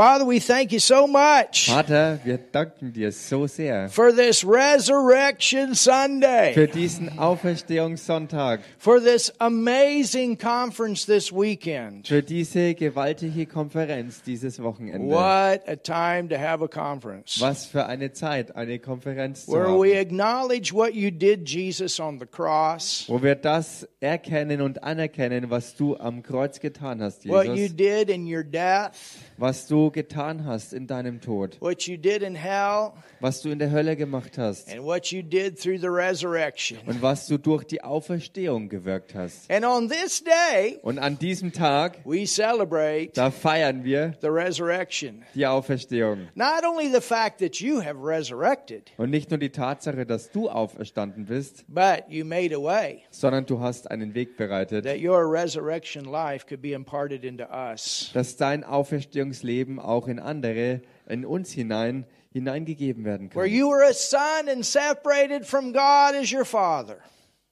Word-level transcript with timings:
Father, 0.00 0.24
we 0.24 0.40
thank 0.40 0.72
you 0.72 0.78
so 0.78 1.06
much 1.06 1.68
Vater, 1.68 2.18
wir 2.24 2.38
danken 2.38 2.90
dir 2.90 3.12
so 3.12 3.46
sehr 3.46 3.90
for 3.90 4.10
this 4.10 4.42
Resurrection 4.42 5.74
Sunday, 5.74 6.54
für 6.54 6.68
diesen 6.68 7.18
Auferstehungssonntag, 7.18 8.60
for 8.78 8.98
this 8.98 9.30
amazing 9.40 10.38
conference 10.38 11.04
this 11.04 11.30
weekend. 11.30 12.08
für 12.08 12.22
diese 12.22 12.74
gewaltige 12.74 13.44
Konferenz 13.44 14.22
dieses 14.22 14.62
Wochenende. 14.62 15.06
What 15.06 15.68
a 15.68 15.76
time 15.76 16.30
to 16.30 16.38
have 16.38 16.64
a 16.64 16.68
conference. 16.68 17.38
Was 17.38 17.66
für 17.66 17.84
eine 17.84 18.10
Zeit, 18.14 18.56
eine 18.56 18.78
Konferenz 18.78 19.44
zu 19.44 19.52
where 19.52 19.68
we 19.68 19.98
haben, 19.98 20.06
acknowledge 20.06 20.72
what 20.72 20.94
you 20.94 21.10
did, 21.10 21.46
Jesus, 21.46 22.00
on 22.00 22.18
the 22.18 22.24
cross, 22.24 23.04
wo 23.06 23.22
wir 23.22 23.34
das 23.34 23.86
erkennen 24.00 24.62
und 24.62 24.82
anerkennen, 24.82 25.50
was 25.50 25.76
du 25.76 25.94
am 25.98 26.22
Kreuz 26.22 26.58
getan 26.58 27.02
hast, 27.02 27.28
what 27.28 27.44
you 27.44 27.52
Jesus, 27.52 27.76
did 27.76 28.08
in 28.08 28.26
your 28.26 28.42
death, 28.42 28.92
was 29.36 29.66
du 29.66 29.89
getan 29.92 30.44
hast 30.44 30.72
in 30.72 30.86
deinem 30.86 31.20
Tod, 31.20 31.56
what 31.60 31.82
you 31.82 31.96
did 31.96 32.22
in 32.22 32.34
hell, 32.34 32.92
was 33.20 33.42
du 33.42 33.50
in 33.50 33.58
der 33.58 33.70
Hölle 33.70 33.96
gemacht 33.96 34.38
hast 34.38 34.70
and 34.72 34.82
what 34.82 35.06
you 35.12 35.22
did 35.22 35.58
through 35.60 35.78
the 35.80 35.88
resurrection. 35.88 36.78
und 36.86 37.02
was 37.02 37.26
du 37.26 37.38
durch 37.38 37.64
die 37.64 37.82
Auferstehung 37.82 38.68
gewirkt 38.68 39.14
hast. 39.14 39.50
And 39.50 39.64
on 39.64 39.88
this 39.88 40.22
day, 40.24 40.78
Und 40.82 40.98
an 40.98 41.18
diesem 41.18 41.52
Tag, 41.52 41.98
we 42.04 42.24
celebrate 42.26 43.12
da 43.14 43.30
feiern 43.30 43.84
wir 43.84 44.14
the 44.20 44.28
resurrection. 44.28 45.22
die 45.34 45.46
Auferstehung. 45.46 46.28
Not 46.34 46.64
only 46.64 46.90
the 46.92 47.00
fact 47.00 47.38
that 47.40 47.56
you 47.56 47.82
have 47.82 47.96
resurrected, 48.02 48.90
Und 48.96 49.10
nicht 49.10 49.30
nur 49.30 49.38
die 49.38 49.50
Tatsache, 49.50 50.06
dass 50.06 50.30
du 50.30 50.48
auferstanden 50.48 51.26
bist, 51.26 51.64
but 51.68 52.04
you 52.08 52.24
made 52.24 52.54
a 52.54 52.58
way 52.62 53.02
sondern 53.10 53.46
du 53.46 53.60
hast 53.60 53.90
einen 53.90 54.14
Weg 54.14 54.36
bereitet, 54.36 54.84
that 54.84 54.98
your 55.02 55.30
resurrection 55.30 56.04
life 56.04 56.46
could 56.46 56.62
be 56.62 56.72
imparted 56.72 57.24
into 57.24 57.44
us. 57.44 58.10
dass 58.14 58.36
dein 58.36 58.64
Auferstehungsleben 58.64 59.69
auch 59.78 60.08
in 60.08 60.18
andere, 60.18 60.82
in 61.08 61.24
uns 61.24 61.52
hinein, 61.52 62.06
hineingegeben 62.32 63.04
werden 63.04 63.30
Where 63.34 63.46
kann. 63.46 63.54
you 63.54 63.68
were 63.68 63.86
a 63.88 63.92
son 63.92 64.48
and 64.48 64.64
separated 64.64 65.44
from 65.46 65.72
God 65.72 66.14
as 66.20 66.32
your 66.32 66.44
father. 66.44 66.98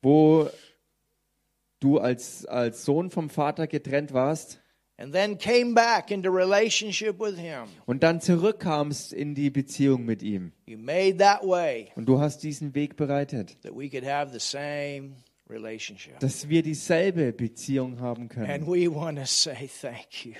Wo 0.03 0.49
du 1.81 1.99
als, 1.99 2.45
als 2.47 2.85
Sohn 2.85 3.11
vom 3.11 3.31
Vater 3.31 3.67
getrennt 3.67 4.13
warst 4.13 4.61
And 5.01 5.13
then 5.13 5.39
came 5.39 5.75
back 5.75 6.11
into 6.11 6.29
relationship 6.29 7.21
with 7.21 7.37
Him. 7.39 7.69
und 7.87 8.03
dann 8.03 8.21
zurückkamst 8.21 9.13
in 9.13 9.37
die 9.37 9.49
Beziehung 9.51 10.05
mit 10.05 10.25
ihm. 10.25 10.51
You 10.67 10.77
made 10.77 11.19
that 11.19 11.43
way 11.45 11.93
Und 11.95 12.07
du 12.07 12.19
hast 12.21 12.43
diesen 12.43 12.75
Weg 12.75 12.97
bereitet, 12.97 13.57
that 13.63 13.73
we 13.77 13.89
could 13.89 14.05
have 14.05 14.33
the 14.33 14.41
same. 14.41 15.13
Dass 16.21 16.49
wir 16.49 16.63
dieselbe 16.63 17.33
Beziehung 17.33 18.01
haben 18.01 18.23
And 18.23 18.31
können. 18.31 18.67
you. 18.67 18.93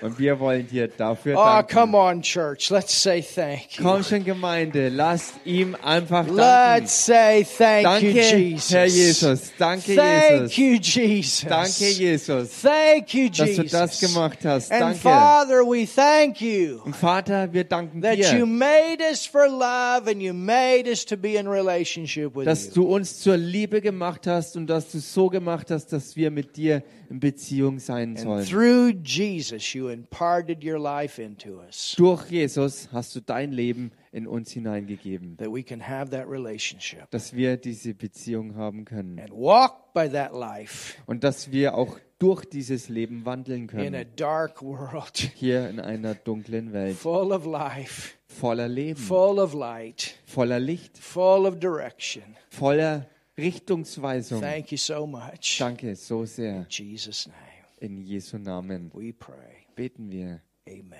Und 0.01 0.19
wir 0.19 0.39
wollen 0.39 0.67
dir 0.67 0.87
dafür 0.87 1.35
Oh, 1.37 1.43
danken. 1.43 1.73
come 1.73 1.97
on, 1.97 2.21
church. 2.21 2.69
Let's 2.69 3.01
say 3.01 3.21
thank 3.21 3.77
you. 3.79 3.83
Komm 3.83 4.03
schon, 4.03 4.23
Gemeinde, 4.23 4.89
lasst 4.89 5.33
ihm 5.45 5.75
einfach 5.75 6.25
danken. 6.27 6.35
Let's 6.35 7.05
say 7.05 7.43
thank 7.43 8.03
you, 8.03 8.13
Danke, 8.13 8.37
Jesus. 8.37 8.71
Herr 8.71 8.85
Jesus. 8.85 9.51
Danke, 9.57 9.95
Thank 9.95 10.41
Jesus. 10.53 10.57
you, 10.57 10.73
Jesus. 10.75 11.45
Danke, 11.49 11.89
Jesus, 11.89 12.61
Thank 12.61 13.13
you, 13.13 13.29
dass 13.29 13.37
du 13.55 13.61
Jesus. 13.63 13.71
das 13.71 13.99
gemacht 13.99 14.39
hast. 14.45 14.71
And 14.71 14.81
Danke. 14.81 14.99
Father, 14.99 15.63
we 15.65 15.85
thank 15.87 16.39
you 16.41 16.81
Und 16.85 16.95
Vater, 16.95 17.51
wir 17.51 17.63
danken 17.63 18.01
that 18.01 18.17
you 18.17 18.23
dir, 18.23 18.45
made 18.45 19.01
us 19.09 19.25
for 19.25 19.47
love 19.47 20.07
and 20.09 20.21
you 20.21 20.33
made 20.33 20.87
us 20.89 21.03
to 21.05 21.17
be 21.17 21.35
in 21.35 21.47
relationship 21.47 22.35
with 22.35 22.45
dass 22.45 22.67
you. 22.67 22.73
du 22.83 22.83
uns 22.95 23.19
zur 23.19 23.37
Liebe 23.37 23.81
gemacht 23.81 24.27
hast 24.27 24.55
und 24.55 24.67
dass 24.67 24.91
du 24.91 24.98
so 24.99 25.27
gemacht 25.29 25.71
hast, 25.71 25.87
dass 25.93 26.15
wir 26.15 26.31
mit 26.31 26.55
dir 26.57 26.83
in 27.09 27.19
Beziehung 27.19 27.79
sein 27.79 28.15
sollen. 28.17 28.45
through 28.45 28.93
Jesus, 29.03 29.73
you 29.73 29.89
imparted 29.89 30.63
your 30.63 30.79
life 30.79 31.21
into 31.21 31.59
us 31.61 31.95
Durch 31.97 32.29
Jesus 32.29 32.89
hast 32.91 33.15
du 33.15 33.21
dein 33.21 33.51
Leben 33.51 33.91
in 34.11 34.27
uns 34.27 34.51
hineingegeben, 34.51 35.37
that 35.37 35.49
we 35.53 35.63
can 35.63 35.79
have 35.87 36.09
that 36.11 36.27
relationship 36.27 37.09
dass 37.11 37.33
wir 37.33 37.57
diese 37.57 37.93
Beziehung 37.93 38.55
haben 38.55 38.85
können 38.85 39.19
and 39.19 39.31
walk 39.31 39.93
by 39.93 40.09
that 40.09 40.33
life 40.33 40.95
und 41.05 41.23
dass 41.23 41.51
wir 41.51 41.75
auch 41.75 41.99
durch 42.19 42.43
dieses 42.45 42.89
Leben 42.89 43.23
wandeln 43.23 43.69
in 43.69 43.95
a 43.95 44.03
können. 44.03 44.05
dark 44.17 44.61
world 44.61 45.17
Hier 45.35 45.69
in 45.69 45.79
einer 45.79 46.15
dunklen 46.15 46.73
Welt, 46.73 46.97
full 46.97 47.31
of 47.31 47.45
life, 47.45 48.15
voller 48.27 48.67
Leben, 48.67 48.99
full 48.99 49.39
of 49.39 49.53
light, 49.53 50.15
voller 50.25 50.59
Licht, 50.59 50.97
full 50.97 51.45
of 51.45 51.59
direction. 51.59 52.23
voller 52.49 53.07
Richtungsweisung. 53.39 54.41
Thank 54.41 54.71
you 54.71 54.77
so 54.77 55.07
much. 55.07 55.57
Danke 55.59 55.95
so 55.95 56.25
sehr. 56.25 56.57
In 56.61 56.65
Jesus' 56.69 57.27
name, 57.27 57.35
In 57.81 58.05
Jesu 58.05 58.37
Namen 58.37 58.91
we 58.93 59.13
pray. 59.13 59.65
beten 59.75 60.11
wir. 60.11 60.41
Amen. 60.67 60.97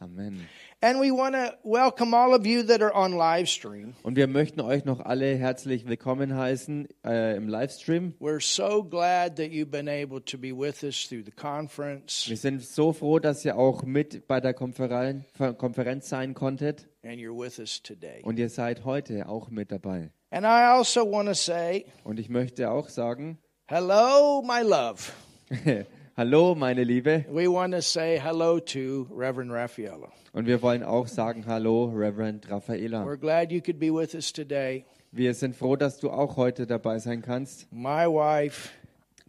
Amen. 0.00 0.48
And 0.82 0.98
we 0.98 1.10
want 1.10 1.34
to 1.34 1.58
welcome 1.62 2.14
all 2.14 2.32
of 2.34 2.46
you 2.46 2.62
that 2.62 2.80
are 2.80 2.94
on 2.94 3.12
live 3.12 3.50
stream. 3.50 3.94
Und 4.02 4.16
wir 4.16 4.26
möchten 4.26 4.62
euch 4.62 4.86
noch 4.86 5.00
alle 5.00 5.36
herzlich 5.36 5.86
willkommen 5.86 6.34
heißen 6.34 6.88
äh, 7.04 7.36
im 7.36 7.48
Livestream. 7.50 8.14
We're 8.18 8.40
so 8.40 8.82
glad 8.82 9.36
that 9.36 9.48
you've 9.50 9.70
been 9.70 9.88
able 9.90 10.24
to 10.24 10.38
be 10.38 10.56
with 10.56 10.82
us 10.82 11.06
through 11.06 11.24
the 11.26 11.32
conference 11.32 12.26
Wir 12.30 12.38
sind 12.38 12.62
so 12.62 12.94
froh, 12.94 13.18
dass 13.18 13.44
ihr 13.44 13.58
auch 13.58 13.82
mit 13.82 14.26
bei 14.26 14.40
der 14.40 14.54
Konferen 14.54 15.26
Konferenz 15.58 16.08
sein 16.08 16.32
konntet. 16.32 16.88
and 17.02 17.20
you're 17.20 17.36
with 17.38 17.58
us 17.58 17.82
today. 17.82 18.22
Und 18.22 18.38
ihr 18.38 18.48
seid 18.48 18.86
heute 18.86 19.28
auch 19.28 19.50
mit 19.50 19.70
dabei. 19.72 20.10
And 20.30 20.46
I 20.46 20.78
also 20.78 21.02
want 21.04 21.28
to 21.28 21.34
say, 21.34 21.84
Und 22.04 22.18
ich 22.18 22.30
möchte 22.30 22.70
auch 22.70 22.88
sagen, 22.88 23.36
hello, 23.66 24.40
my 24.42 24.62
love. 24.62 25.12
hallo 26.20 26.54
meine 26.54 26.84
Liebe. 26.84 27.24
We 27.30 27.50
want 27.50 27.72
to 27.72 27.80
say 27.80 28.18
hello 28.18 28.60
to 28.60 29.06
Reverend 29.10 29.50
Raffaella. 29.52 30.12
Und 30.34 30.46
wir 30.46 30.60
wollen 30.60 30.82
auch 30.82 31.06
sagen, 31.06 31.46
hallo 31.46 31.86
Reverend 31.86 32.50
Raffaela. 32.50 33.06
We're 33.06 33.16
glad 33.16 33.50
you 33.50 33.62
could 33.62 33.78
be 33.78 33.90
with 33.90 34.14
us 34.14 34.30
today. 34.30 34.84
Wir 35.12 35.32
sind 35.32 35.56
froh, 35.56 35.76
dass 35.76 35.98
du 35.98 36.10
auch 36.10 36.36
heute 36.36 36.66
dabei 36.66 36.98
sein 36.98 37.22
kannst, 37.22 37.72
My 37.72 38.04
wife, 38.04 38.68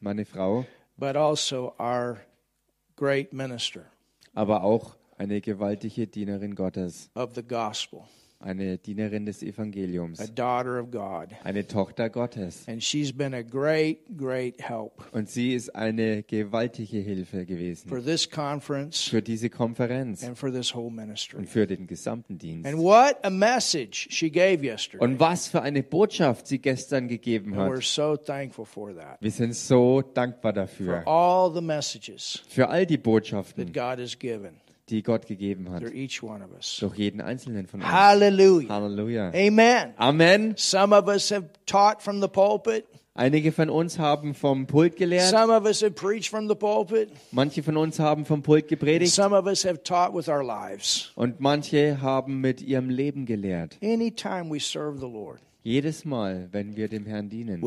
meine 0.01 0.25
Frau, 0.25 0.65
but 0.97 1.15
also 1.15 1.73
our 1.79 2.17
great 2.97 3.31
minister 3.31 3.85
aber 4.33 4.61
auch 4.61 4.97
eine 5.17 5.39
gewaltige 5.39 6.07
Dienerin 6.07 6.55
Gottes, 6.55 7.09
of 7.15 7.33
the 7.35 7.41
gospel, 7.41 8.01
eine 8.43 8.77
Dienerin 8.77 9.25
des 9.25 9.41
a 9.41 9.45
Evangeliums, 9.45 10.33
daughter 10.33 10.79
of 10.81 10.91
God. 10.91 11.29
eine 11.43 11.65
Tochter 11.67 12.09
Gottes. 12.09 12.67
And 12.67 12.83
she's 12.83 13.11
been 13.11 13.33
a 13.33 13.41
great, 13.43 13.99
great 14.17 14.61
help 14.61 14.91
Und 15.13 15.29
sie 15.29 15.53
ist 15.53 15.75
eine 15.75 16.23
gewaltige 16.23 16.97
Hilfe 16.97 17.37
for 17.37 17.45
gewesen 17.45 18.01
this 18.03 18.29
conference 18.29 19.03
für 19.03 19.21
diese 19.21 19.49
Konferenz 19.49 20.23
and 20.23 20.37
for 20.37 20.51
this 20.51 20.73
whole 20.73 20.91
ministry. 20.91 21.37
und 21.39 21.47
für 21.49 21.67
den 21.67 21.87
gesamten 21.87 22.37
Dienst. 22.37 22.65
And 22.67 22.77
what 22.77 23.17
a 23.23 23.29
message 23.29 24.07
she 24.11 24.29
gave 24.29 24.63
yesterday. 24.65 25.03
Und 25.03 25.19
was 25.19 25.47
für 25.47 25.61
eine 25.61 25.83
Botschaft 25.83 26.47
sie 26.47 26.59
gestern 26.59 27.07
gegeben 27.07 27.53
And 27.53 27.71
we're 27.71 27.77
hat. 27.77 27.83
so 27.83 28.17
thankful 28.17 28.65
for 28.65 28.93
that. 28.95 29.17
Wir 29.21 29.31
sind 29.31 29.55
so 29.55 30.01
dankbar 30.01 30.53
For 30.53 30.61
dafür. 30.61 31.07
all 31.07 31.53
the 31.53 31.61
messages 31.61 32.41
Für 32.49 32.69
all 32.69 32.85
die 32.85 32.95
that 32.95 33.03
Botschaften, 33.03 33.71
God 33.73 33.99
has 33.99 34.17
given 34.17 34.51
die 34.91 35.03
Gott 35.03 35.25
gegeben 35.25 35.71
hat. 35.71 35.81
through 35.81 35.93
each 35.95 36.21
one 36.21 36.43
of 36.43 36.51
us. 36.51 36.77
Durch 36.79 36.95
jeden 36.95 37.21
einzelnen 37.21 37.67
von 37.67 37.81
uns. 37.81 37.89
Hallelujah. 37.89 38.69
Halleluja. 38.69 39.31
Amen. 39.33 39.93
Amen. 39.97 40.53
Some 40.57 40.95
of 40.95 41.07
us 41.07 41.31
have 41.31 41.49
taught 41.65 42.01
from 42.01 42.21
the 42.21 42.27
pulpit. 42.27 42.85
Einige 43.13 43.51
von 43.51 43.69
uns 43.69 43.99
haben 43.99 44.33
vom 44.33 44.67
Pult 44.67 44.95
gelehrt. 44.95 45.29
Some 45.29 45.53
of 45.53 45.65
us 45.65 45.81
have 45.81 45.91
preached 45.91 46.29
from 46.29 46.47
the 46.47 46.55
pulpit. 46.55 47.09
Manche 47.31 47.61
von 47.61 47.75
uns 47.75 47.99
haben 47.99 48.25
vom 48.25 48.41
Pult 48.41 48.69
gepredigt. 48.69 49.13
Some 49.13 49.35
of 49.35 49.45
us 49.45 49.65
have 49.65 49.83
taught 49.83 50.13
with 50.13 50.29
our 50.29 50.43
lives. 50.43 51.11
Und 51.15 51.41
manche 51.41 52.01
haben 52.01 52.39
mit 52.39 52.61
ihrem 52.61 52.89
Leben 52.89 53.25
gelehrt. 53.25 53.77
Jedes 55.63 56.05
Mal, 56.05 56.47
wenn 56.51 56.75
wir 56.77 56.87
dem 56.87 57.05
Herrn 57.05 57.29
dienen, 57.29 57.61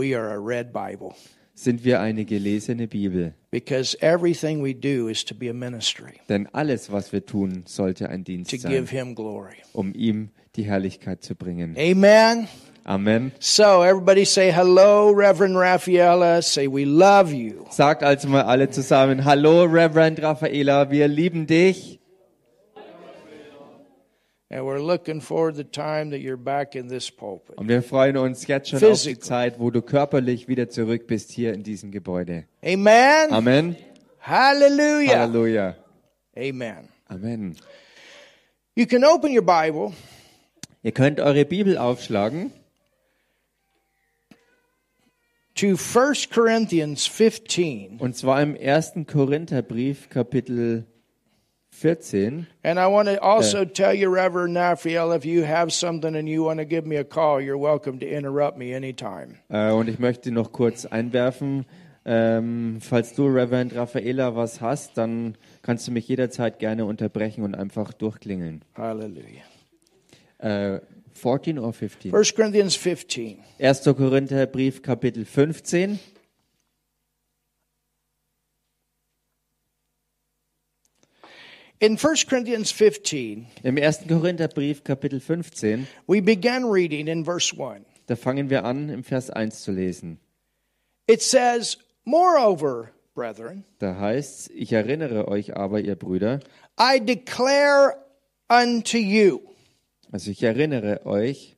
sind 1.54 1.84
wir 1.84 2.00
eine 2.00 2.24
gelesene 2.24 2.86
Bibel. 2.88 3.34
because 3.50 3.96
everything 4.00 4.60
we 4.62 4.74
do 4.74 5.08
is 5.08 5.24
to 5.24 5.34
be 5.34 5.48
a 5.48 5.54
ministry, 5.54 6.14
Denn 6.28 6.48
alles, 6.52 6.90
was 6.90 7.12
wir 7.12 7.24
tun, 7.24 7.62
sollte 7.66 8.08
ein 8.08 8.24
Dienst 8.24 8.50
to 8.50 8.56
sein, 8.58 8.72
give 8.72 8.90
Him 8.90 9.14
glory. 9.14 9.54
um 9.72 9.92
ihm 9.94 10.30
die 10.56 10.64
Herrlichkeit 10.64 11.22
zu 11.22 11.34
bringen. 11.34 11.76
Amen. 11.78 12.48
Amen. 12.86 13.32
So, 13.40 13.82
everybody 13.82 14.26
say 14.26 14.52
hello, 14.52 15.10
Reverend 15.10 15.56
Raffaella. 15.56 16.42
Say, 16.42 16.66
we 16.68 16.84
love 16.84 17.32
you. 17.32 17.64
Sagt 17.70 18.02
also 18.02 18.28
mal 18.28 18.42
alle 18.42 18.68
zusammen, 18.68 19.24
hallo 19.24 19.64
Reverend 19.64 20.20
Raffaela, 20.20 20.90
wir 20.90 21.08
lieben 21.08 21.46
dich. 21.46 21.98
And 22.76 22.82
we're 22.84 23.06
looking 23.06 23.24
forward 23.24 23.24
to 23.24 23.30
the 23.30 23.54
time 23.54 23.56
that 23.56 23.56
you're 23.56 23.56
back 23.56 23.62
in 23.62 23.62
this 23.62 23.62
pulpit. 23.62 24.34
Und 27.56 27.68
wir 27.68 27.82
freuen 27.82 28.16
uns 28.16 28.46
jetzt 28.46 28.68
schon 28.68 28.84
auf 28.84 29.02
die. 29.02 29.18
Zeit, 29.18 29.58
wo 29.58 29.70
du 29.70 29.82
körperlich 29.82 30.48
wieder 30.48 30.68
zurück 30.68 31.06
bist 31.06 31.32
hier 31.32 31.52
in 31.52 31.62
diesem 31.62 31.90
Gebäude. 31.90 32.44
Amen. 32.62 33.32
Amen. 33.32 33.76
Hallelujah. 34.20 35.20
Halleluja. 35.20 35.76
Amen. 36.36 36.88
Amen. 37.08 37.56
You 38.76 38.86
can 38.86 39.04
open 39.04 39.36
your 39.36 39.44
Bible 39.44 39.92
Ihr 40.84 40.92
könnt 40.92 41.18
eure 41.18 41.46
Bibel 41.46 41.78
aufschlagen 41.78 42.52
to 45.54 45.76
1 45.76 46.28
Corinthians 46.28 47.06
15. 47.06 47.98
und 48.00 48.14
zwar 48.16 48.42
im 48.42 48.54
1. 48.54 49.06
Korintherbrief 49.06 50.10
Kapitel 50.10 50.86
14. 51.74 52.46
And 52.62 52.78
I 52.78 52.86
want 52.86 53.08
to 53.08 53.20
also 53.20 53.64
tell 53.64 53.92
you, 53.92 54.08
Reverend 54.08 54.56
Raphael, 54.56 55.12
if 55.12 55.24
you 55.24 55.44
have 55.44 55.72
something 55.72 56.14
and 56.14 56.28
you 56.28 56.44
want 56.44 56.58
to 56.60 56.64
give 56.64 56.86
me 56.86 56.96
a 56.96 57.04
call, 57.04 57.40
you're 57.40 57.58
welcome 57.58 57.98
to 58.00 58.06
interrupt 58.06 58.56
me 58.56 58.74
anytime. 58.74 59.38
Äh, 59.48 59.72
und 59.72 59.88
ich 59.88 59.98
möchte 59.98 60.30
noch 60.30 60.52
kurz 60.52 60.86
einwerfen, 60.86 61.66
ähm, 62.06 62.78
falls 62.80 63.14
du, 63.14 63.26
Reverend 63.26 63.74
Raffaela, 63.74 64.36
was 64.36 64.60
hast, 64.60 64.96
dann 64.98 65.36
kannst 65.62 65.88
du 65.88 65.92
mich 65.92 66.06
jederzeit 66.06 66.58
gerne 66.58 66.84
unterbrechen 66.84 67.42
und 67.42 67.54
einfach 67.54 67.92
durchklingeln. 67.92 68.62
Hallelujah. 68.76 69.42
Äh, 70.38 70.80
14 71.14 71.58
oder 71.58 71.72
15? 71.72 72.14
1 72.14 72.34
Corinthians 72.34 72.76
15. 72.76 73.38
1. 73.58 73.84
Korintherbrief, 73.84 74.82
Kapitel 74.82 75.24
15. 75.24 75.98
In 81.80 81.96
1 81.98 82.26
Corinthians 82.28 82.70
15, 82.70 83.46
Im 83.62 83.76
1. 83.78 84.06
Korintherbrief, 84.08 84.84
Kapitel 84.84 85.20
15, 85.20 85.86
we 86.06 86.20
began 86.20 86.64
reading 86.64 87.08
in 87.08 87.24
verse 87.24 87.52
1. 87.52 87.84
da 88.06 88.16
fangen 88.16 88.48
wir 88.48 88.64
an, 88.64 88.88
im 88.90 89.02
Vers 89.02 89.30
1 89.30 89.62
zu 89.62 89.72
lesen. 89.72 90.18
It 91.06 91.20
says, 91.20 91.76
Moreover, 92.04 92.90
brethren, 93.14 93.64
Da 93.78 93.96
heißt 93.98 94.50
ich 94.54 94.72
erinnere 94.72 95.28
euch 95.28 95.56
aber, 95.56 95.80
ihr 95.80 95.96
Brüder, 95.96 96.40
I 96.78 97.00
declare 97.00 97.96
unto 98.48 98.98
you 98.98 99.40
also 100.12 100.30
ich 100.30 100.42
erinnere 100.42 101.04
euch 101.06 101.56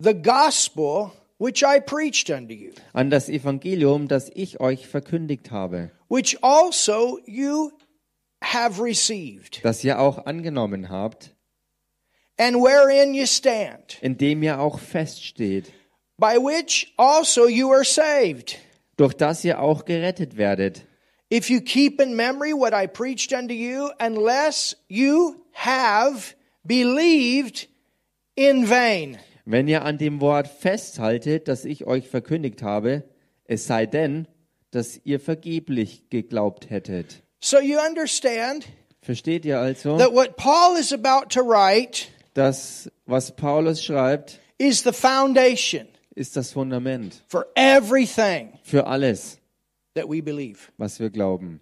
the 0.00 0.14
gospel 0.14 1.12
which 1.38 1.62
I 1.62 1.80
preached 1.80 2.30
unto 2.30 2.52
you, 2.52 2.72
an 2.92 3.10
das 3.10 3.28
Evangelium, 3.28 4.06
das 4.06 4.30
ich 4.34 4.60
euch 4.60 4.86
verkündigt 4.86 5.50
habe, 5.50 5.90
which 6.08 6.36
also 6.42 7.18
you 7.26 7.70
have 8.52 8.80
received, 8.82 9.64
das 9.64 9.82
ihr 9.84 9.98
auch 10.00 10.26
angenommen 10.26 10.88
habt, 10.90 11.34
and 12.38 12.56
wherein 12.56 13.14
you 13.14 13.26
stand, 13.26 13.98
in 14.02 14.16
dem 14.18 14.42
ihr 14.42 14.60
auch 14.60 14.78
feststeht, 14.78 15.72
by 16.18 16.36
which 16.38 16.92
also 16.96 17.46
you 17.48 17.72
are 17.72 17.84
saved. 17.84 18.58
durch 18.96 19.14
das 19.14 19.44
ihr 19.44 19.60
auch 19.60 19.84
gerettet 19.84 20.36
werdet, 20.36 20.86
If 21.32 21.48
you 21.50 21.60
keep 21.62 22.00
in 22.00 22.14
memory 22.14 22.52
what 22.52 22.72
I 22.74 22.86
preached 22.86 23.32
unto 23.32 23.54
you, 23.54 23.88
unless 23.98 24.76
you 24.88 25.36
have 25.52 26.34
believed 26.62 27.68
in 28.36 28.68
vain. 28.68 29.18
wenn 29.44 29.66
ihr 29.66 29.84
an 29.84 29.98
dem 29.98 30.20
Wort 30.20 30.46
festhaltet, 30.48 31.48
das 31.48 31.64
ich 31.64 31.86
euch 31.86 32.08
verkündigt 32.08 32.62
habe, 32.62 33.02
es 33.46 33.66
sei 33.66 33.86
denn, 33.86 34.28
dass 34.70 35.00
ihr 35.04 35.18
vergeblich 35.20 36.08
geglaubt 36.10 36.70
hättet. 36.70 37.22
So 37.46 37.58
you 37.60 37.78
understand 37.78 38.64
Versteht 39.02 39.44
ihr 39.44 39.60
also, 39.60 39.98
that 39.98 40.14
what 40.14 40.38
Paul 40.38 40.76
is 40.78 40.92
about 40.94 41.28
to 41.34 41.42
write 41.42 42.08
dass 42.32 42.90
was 43.04 43.30
Paulus 43.36 43.84
schreibt, 43.84 44.40
is 44.58 44.82
the 44.82 44.94
foundation 44.94 45.86
ist 46.16 46.36
das 46.36 46.52
Fundament 46.52 47.22
for 47.28 47.46
everything 47.54 48.58
für 48.62 48.86
alles, 48.86 49.38
that 49.94 50.08
we 50.08 50.22
believe. 50.22 50.70
was 50.78 50.98
wir 50.98 51.10
glauben. 51.10 51.60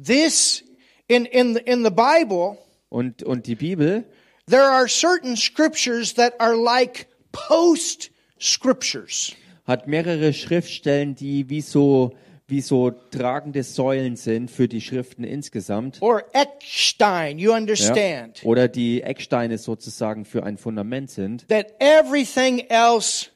This 0.00 0.62
in 1.08 1.24
in 1.26 1.54
the, 1.54 1.62
in 1.66 1.82
the 1.82 1.90
Bible, 1.90 2.56
Und, 2.88 3.24
und 3.24 3.48
die 3.48 3.56
Bibel, 3.56 4.04
there 4.46 4.70
are 4.70 4.86
certain 4.86 5.36
scriptures 5.36 6.14
that 6.14 6.34
are 6.38 6.54
like 6.56 7.08
post 7.32 8.10
scriptures. 8.38 9.34
hat 9.66 9.88
mehrere 9.88 10.32
Schriftstellen, 10.32 11.16
die 11.16 11.50
wie 11.50 11.60
so, 11.60 12.12
wie 12.48 12.60
so 12.60 12.90
tragende 13.10 13.62
Säulen 13.64 14.14
sind 14.16 14.50
für 14.50 14.68
die 14.68 14.80
Schriften 14.80 15.24
insgesamt. 15.24 16.00
Or 16.00 16.22
Eckstein, 16.32 17.38
you 17.38 17.50
Ja? 17.50 17.56
understand. 17.56 18.40
Oder 18.44 18.68
die 18.68 19.02
Ecksteine 19.02 19.58
sozusagen 19.58 20.24
für 20.24 20.44
ein 20.44 20.56
Fundament 20.56 21.10
sind, 21.10 21.48
That 21.48 21.74
everything 21.80 22.60
else 22.68 23.26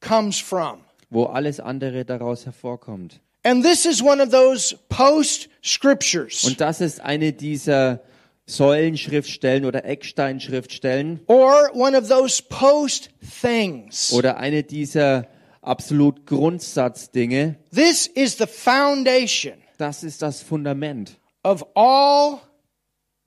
comes 0.00 0.38
from. 0.38 0.80
wo 1.10 1.24
alles 1.24 1.60
andere 1.60 2.04
daraus 2.04 2.44
hervorkommt. 2.46 3.20
And 3.44 3.64
this 3.64 3.84
is 3.86 4.02
one 4.02 4.22
of 4.22 4.30
those 4.30 4.76
post 4.88 5.48
scriptures 5.64 6.44
Und 6.44 6.60
das 6.60 6.80
ist 6.80 7.00
eine 7.00 7.32
dieser 7.32 8.00
Säulenschriftstellen 8.46 9.64
oder 9.64 9.84
Ecksteinschriftstellen 9.84 11.20
or 11.26 11.70
one 11.74 11.96
of 11.96 12.08
those 12.08 12.42
post 12.48 13.10
things. 13.40 14.12
oder 14.12 14.36
eine 14.36 14.62
dieser 14.62 15.26
absolut 15.62 16.26
Grundsatzdinge. 16.26 17.56
This 17.72 18.06
is 18.06 18.36
the 18.36 18.46
foundation 18.46 19.54
Das 19.78 20.04
ist 20.04 20.22
das 20.22 20.42
Fundament 20.42 21.18
of 21.42 21.64
all 21.74 22.40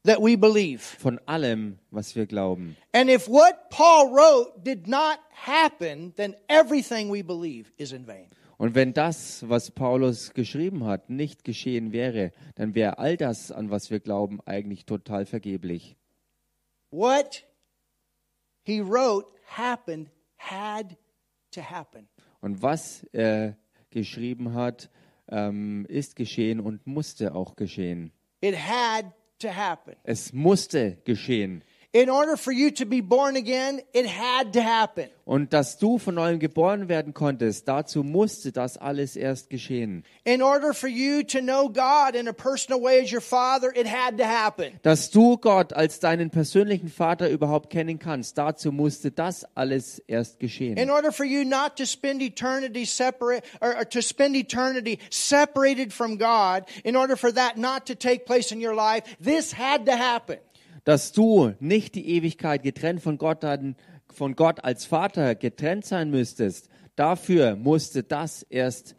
that 0.04 0.20
we 0.20 0.38
believe. 0.38 0.80
von 1.00 1.20
allem, 1.26 1.80
was 1.92 2.16
wir 2.16 2.26
glauben. 2.28 2.78
And 2.94 3.10
if 3.10 3.28
what 3.28 3.70
Paul 3.70 4.12
wrote 4.12 4.64
did 4.64 4.88
not 4.88 5.18
happen, 5.46 6.14
then 6.16 6.36
everything 6.48 7.12
we 7.12 7.24
believe 7.24 7.72
is 7.78 7.92
in 7.92 8.06
vain. 8.06 8.30
Und 8.58 8.74
wenn 8.74 8.94
das, 8.94 9.44
was 9.50 9.72
Paulus 9.72 10.34
geschrieben 10.34 10.86
hat, 10.86 11.10
nicht 11.10 11.44
geschehen 11.44 11.92
wäre, 11.92 12.32
dann 12.56 12.74
wäre 12.74 13.00
all 13.00 13.18
das, 13.18 13.52
an 13.52 13.70
was 13.70 13.92
wir 13.92 14.00
glauben, 14.00 14.40
eigentlich 14.46 14.86
total 14.86 15.26
vergeblich. 15.26 15.98
What 16.90 17.44
he 18.64 18.80
wrote 18.80 19.28
happened, 19.58 20.10
had 20.38 20.96
to 21.52 21.62
happen. 21.62 22.08
Und 22.46 22.62
was 22.62 23.04
er 23.12 23.58
geschrieben 23.90 24.54
hat, 24.54 24.92
ähm, 25.30 25.88
ist 25.90 26.16
geschehen 26.16 26.60
und 26.60 26.86
musste 26.86 27.34
auch 27.34 27.56
geschehen. 27.56 28.12
It 28.40 28.56
had 28.56 29.06
to 29.40 29.48
happen. 29.48 29.96
Es 30.04 30.32
musste 30.32 31.00
geschehen. 31.06 31.64
In 31.96 32.10
order 32.10 32.36
for 32.36 32.52
you 32.52 32.72
to 32.72 32.86
be 32.86 33.00
born 33.00 33.38
again, 33.38 33.80
it 33.94 34.06
had 34.06 34.52
to 34.52 34.62
happen. 34.62 35.08
Und 35.24 35.54
dass 35.54 35.78
du 35.78 35.98
von 35.98 36.16
neuem 36.16 36.40
geboren 36.40 36.90
werden 36.90 37.14
konntest, 37.14 37.70
dazu 37.70 38.04
musste 38.04 38.52
das 38.52 38.76
alles 38.76 39.16
erst 39.16 39.50
geschehen. 39.50 40.04
In 40.26 40.42
order 40.42 40.74
for 40.74 40.90
you 40.90 41.24
to 41.24 41.40
know 41.40 41.70
God 41.70 42.14
in 42.14 42.28
a 42.28 42.34
personal 42.34 42.84
way 42.84 43.02
as 43.02 43.14
your 43.14 43.22
Father, 43.22 43.72
it 43.74 43.88
had 43.88 44.18
to 44.18 44.26
happen. 44.26 44.78
Dass 44.82 45.10
du 45.10 45.38
Gott 45.38 45.72
als 45.72 46.02
deinen 46.02 46.32
persönlichen 46.32 46.90
Vater 46.90 47.30
überhaupt 47.30 47.70
kennen 47.70 47.98
kannst, 47.98 48.38
dazu 48.38 48.74
musste 48.74 49.12
das 49.12 49.46
alles 49.56 50.00
erst 50.00 50.42
geschehen. 50.42 50.76
In 50.76 50.92
order 50.92 51.14
for 51.14 51.26
you 51.26 51.46
not 51.46 51.78
to 51.78 51.86
spend 51.86 52.22
eternity 52.22 52.84
separate 52.84 53.46
or, 53.62 53.74
or 53.74 53.86
to 53.86 54.02
spend 54.02 54.36
eternity 54.36 55.00
separated 55.10 55.94
from 55.94 56.18
God, 56.18 56.66
in 56.84 56.98
order 56.98 57.16
for 57.16 57.34
that 57.34 57.56
not 57.56 57.86
to 57.86 57.96
take 57.96 58.26
place 58.26 58.52
in 58.52 58.62
your 58.62 58.76
life, 58.76 59.04
this 59.24 59.54
had 59.58 59.86
to 59.86 59.94
happen. 59.94 60.40
Dass 60.86 61.12
du 61.12 61.54
nicht 61.60 61.96
die 61.96 62.08
Ewigkeit 62.10 62.64
getrennt 62.64 63.02
von 63.02 63.18
Gott, 63.18 63.46
von 64.14 64.36
Gott 64.36 64.64
als 64.64 64.86
Vater 64.86 65.36
getrennt 65.36 65.86
sein 65.86 66.10
müsstest. 66.10 66.70
Dafür 66.96 67.56
musste 67.58 68.04
das 68.04 68.44
erst 68.44 68.96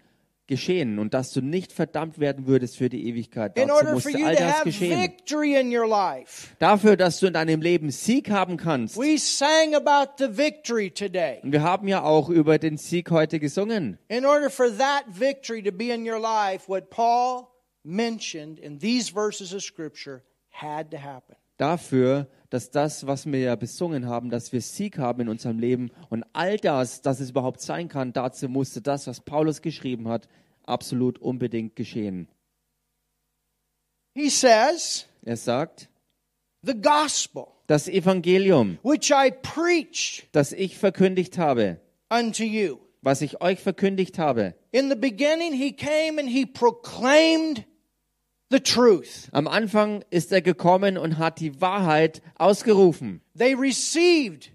geschehen 0.47 0.99
und 0.99 1.14
dass 1.14 1.33
du 1.33 1.40
nicht 1.40 1.73
verdammt 1.73 2.19
werden 2.19 2.47
würdest 2.47 2.76
für 2.76 2.88
die 2.88 3.09
Ewigkeit. 3.09 3.57
In 3.59 3.69
Dazu 3.69 3.75
order 3.75 3.87
for 3.88 3.95
musste 3.95 4.19
you 4.19 4.26
all 4.26 4.35
to 4.37 4.43
das 4.43 4.52
have 4.52 4.64
geschehen. 4.64 5.00
victory 5.00 5.55
in 5.55 5.76
your 5.76 5.88
life. 5.88 6.49
Dafür, 6.59 6.97
dass 6.97 7.19
du 7.21 7.26
in 7.26 7.33
deinem 7.33 7.61
Leben 7.61 7.90
Sieg 7.90 8.31
haben 8.31 8.57
kannst. 8.57 8.97
We 8.97 9.19
sang 9.19 9.75
about 9.75 10.12
the 10.19 10.37
victory 10.37 10.90
today. 10.90 11.40
Und 11.43 11.52
wir 11.52 11.62
haben 11.62 11.88
ja 11.88 12.02
auch 12.02 12.28
über 12.28 12.59
den 12.59 12.76
Sieg 12.76 13.11
heute 13.11 13.40
gesungen. 13.40 13.99
In 14.09 14.25
order 14.25 14.50
for 14.50 14.69
that 14.76 15.05
victory 15.09 15.62
to 15.62 15.73
be 15.73 15.93
in 15.93 16.09
your 16.09 16.21
life, 16.21 16.69
what 16.69 16.90
Paul 16.90 17.49
mentioned 17.83 18.59
in 18.59 18.78
these 18.78 19.12
verses 19.12 19.52
of 19.52 19.62
Scripture 19.62 20.23
had 20.50 20.90
to 20.90 20.99
happen. 20.99 21.37
Dafür, 21.57 22.29
dass 22.51 22.71
das, 22.71 23.07
was 23.07 23.27
wir 23.27 23.41
ja 23.41 23.57
besungen 23.57 24.07
haben, 24.07 24.31
dass 24.31 24.53
wir 24.53 24.61
Sieg 24.61 24.99
haben 24.99 25.23
in 25.23 25.29
unserem 25.29 25.59
Leben 25.59 25.91
und 26.11 26.25
all 26.33 26.59
das, 26.59 27.03
dass 27.03 27.21
es 27.21 27.31
überhaupt 27.31 27.61
sein 27.61 27.89
kann, 27.89 28.13
dazu 28.13 28.49
musste 28.49 28.81
das, 28.83 29.07
was 29.07 29.21
Paulus 29.21 29.63
geschrieben 29.63 30.09
hat, 30.09 30.29
absolut 30.65 31.19
unbedingt 31.19 31.77
geschehen. 31.77 32.29
He 34.15 34.31
says, 34.31 35.07
Er 35.25 35.37
sagt, 35.37 35.89
the 36.63 36.75
gospel, 36.75 37.47
das 37.67 37.89
Evangelium, 37.89 38.79
which 38.83 39.11
I 39.11 39.31
preached 39.31 40.29
das 40.33 40.53
ich 40.53 40.79
verkündigt 40.79 41.37
habe, 41.37 41.81
unto 42.09 42.45
you. 42.45 42.79
was 43.03 43.23
ich 43.23 43.41
euch 43.41 43.61
verkündigt 43.61 44.19
habe. 44.19 44.55
In 44.73 44.89
the 44.89 44.97
beginning, 44.97 45.53
he 45.53 45.73
came 45.73 46.19
and 46.19 46.29
he 46.29 46.47
proclaimed 46.47 47.65
the 48.50 48.61
truth. 48.61 49.29
Am 49.33 49.49
Anfang 49.49 50.05
ist 50.11 50.33
er 50.33 50.43
gekommen 50.43 50.99
und 50.99 51.19
hat 51.19 51.41
die 51.41 51.61
Wahrheit 51.61 52.23
ausgerufen. 52.37 53.21
They 53.37 53.55
received 53.55 54.50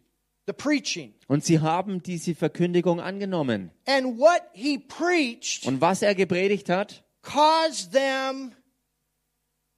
the 0.47 0.53
preaching. 0.53 1.13
Und 1.27 1.43
sie 1.43 1.59
haben 1.59 2.01
diese 2.03 2.35
Verkündigung 2.35 2.99
angenommen. 2.99 3.71
And 3.85 4.17
what 4.17 4.41
he 4.53 4.77
preached 4.77 5.65
Und 5.67 5.81
was 5.81 6.01
er 6.01 6.15
gepredigt 6.15 6.69
hat, 6.69 7.03
caused 7.21 7.91
them 7.91 8.53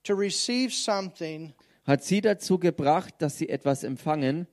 to 0.04 0.14
receive 0.14 0.72
something 0.74 1.54
hat 1.86 2.04
sie 2.04 2.22
dazu 2.22 2.60
gebracht, 2.60 3.16
dass 3.20 3.38
sie 3.38 3.50
etwas 3.50 3.84
empfangen, 3.84 4.48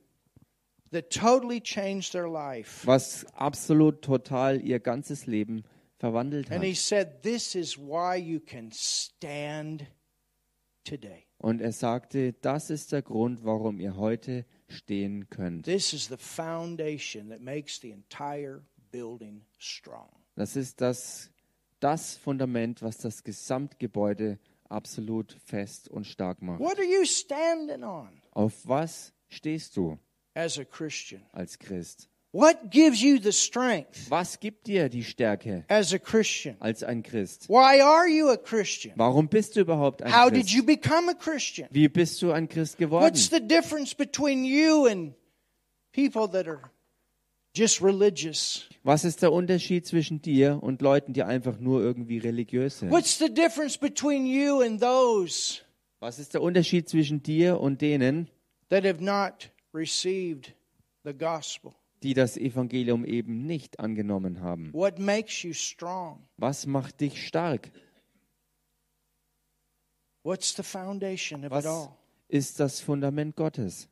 that 0.91 1.09
totally 1.09 1.61
changed 1.61 2.11
their 2.11 2.27
life. 2.29 2.85
was 2.85 3.25
absolut 3.35 4.01
total 4.01 4.61
ihr 4.61 4.79
ganzes 4.79 5.27
Leben 5.27 5.63
verwandelt 6.01 6.47
And 6.51 6.61
hat. 6.61 6.67
he 6.67 6.73
said, 6.75 7.21
This 7.21 7.53
is 7.55 7.77
why 7.77 8.15
you 8.17 8.39
can 8.39 8.71
stand 8.73 9.85
today. 10.83 11.27
Und 11.37 11.61
er 11.61 11.71
sagte, 11.71 12.33
das 12.33 12.69
ist 12.69 12.91
der 12.91 13.01
Grund, 13.01 13.43
warum 13.45 13.79
ihr 13.79 13.95
heute 13.95 14.45
stehen 14.67 15.29
könnt. 15.29 15.65
This 15.65 15.93
is 15.93 16.07
the 16.07 16.17
foundation 16.17 17.29
that 17.29 17.41
makes 17.41 17.79
the 17.79 17.91
entire 17.91 18.61
building 18.91 19.45
strong. 19.59 20.09
Das 20.35 20.55
ist 20.55 20.81
das, 20.81 21.29
das 21.79 22.15
Fundament, 22.15 22.81
was 22.81 22.97
das 22.97 23.23
Gesamtgebäude 23.23 24.39
absolut 24.69 25.33
fest 25.45 25.87
und 25.89 26.05
stark 26.05 26.41
macht. 26.41 26.59
What 26.59 26.77
are 26.77 26.85
you 26.87 27.05
standing 27.05 27.83
on 27.83 28.09
Auf 28.31 28.67
was 28.67 29.13
stehst 29.29 29.75
du 29.77 29.97
as 30.35 30.57
a 30.57 30.63
Christian? 30.63 31.23
als 31.31 31.57
Christ? 31.59 32.07
What 32.33 32.69
gives 32.71 33.01
you 33.01 33.19
the 33.19 33.33
strength 33.33 34.09
Was 34.09 34.39
gibt 34.39 34.65
dir 34.67 34.87
die 34.87 35.03
Stärke 35.03 35.65
as 35.67 35.93
a 35.93 35.99
Christian? 35.99 36.55
als 36.61 36.81
ein 36.81 37.03
Christ? 37.03 37.49
Why 37.49 37.81
are 37.81 38.07
you 38.07 38.29
a 38.29 38.37
Christian? 38.37 38.93
Warum 38.97 39.27
bist 39.27 39.57
du 39.57 39.61
überhaupt 39.61 40.01
ein 40.01 40.11
How 40.13 40.29
did 40.29 40.43
Christ? 40.43 40.53
you 40.55 40.63
become 40.63 41.09
a 41.09 41.13
Christian? 41.13 41.67
Wie 41.71 41.89
bist 41.89 42.21
du 42.21 42.31
ein 42.31 42.47
Christ 42.47 42.77
geworden? 42.77 43.03
What's 43.03 43.29
the 43.29 43.41
difference 43.45 43.93
between 43.93 44.45
you 44.45 44.85
and 44.87 45.13
people 45.91 46.25
that 46.29 46.47
are 46.47 46.71
just 47.53 47.81
religious? 47.81 48.65
Was 48.83 49.03
ist 49.03 49.21
der 49.21 49.33
Unterschied 49.33 49.85
zwischen 49.85 50.21
dir 50.21 50.57
und 50.63 50.81
Leuten, 50.81 51.11
die 51.11 51.23
einfach 51.23 51.59
nur 51.59 51.81
irgendwie 51.81 52.17
religiös 52.19 52.79
sind? 52.79 52.91
What's 52.91 53.19
the 53.19 53.27
difference 53.27 53.77
between 53.77 54.25
you 54.25 54.61
and 54.61 54.79
those 54.79 55.59
Was 55.99 56.17
ist 56.17 56.33
der 56.33 56.41
Unterschied 56.41 56.87
zwischen 56.87 57.21
dir 57.21 57.59
und 57.59 57.81
denen, 57.81 58.29
that 58.69 58.85
have 58.85 59.03
not 59.03 59.51
received 59.73 60.53
the 61.03 61.13
gospel? 61.13 61.73
Die 62.03 62.13
das 62.13 62.37
Evangelium 62.37 63.05
eben 63.05 63.45
nicht 63.45 63.79
angenommen 63.79 64.41
haben? 64.41 64.73
What 64.73 64.99
makes 64.99 65.43
you 65.43 65.53
strong? 65.53 66.23
Was 66.37 66.65
macht 66.65 66.99
dich 67.01 67.25
stark? 67.27 67.71
What's 70.23 70.55
the 70.55 70.63
foundation 70.63 71.45
of 71.45 71.51
Was 71.51 71.65
it 71.65 71.69
all? 71.71 71.89
ist 72.27 72.59
das 72.59 72.79
Fundament 72.79 73.35
Gottes? 73.35 73.87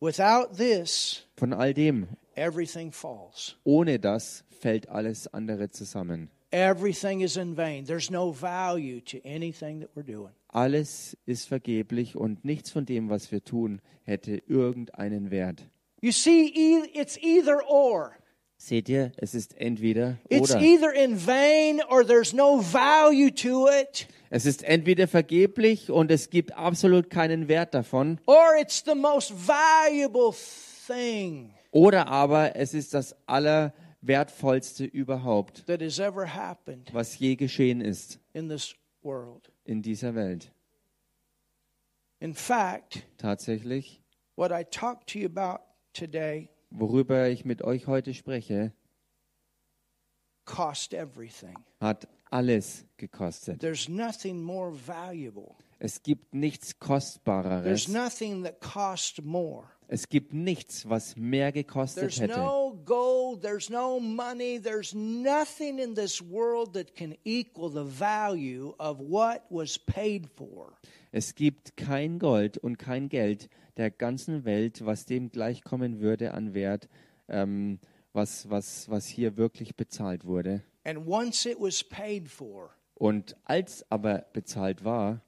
Without 0.00 0.56
this, 0.56 1.24
Von 1.36 1.52
all 1.52 1.72
dem, 1.74 2.08
everything 2.34 2.92
falls. 2.92 3.56
ohne 3.64 3.98
das 3.98 4.44
fällt 4.60 4.88
alles 4.88 5.26
andere 5.28 5.70
zusammen. 5.70 6.30
Everything 6.50 7.20
is 7.20 7.36
in 7.36 7.56
vain. 7.56 7.84
There's 7.84 8.10
no 8.10 8.32
value 8.32 9.00
to 9.02 9.18
anything 9.24 9.80
that 9.80 9.90
we're 9.94 10.02
doing. 10.02 10.32
Alles 10.48 11.16
ist 11.26 11.46
vergeblich 11.46 12.16
und 12.16 12.44
nichts 12.44 12.70
von 12.70 12.86
dem, 12.86 13.10
was 13.10 13.30
wir 13.30 13.44
tun, 13.44 13.82
hätte 14.04 14.36
irgendeinen 14.46 15.30
Wert. 15.30 15.68
You 16.00 16.12
see, 16.12 16.46
e- 16.54 16.90
it's 16.94 17.16
either 17.18 17.60
or. 17.68 18.12
Seht 18.60 18.88
ihr, 18.88 19.12
es 19.18 19.34
ist 19.34 19.56
entweder 19.56 20.18
It's 20.28 20.50
oder. 20.50 20.60
either 20.60 20.92
in 20.92 21.16
vain 21.16 21.80
or 21.90 22.04
there's 22.04 22.32
no 22.32 22.60
value 22.60 23.30
to 23.30 23.68
it, 23.68 24.08
Es 24.30 24.46
ist 24.46 24.64
entweder 24.64 25.06
vergeblich 25.06 25.90
und 25.92 26.10
es 26.10 26.28
gibt 26.28 26.52
absolut 26.56 27.08
keinen 27.08 27.46
Wert 27.48 27.72
davon, 27.72 28.20
or 28.26 28.56
it's 28.60 28.82
the 28.84 28.96
most 28.96 29.32
valuable 29.46 30.34
thing 30.86 31.54
oder 31.70 32.08
aber 32.08 32.56
es 32.56 32.74
ist 32.74 32.94
das 32.94 33.14
allerwertvollste 33.26 34.84
überhaupt, 34.86 35.64
that 35.66 35.80
has 35.80 36.00
ever 36.00 36.26
happened 36.26 36.92
was 36.92 37.16
je 37.18 37.36
geschehen 37.36 37.80
ist 37.80 38.18
in 38.32 38.48
this 38.48 38.74
world. 39.02 39.52
in 39.64 39.82
dieser 39.82 40.16
Welt. 40.16 40.50
In 42.20 42.34
fact, 42.34 43.04
Tatsächlich, 43.18 44.02
what 44.34 44.50
I 44.50 44.64
talk 44.64 45.06
to 45.06 45.20
you 45.20 45.26
about 45.26 45.60
today 45.98 46.48
worüber 46.70 47.28
ich 47.28 47.44
mit 47.44 47.62
euch 47.62 47.86
heute 47.86 48.14
spreche, 48.14 48.72
cost 50.44 50.94
everything. 50.94 51.56
hat 51.80 52.08
alles 52.30 52.84
gekostet. 52.96 53.60
There's 53.60 53.88
nothing 53.88 54.42
more 54.42 54.72
valuable. 54.72 55.54
Es 55.80 56.02
gibt 56.02 56.34
nichts 56.34 56.74
There's 56.78 56.80
Kostbareres. 56.80 57.88
nothing 57.88 58.42
that 58.44 58.60
costs 58.60 59.22
more. 59.22 59.64
Es 59.90 60.08
gibt 60.10 60.34
nichts, 60.34 60.86
was 60.88 61.16
mehr 61.16 61.50
gekostet 61.52 62.02
There's 62.02 62.20
hätte. 62.20 62.36
no 62.36 62.78
gold, 62.84 63.40
there's 63.42 63.70
no 63.70 63.98
money, 63.98 64.60
there's 64.60 64.94
nothing 64.94 65.78
in 65.78 65.94
this 65.94 66.20
world 66.20 66.74
that 66.74 66.94
can 66.94 67.16
equal 67.24 67.70
the 67.70 67.84
value 67.84 68.74
of 68.78 68.98
what 69.00 69.44
was 69.50 69.78
paid 69.78 70.28
for. 70.36 70.76
Es 71.10 71.34
gibt 71.34 71.76
kein 71.78 72.18
Gold 72.18 72.58
und 72.58 72.76
kein 72.76 73.08
Geld 73.08 73.48
der 73.78 73.90
ganzen 73.90 74.44
Welt, 74.44 74.84
was 74.84 75.06
dem 75.06 75.30
gleichkommen 75.30 76.00
würde 76.00 76.34
an 76.34 76.52
Wert, 76.52 76.88
ähm, 77.28 77.78
was, 78.12 78.50
was, 78.50 78.88
was 78.90 79.06
hier 79.06 79.36
wirklich 79.36 79.76
bezahlt 79.76 80.24
wurde. 80.24 80.62
And 80.84 81.06
once 81.06 81.46
it 81.46 81.58
was 81.60 81.82
paid 81.84 82.28
for, 82.28 82.70
Und 82.94 83.36
als 83.44 83.88
aber 83.90 84.26
bezahlt 84.32 84.84
war, 84.84 85.22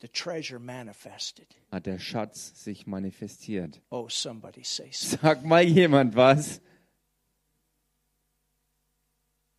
the 0.00 0.08
treasure 0.08 0.58
manifested. 0.58 1.46
hat 1.70 1.86
der 1.86 1.98
Schatz 1.98 2.64
sich 2.64 2.86
manifestiert. 2.86 3.80
Oh, 3.90 4.08
somebody 4.08 4.62
say 4.64 4.88
so. 4.92 5.16
Sag 5.20 5.44
mal 5.44 5.62
jemand 5.62 6.16
was. 6.16 6.60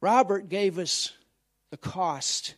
Robert 0.02 0.50
gave 0.50 0.78
us 0.80 1.14
the 1.72 1.78
cost. 1.78 2.58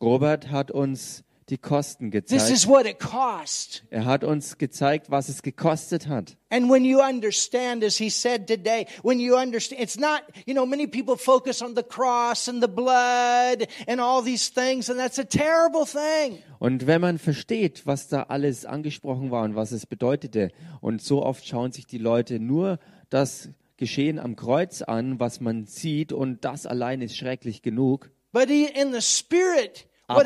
Robert 0.00 0.50
hat 0.50 0.70
uns 0.70 1.24
die 1.48 1.58
Kosten 1.58 2.10
This 2.10 2.24
gezeigt. 2.26 2.50
is 2.50 2.66
what 2.66 2.86
it 2.86 2.98
cost. 2.98 3.84
Er 3.90 4.04
hat 4.04 4.24
uns 4.24 4.58
gezeigt, 4.58 5.10
was 5.10 5.28
es 5.28 5.42
gekostet 5.42 6.08
hat. 6.08 6.36
And 6.50 6.68
when 6.68 6.84
you 6.84 7.00
understand, 7.00 7.84
as 7.84 7.96
he 7.96 8.10
said 8.10 8.48
today, 8.48 8.86
when 9.02 9.20
you 9.20 9.36
understand, 9.36 9.80
it's 9.80 9.98
not, 9.98 10.22
you 10.44 10.54
know, 10.54 10.66
many 10.66 10.86
people 10.88 11.16
focus 11.16 11.62
on 11.62 11.76
the 11.76 11.84
cross 11.84 12.48
and 12.48 12.62
the 12.62 12.68
blood 12.68 13.68
and 13.86 14.00
all 14.00 14.22
these 14.24 14.52
things, 14.52 14.90
and 14.90 14.98
that's 14.98 15.18
a 15.18 15.24
terrible 15.24 15.84
thing. 15.84 16.42
Und 16.58 16.86
wenn 16.86 17.00
man 17.00 17.18
versteht, 17.18 17.86
was 17.86 18.08
da 18.08 18.24
alles 18.24 18.64
angesprochen 18.64 19.30
war 19.30 19.44
und 19.44 19.54
was 19.54 19.70
es 19.70 19.86
bedeutete, 19.86 20.50
und 20.80 21.00
so 21.00 21.22
oft 21.22 21.46
schauen 21.46 21.70
sich 21.70 21.86
die 21.86 21.98
Leute 21.98 22.40
nur 22.40 22.78
das 23.08 23.50
Geschehen 23.76 24.18
am 24.18 24.36
Kreuz 24.36 24.82
an, 24.82 25.20
was 25.20 25.40
man 25.40 25.66
sieht, 25.66 26.12
und 26.12 26.44
das 26.44 26.66
allein 26.66 27.02
ist 27.02 27.16
schrecklich 27.16 27.62
genug. 27.62 28.10
But 28.32 28.50
in 28.50 28.92
the 28.92 29.00
spirit, 29.00 29.86
Aber-. 30.08 30.22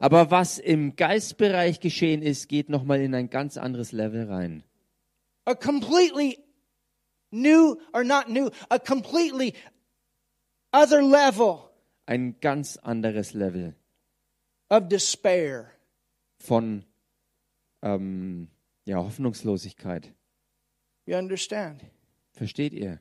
Aber 0.00 0.30
was 0.30 0.58
im 0.58 0.96
Geistbereich 0.96 1.80
geschehen 1.80 2.22
ist, 2.22 2.48
geht 2.48 2.68
nochmal 2.68 3.00
in 3.00 3.14
ein 3.14 3.30
ganz 3.30 3.56
anderes 3.56 3.92
Level 3.92 4.28
rein. 4.28 4.64
A 5.44 5.54
completely 5.54 6.38
new, 7.30 7.76
or 7.92 8.04
not 8.04 8.28
new, 8.28 8.50
a 8.68 8.78
completely 8.78 9.54
other 10.72 11.02
level 11.02 11.70
Ein 12.06 12.36
ganz 12.40 12.76
anderes 12.76 13.34
Level 13.34 13.74
of 14.68 14.88
despair. 14.88 15.70
von 16.38 16.84
ähm, 17.82 18.48
ja, 18.84 18.96
Hoffnungslosigkeit. 18.96 20.12
You 21.06 21.16
understand? 21.16 21.84
Versteht 22.32 22.72
ihr? 22.72 23.00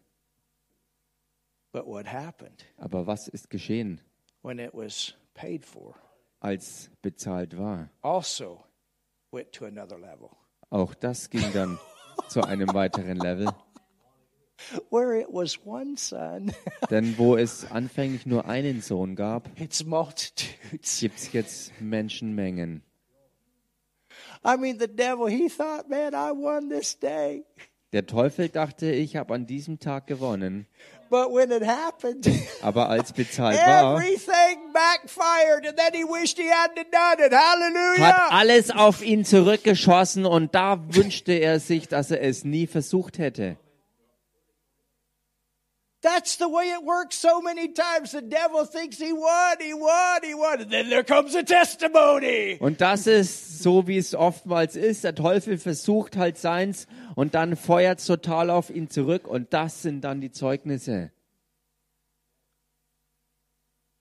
But 1.71 1.85
what 1.87 2.05
happened 2.05 2.65
Aber 2.77 3.07
was 3.07 3.27
ist 3.27 3.49
geschehen, 3.49 4.01
when 4.41 4.59
it 4.59 4.73
was 4.73 5.13
paid 5.33 5.65
for 5.65 5.95
als 6.39 6.89
bezahlt 7.01 7.57
war? 7.57 7.89
also 8.01 8.63
went 9.31 9.51
to 9.53 9.65
another 9.65 9.97
level. 9.97 10.29
Auch 10.69 10.93
das 10.93 11.29
ging 11.29 11.51
dann 11.53 11.77
zu 12.29 12.41
einem 12.41 12.73
weiteren 12.73 13.17
Level. 13.17 13.47
Where 14.91 15.19
it 15.19 15.27
was 15.29 15.57
one 15.65 15.97
son, 15.97 16.53
Denn 16.91 17.17
wo 17.17 17.35
es 17.35 17.69
anfänglich 17.71 18.25
nur 18.25 18.45
einen 18.45 18.81
Sohn 18.81 19.15
gab, 19.15 19.49
gibt 19.55 19.73
es 19.73 21.31
jetzt 21.31 21.81
Menschenmengen. 21.81 22.83
I 24.45 24.57
mean, 24.57 24.77
the 24.79 24.87
devil, 24.87 25.27
he 25.29 25.49
thought, 25.49 25.89
man, 25.89 26.13
I 26.13 26.31
won 26.31 26.69
this 26.69 26.97
day. 26.99 27.43
Der 27.91 28.05
Teufel 28.05 28.49
dachte, 28.49 28.91
ich 28.91 29.15
habe 29.15 29.33
an 29.33 29.47
diesem 29.47 29.79
Tag 29.79 30.05
gewonnen. 30.07 30.67
But 31.11 31.29
when 31.33 31.51
it 31.51 31.61
happened, 31.61 32.25
Aber 32.61 32.87
als 32.87 33.11
bezahlt 33.11 33.57
war, 33.57 33.97
everything 33.97 34.71
backfired, 34.71 35.67
and 35.67 35.77
then 35.77 35.93
he 35.93 36.05
wished 36.05 36.37
he 36.37 36.47
hadn't 36.49 36.89
done 36.89 37.19
it. 37.19 37.33
hat 37.33 37.43
Hallelujah. 37.51 38.27
alles 38.29 38.71
auf 38.71 39.03
ihn 39.03 39.25
zurückgeschossen 39.25 40.25
und 40.25 40.55
da 40.55 40.79
wünschte 40.87 41.33
er 41.33 41.59
sich, 41.59 41.89
dass 41.89 42.11
er 42.11 42.21
es 42.21 42.45
nie 42.45 42.65
versucht 42.65 43.17
hätte. 43.17 43.57
That's 46.01 46.37
the 46.37 46.45
way 46.45 46.71
it 46.71 46.83
works 46.83 47.21
so 47.21 47.41
many 47.41 47.67
times. 47.73 48.11
The 48.11 48.21
devil 48.21 48.65
thinks 48.65 48.97
he 48.97 49.11
won, 49.11 49.57
he 49.59 49.73
won, 49.73 50.21
he 50.23 50.33
won. 50.33 50.61
And 50.61 50.71
then 50.71 50.89
there 50.89 51.03
comes 51.03 51.35
a 51.35 51.43
testimony. 51.43 52.57
Und 52.59 52.79
das 52.79 53.05
ist 53.05 53.61
so, 53.61 53.85
wie 53.85 53.97
es 53.97 54.15
oftmals 54.15 54.75
ist. 54.75 55.03
Der 55.03 55.13
Teufel 55.13 55.57
versucht 55.59 56.15
halt 56.15 56.37
seins 56.39 56.87
und 57.15 57.35
dann 57.35 57.55
feuert 57.55 57.99
es 57.99 58.05
total 58.05 58.49
auf 58.49 58.69
ihn 58.69 58.89
zurück 58.89 59.27
und 59.27 59.53
das 59.53 59.81
sind 59.81 60.01
dann 60.01 60.21
die 60.21 60.31
Zeugnisse. 60.31 61.11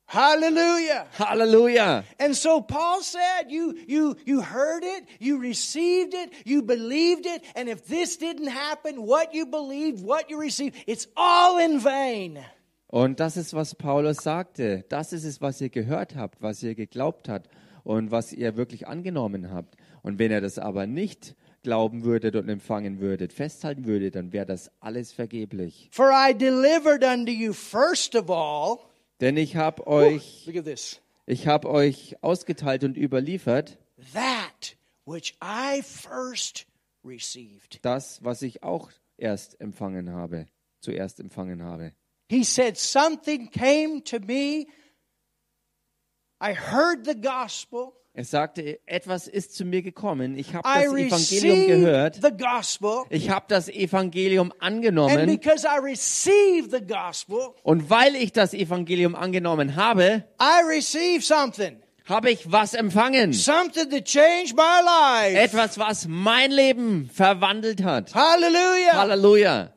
Hallelujah. 0.09 1.07
Halleluja! 1.19 2.03
And 2.19 2.35
so 2.35 2.61
Paul 2.61 3.01
said, 3.01 3.49
you, 3.49 3.75
you, 3.87 4.17
you 4.27 4.43
heard 4.43 4.83
it, 4.83 5.05
you 5.21 5.39
received 5.39 6.15
it, 6.15 6.33
you 6.45 6.63
believed 6.63 7.27
it, 7.27 7.43
and 7.55 7.69
if 7.69 7.87
this 7.87 8.19
didn't 8.19 8.49
happen, 8.49 9.07
what 9.07 9.33
you 9.33 9.47
believed, 9.47 10.05
what 10.05 10.29
you 10.29 10.41
received, 10.41 10.75
it's 10.89 11.07
all 11.17 11.59
in 11.59 11.79
vain. 11.79 12.41
Und 12.89 13.21
das 13.21 13.37
ist, 13.37 13.55
was 13.55 13.77
Paulus 13.77 14.17
sagte. 14.17 14.85
Das 14.89 15.13
ist 15.13 15.23
es, 15.23 15.41
was 15.41 15.61
ihr 15.61 15.69
gehört 15.69 16.17
habt, 16.17 16.43
was 16.43 16.61
ihr 16.65 16.75
geglaubt 16.75 17.29
habt. 17.29 17.49
und 17.85 18.11
was 18.11 18.33
ihr 18.33 18.57
wirklich 18.57 18.87
angenommen 18.87 19.51
habt. 19.51 19.77
Und 20.03 20.19
wenn 20.19 20.31
ihr 20.31 20.41
das 20.41 20.59
aber 20.59 20.87
nicht 20.87 21.35
glauben 21.63 22.05
würdet 22.05 22.37
und 22.37 22.49
empfangen 22.49 23.01
würdet, 23.01 23.33
festhalten 23.33 23.85
würdet, 23.85 24.15
dann 24.15 24.33
wäre 24.33 24.47
das 24.47 24.71
alles 24.81 25.13
vergeblich. 25.13 25.89
For 25.93 26.11
I 26.11 26.33
delivered 26.37 27.05
unto 27.05 27.33
you 27.33 27.53
first 27.53 28.15
of 28.15 28.31
all. 28.31 28.79
Denn 29.21 29.37
ich 29.37 29.57
habe 29.57 29.87
euch, 29.87 30.49
this. 30.65 31.01
ich 31.27 31.47
habe 31.47 31.69
euch 31.69 32.17
ausgeteilt 32.23 32.85
und 32.85 32.97
überliefert 32.97 33.79
That 34.15 34.77
which 35.05 35.37
I 35.43 35.83
first 35.83 36.67
received. 37.05 37.79
das, 37.83 38.25
was 38.25 38.43
ich 38.43 38.63
auch 38.63 38.91
erst 39.19 39.61
empfangen 39.61 40.11
habe, 40.11 40.47
zuerst 40.81 41.21
empfangen 41.21 41.63
habe. 41.63 41.93
He 42.31 42.45
said, 42.45 42.79
Something 42.79 43.51
came 43.51 44.03
to 44.05 44.19
me. 44.21 44.67
I 46.41 46.55
heard 46.55 47.05
the 47.05 47.21
gospel. 47.21 47.93
Er 48.21 48.25
sagte, 48.27 48.79
etwas 48.85 49.27
ist 49.29 49.55
zu 49.55 49.65
mir 49.65 49.81
gekommen. 49.81 50.37
Ich 50.37 50.55
habe 50.55 50.63
das 50.63 50.85
Evangelium 50.93 51.67
gehört. 51.67 52.21
gospel. 52.37 53.05
Ich 53.09 53.31
habe 53.31 53.47
das 53.49 53.71
Evangelium 53.71 54.53
angenommen. 54.59 55.41
gospel, 56.87 57.55
Und 57.63 57.89
weil 57.89 58.15
ich 58.17 58.33
das 58.33 58.53
Evangelium 58.53 59.15
angenommen 59.15 59.75
habe, 59.75 60.25
habe 60.39 62.31
ich 62.31 62.53
was 62.53 62.75
empfangen. 62.75 63.33
Etwas, 65.35 65.79
was 65.79 66.07
mein 66.07 66.51
Leben 66.51 67.09
verwandelt 67.11 67.83
hat. 67.83 68.15
Hallelujah. 68.15 68.99
Halleluja. 68.99 69.73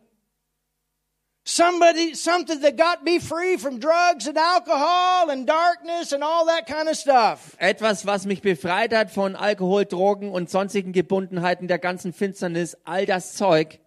Somebody, 1.45 2.13
something 2.15 2.61
that 2.61 2.77
got 2.77 3.03
me 3.03 3.19
free 3.19 3.57
from 3.57 3.79
drugs 3.79 4.27
and 4.27 4.37
alcohol 4.37 5.29
and 5.29 5.45
darkness 5.45 6.13
and 6.13 6.23
all 6.23 6.45
that 6.45 6.67
kind 6.67 6.87
of 6.87 6.95
stuff. 6.95 7.57
Etwas, 7.59 8.05
was 8.05 8.25
mich 8.25 8.41
befreit 8.41 8.93
hat 8.93 9.11
von 9.11 9.35
Alkohol, 9.35 9.83
Drogen 9.83 10.31
und 10.31 10.49
sonstigen 10.49 10.93
Gebundenheiten 10.93 11.67
der 11.67 11.79
ganzen 11.79 12.13
Finsternis. 12.13 12.77
All 12.85 13.05
das 13.05 13.33
Zeug. 13.33 13.79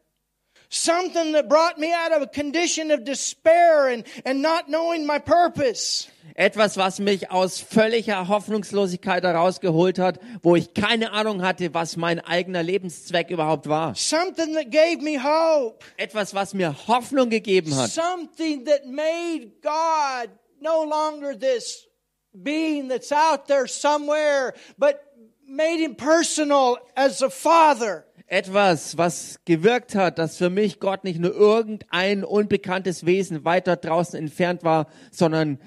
Something 0.68 1.32
that 1.32 1.48
brought 1.48 1.78
me 1.78 1.94
out 1.94 2.12
of 2.12 2.22
a 2.22 2.26
condition 2.26 2.90
of 2.90 3.04
despair 3.04 3.88
and, 3.88 4.04
and 4.26 4.42
not 4.42 4.68
knowing 4.68 5.06
my 5.06 5.18
purpose. 5.18 6.08
Etwas, 6.38 6.76
was 6.76 6.98
mich 6.98 7.30
aus 7.30 7.60
völliger 7.60 8.28
Hoffnungslosigkeit 8.28 9.24
herausgeholt 9.24 9.98
hat, 9.98 10.20
wo 10.42 10.54
ich 10.54 10.74
keine 10.74 11.12
Ahnung 11.12 11.40
hatte, 11.40 11.72
was 11.72 11.96
mein 11.96 12.20
eigener 12.20 12.62
Lebenszweck 12.62 13.30
überhaupt 13.30 13.70
war. 13.70 13.94
Something 13.94 14.52
that 14.52 14.70
gave 14.70 14.98
me 15.00 15.18
hope. 15.18 15.78
Etwas, 15.96 16.34
was 16.34 16.52
mir 16.52 16.76
Hoffnung 16.88 17.30
gegeben 17.30 17.74
hat. 17.74 17.90
Something 17.90 18.66
that 18.66 18.84
made 18.84 19.52
God 19.62 20.28
no 20.60 20.84
longer 20.84 21.38
this 21.38 21.86
being 22.34 22.90
that's 22.90 23.10
out 23.12 23.46
there 23.46 23.66
somewhere, 23.66 24.52
but 24.76 25.00
made 25.48 25.80
him 25.80 25.96
personal 25.96 26.76
as 26.94 27.22
a 27.22 27.30
father. 27.30 28.04
Etwas, 28.26 28.98
was 28.98 29.38
gewirkt 29.46 29.94
hat, 29.94 30.18
dass 30.18 30.36
für 30.36 30.50
mich 30.50 30.80
Gott 30.80 31.04
nicht 31.04 31.18
nur 31.18 31.32
irgendein 31.32 32.24
unbekanntes 32.24 33.06
Wesen 33.06 33.46
weiter 33.46 33.76
draußen 33.76 34.18
entfernt 34.18 34.64
war, 34.64 34.88
sondern 35.10 35.58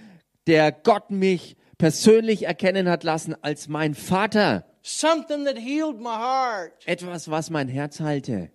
der 0.49 0.71
Gott 0.71 1.11
mich 1.11 1.55
persönlich 1.77 2.43
erkennen 2.43 2.89
hat 2.89 3.03
lassen 3.03 3.35
als 3.41 3.67
mein 3.67 3.93
Vater. 3.93 4.65
Something 4.81 5.45
that 5.45 5.57
healed 5.57 5.99
my 5.99 6.15
heart. 6.15 6.73
Etwas, 6.85 7.29
was 7.29 7.49
mein 7.49 7.67
Herz 7.67 7.99
halte. 7.99 8.49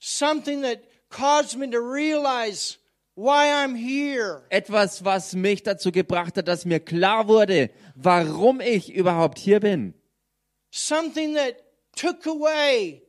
Something 0.00 0.62
that 0.62 0.78
caused 1.10 1.58
me 1.58 1.70
to 1.70 1.78
realize 1.78 2.78
why 3.14 3.46
I'm 3.52 3.76
here. 3.76 4.42
Etwas, 4.48 5.04
was 5.04 5.34
mich 5.34 5.62
dazu 5.62 5.92
gebracht 5.92 6.36
hat, 6.36 6.48
dass 6.48 6.64
mir 6.64 6.80
klar 6.80 7.28
wurde, 7.28 7.70
warum 7.94 8.60
ich 8.60 8.92
überhaupt 8.92 9.38
hier 9.38 9.60
bin. 9.60 9.94
Something 10.70 11.34
that 11.34 11.56
took 11.94 12.26
away 12.26 13.02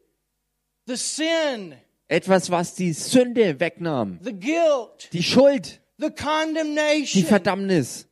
the 0.85 0.97
sin, 0.97 1.75
Etwas, 2.09 2.51
was 2.51 2.75
die 2.75 2.93
Sünde 2.93 3.59
wegnahm. 3.59 4.19
Die 4.21 5.23
Schuld, 5.23 5.81
die 6.09 6.15
condemnation. 6.15 7.23
Verdammnis. 7.25 8.07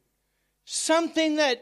Something 0.66 1.38
that 1.38 1.58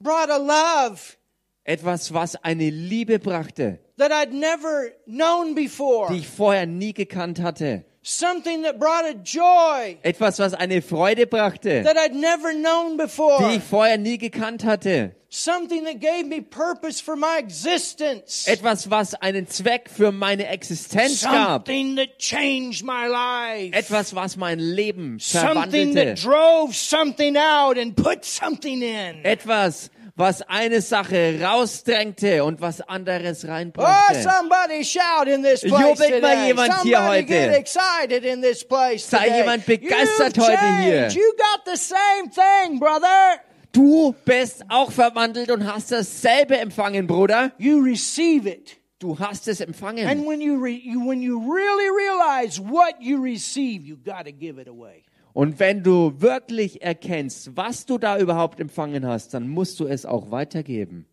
brought 0.00 0.30
a 0.30 0.38
love 0.38 1.16
Etwas, 1.64 2.12
was 2.12 2.36
eine 2.44 2.70
Liebe 2.70 3.18
brachte, 3.18 3.80
that 3.96 4.12
I'd 4.12 4.32
never 4.32 4.92
known 5.06 5.54
before. 5.54 6.12
die 6.12 6.18
ich 6.20 6.28
vorher 6.28 6.66
nie 6.66 6.92
gekannt 6.92 7.40
hatte. 7.40 7.84
Something 8.08 8.62
that 8.62 8.78
brought 8.78 9.04
a 9.04 9.14
joy 9.14 9.98
Etwas, 10.04 10.38
was 10.38 10.54
eine 10.54 10.80
Freude 10.80 11.26
brachte, 11.26 11.82
that 11.82 11.96
I'd 11.96 12.14
never 12.14 12.52
known 12.52 12.96
die 12.96 13.04
before. 13.06 13.50
ich 13.50 13.64
vorher 13.64 13.98
nie 13.98 14.16
gekannt 14.16 14.62
hatte. 14.62 15.16
Something 15.28 15.82
that 15.86 15.98
gave 15.98 16.24
me 16.24 16.40
purpose 16.40 17.00
for 17.00 17.16
my 17.16 17.38
existence. 17.38 18.46
Etwas, 18.46 18.88
was 18.90 19.14
einen 19.14 19.48
Zweck 19.48 19.90
für 19.90 20.12
meine 20.12 20.46
Existenz 20.46 21.22
gab. 21.24 21.66
Something 21.66 21.96
that 21.96 22.18
changed 22.18 22.84
my 22.84 23.08
life. 23.08 23.74
Etwas, 23.74 24.14
was 24.14 24.36
mein 24.36 24.60
Leben 24.60 25.18
Something 25.18 25.94
that 25.96 26.16
verwandelte. 26.16 26.22
drove 26.22 26.76
something 26.76 27.36
out 27.36 27.76
and 27.76 27.96
put 27.96 28.24
something 28.24 28.82
in. 28.82 29.24
Etwas, 29.24 29.90
was 30.16 30.40
eine 30.42 30.80
Sache 30.80 31.38
rausdrängte 31.42 32.42
und 32.42 32.60
was 32.60 32.80
anderes 32.80 33.44
Oh, 33.44 33.48
reinbrachte. 33.48 34.22
somebody 34.22 34.82
shout 34.82 35.26
in 35.26 35.42
this 35.42 35.60
place 35.60 35.98
Jubelt 35.98 36.22
mal 36.22 36.46
jemand 36.46 36.82
hier 36.82 36.96
Somebody 36.96 37.18
heute. 37.20 37.26
get 37.26 37.54
excited 37.54 38.24
in 38.24 38.40
this 38.42 38.64
place 38.66 39.08
Sei 39.08 39.28
jemand 39.38 39.66
begeistert 39.66 40.36
You've 40.36 40.46
heute 40.46 40.82
hier. 40.82 41.08
You 41.08 41.32
got 41.36 41.64
the 41.66 41.76
same 41.76 42.30
thing, 42.30 42.78
brother. 42.80 43.40
Du 43.72 44.14
bist 44.24 44.64
auch 44.70 44.90
verwandelt 44.90 45.50
und 45.50 45.66
hast 45.70 45.92
dasselbe 45.92 46.56
empfangen, 46.56 47.06
Bruder. 47.06 47.52
You 47.58 47.80
receive 47.82 48.48
it. 48.48 48.78
Du 48.98 49.18
hast 49.18 49.46
es 49.48 49.60
empfangen. 49.60 50.08
And 50.08 50.26
when 50.26 50.40
you, 50.40 50.58
re, 50.58 50.70
you 50.70 51.06
when 51.06 51.20
you 51.20 51.38
really 51.38 51.90
realize 51.90 52.58
what 52.58 52.94
you 53.00 53.22
receive, 53.22 53.84
you 53.86 53.98
got 54.02 54.24
to 54.24 54.32
give 54.32 54.58
it 54.58 54.66
away. 54.68 55.04
Und 55.36 55.60
wenn 55.60 55.82
du 55.82 56.22
wirklich 56.22 56.80
erkennst, 56.80 57.58
was 57.58 57.84
du 57.84 57.98
da 57.98 58.18
überhaupt 58.18 58.58
empfangen 58.58 59.06
hast, 59.06 59.34
dann 59.34 59.50
musst 59.50 59.78
du 59.80 59.86
es 59.86 60.06
auch 60.06 60.30
weitergeben. 60.30 61.04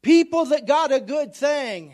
People 0.00 0.48
that 0.48 0.64
got 0.64 0.92
a 0.92 1.00
good 1.00 1.32
thing, 1.32 1.90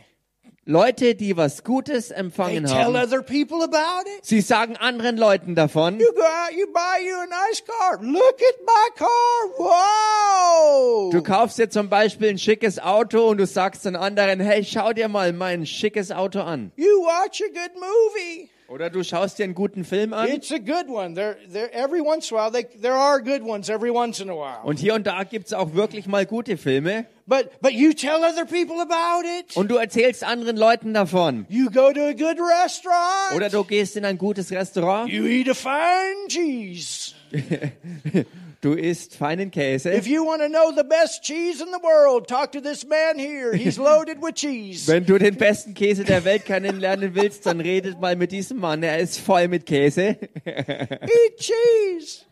Leute, 0.67 1.15
die 1.15 1.39
was 1.39 1.65
Gutes 1.65 2.09
they 2.09 2.19
empfangen 2.19 2.67
tell 2.67 2.93
haben, 2.93 2.97
other 2.97 3.23
people 3.23 3.65
about 3.65 4.07
it. 4.07 4.27
sie 4.27 4.43
sagen 4.43 4.77
anderen 4.77 5.17
Leuten 5.17 5.55
davon, 5.55 5.99
You 5.99 6.13
go 6.15 6.21
out, 6.21 6.53
you 6.55 6.67
buy 6.71 7.03
you 7.03 7.15
a 7.15 7.27
nice 7.29 7.63
car. 7.65 7.99
Look 8.03 8.43
at 8.43 8.61
my 8.67 8.91
car. 8.95 9.09
Whoa. 9.57 11.11
du 11.13 11.23
kaufst 11.23 11.59
dir 11.59 11.71
zum 11.71 11.89
Beispiel 11.89 12.29
ein 12.29 12.39
schickes 12.39 12.79
Auto 12.79 13.27
und 13.31 13.39
du 13.39 13.47
sagst 13.47 13.87
den 13.87 13.97
anderen, 13.97 14.39
hey, 14.41 14.63
schau 14.63 14.93
dir 14.93 15.09
mal 15.09 15.33
mein 15.33 15.65
schickes 15.65 16.13
Auto 16.13 16.41
an. 16.41 16.73
You 16.77 17.07
watch 17.07 17.41
a 17.41 17.47
good 17.47 17.75
movie. 17.81 18.51
Oder 18.69 18.89
du 18.89 19.05
schaust 19.05 19.39
dir 19.39 19.45
einen 19.45 19.55
guten 19.55 19.85
Film 19.85 20.15
an 20.15 20.29
It's 20.29 20.51
a 20.51 20.59
good 20.59 20.89
one. 20.89 21.15
There, 21.15 21.37
there. 21.53 21.71
Every 21.75 22.01
once 22.01 22.31
in 22.31 22.37
a 22.37 22.41
while, 22.41 22.51
they, 22.51 22.65
there 22.81 22.95
are 22.95 23.21
good 23.21 23.43
ones. 23.43 23.69
Every 23.69 23.91
once 23.91 24.21
in 24.21 24.31
a 24.31 24.35
while, 24.35 24.65
und 24.65 24.79
hier 24.79 24.95
und 24.95 25.07
da 25.07 25.23
gibt's 25.25 25.53
auch 25.53 25.75
wirklich 25.75 26.07
mal 26.07 26.25
gute 26.25 26.57
Filme 26.57 27.07
but 27.27 27.61
but 27.61 27.75
you 27.75 27.93
tell 27.93 28.25
other 28.25 28.47
people 28.47 28.81
about 28.81 29.25
it. 29.27 29.57
und 29.57 29.71
du 29.71 29.77
erzählst 29.77 30.25
anderen 30.25 30.57
Leuten 30.57 30.95
davon. 30.95 31.47
You 31.49 31.71
go 31.71 31.93
to 31.93 32.09
a 32.09 32.13
good 32.13 32.39
restaurant. 32.39 33.37
Oder 33.37 33.51
du 33.51 33.65
gehst 33.65 33.97
in 33.97 34.05
ein 34.05 34.19
gutes 34.19 34.51
Restaurant, 34.51 35.11
you 35.11 35.25
eat 35.27 35.49
a 35.49 35.55
fine 35.55 36.29
cheese. 36.29 37.15
du 38.65 38.73
isst 38.73 39.15
feinen 39.17 39.51
Käse. 39.51 39.93
If 39.93 40.07
you 40.07 40.25
want 40.25 40.41
to 40.43 40.49
know 40.49 40.73
the 40.75 40.85
best 40.85 41.23
cheese 41.23 41.61
in 41.63 41.71
the 41.71 41.83
world, 41.83 42.27
talk 42.27 42.53
to 42.53 42.61
this 42.61 42.87
man 42.87 43.19
here. 43.19 43.55
He's 43.55 43.79
loaded 43.91 44.23
with 44.23 44.35
cheese. 44.35 44.87
Wenn 44.89 45.05
du 45.05 45.19
den 45.19 45.37
besten 45.37 45.75
Käse 45.75 46.05
der 46.05 46.25
Welt 46.25 46.45
kennenlernen 46.47 47.15
willst, 47.15 47.45
dann 47.47 47.61
redet 47.61 48.01
mal 48.01 48.17
mit 48.17 48.33
diesem 48.33 48.59
Mann. 48.59 48.83
Er 48.83 48.99
ist 48.99 49.21
voll 49.21 49.49
mit 49.49 49.67
Käse. 49.67 50.17
Eat 50.45 51.37
cheese. 51.39 52.25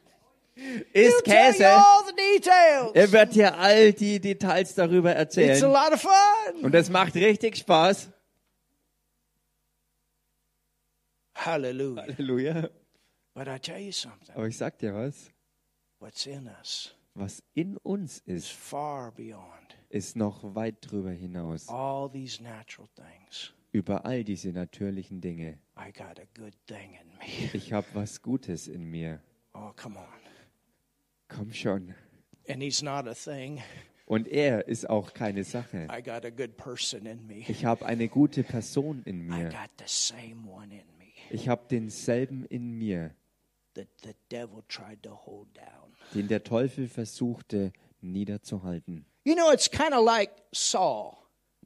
You 0.95 1.11
Käse. 1.25 1.65
Er 2.95 3.13
wird 3.13 3.35
dir 3.35 3.59
all 3.59 3.93
die 3.93 4.21
Details 4.21 4.75
darüber 4.75 5.11
It's 5.19 5.37
a 5.37 5.41
erzählen. 5.41 5.73
lot 5.73 5.93
of 5.93 6.01
fun. 6.01 6.65
Und 6.65 6.75
es 6.75 6.89
macht 6.89 7.15
richtig 7.15 7.57
Spaß. 7.57 8.09
Hallelujah. 11.35 12.03
Halleluja. 12.03 12.69
But 13.35 13.49
I 13.49 13.59
tell 13.59 13.79
you 13.81 13.93
something. 13.93 14.35
Aber 14.35 14.47
ich 14.47 14.57
sag 14.57 14.79
dir 14.79 14.95
was. 14.95 15.31
Was 17.15 17.43
in 17.55 17.77
uns 17.77 18.19
is 18.27 18.51
ist, 18.51 18.59
ist 19.91 20.17
noch 20.17 20.55
weit 20.55 20.77
drüber 20.81 21.13
hinaus. 21.13 21.69
Über 23.71 24.05
all 24.05 24.25
diese 24.25 24.53
natürlichen 24.53 25.21
Dinge. 25.21 25.59
I 25.79 25.93
got 25.93 26.19
a 26.19 26.27
good 26.35 26.55
thing 26.67 26.99
in 27.01 27.09
me. 27.19 27.51
Ich 27.55 27.73
habe 27.73 27.87
was 27.95 28.21
Gutes 28.21 28.67
in 28.69 28.91
mir. 28.91 29.21
Oh, 29.55 29.71
come 29.77 29.99
on. 29.99 30.05
Komm 31.29 31.53
schon. 31.53 31.95
And 32.49 32.63
he's 32.63 32.83
not 32.83 33.07
a 33.07 33.15
thing. 33.15 33.63
Und 34.07 34.29
er 34.29 34.67
ist 34.69 34.91
auch 34.91 35.15
keine 35.15 35.45
Sache. 35.45 35.87
I 35.91 36.03
got 36.03 36.25
a 36.25 36.31
good 36.31 36.57
person 36.57 37.07
in 37.07 37.27
me. 37.27 37.45
Ich 37.49 37.65
habe 37.65 37.87
eine 37.87 38.09
gute 38.09 38.43
Person 38.43 39.03
in 39.05 39.21
I 39.21 39.39
mir. 39.39 39.49
got 39.49 39.71
the 39.79 39.85
same 39.87 40.47
one 40.47 40.75
in 40.75 40.87
me 40.99 41.13
Ich 41.31 41.49
habe 41.49 41.63
denselben 41.71 42.45
in 42.45 42.77
mir, 42.77 43.15
den 46.15 46.29
der 46.29 46.45
Teufel 46.45 46.89
versuchte 46.89 47.73
niederzuhalten. 48.01 49.07
You 49.25 49.35
know, 49.35 49.53
it's 49.53 49.71
kind 49.71 49.93
of 49.93 50.05
like 50.05 50.31
Saul. 50.53 51.17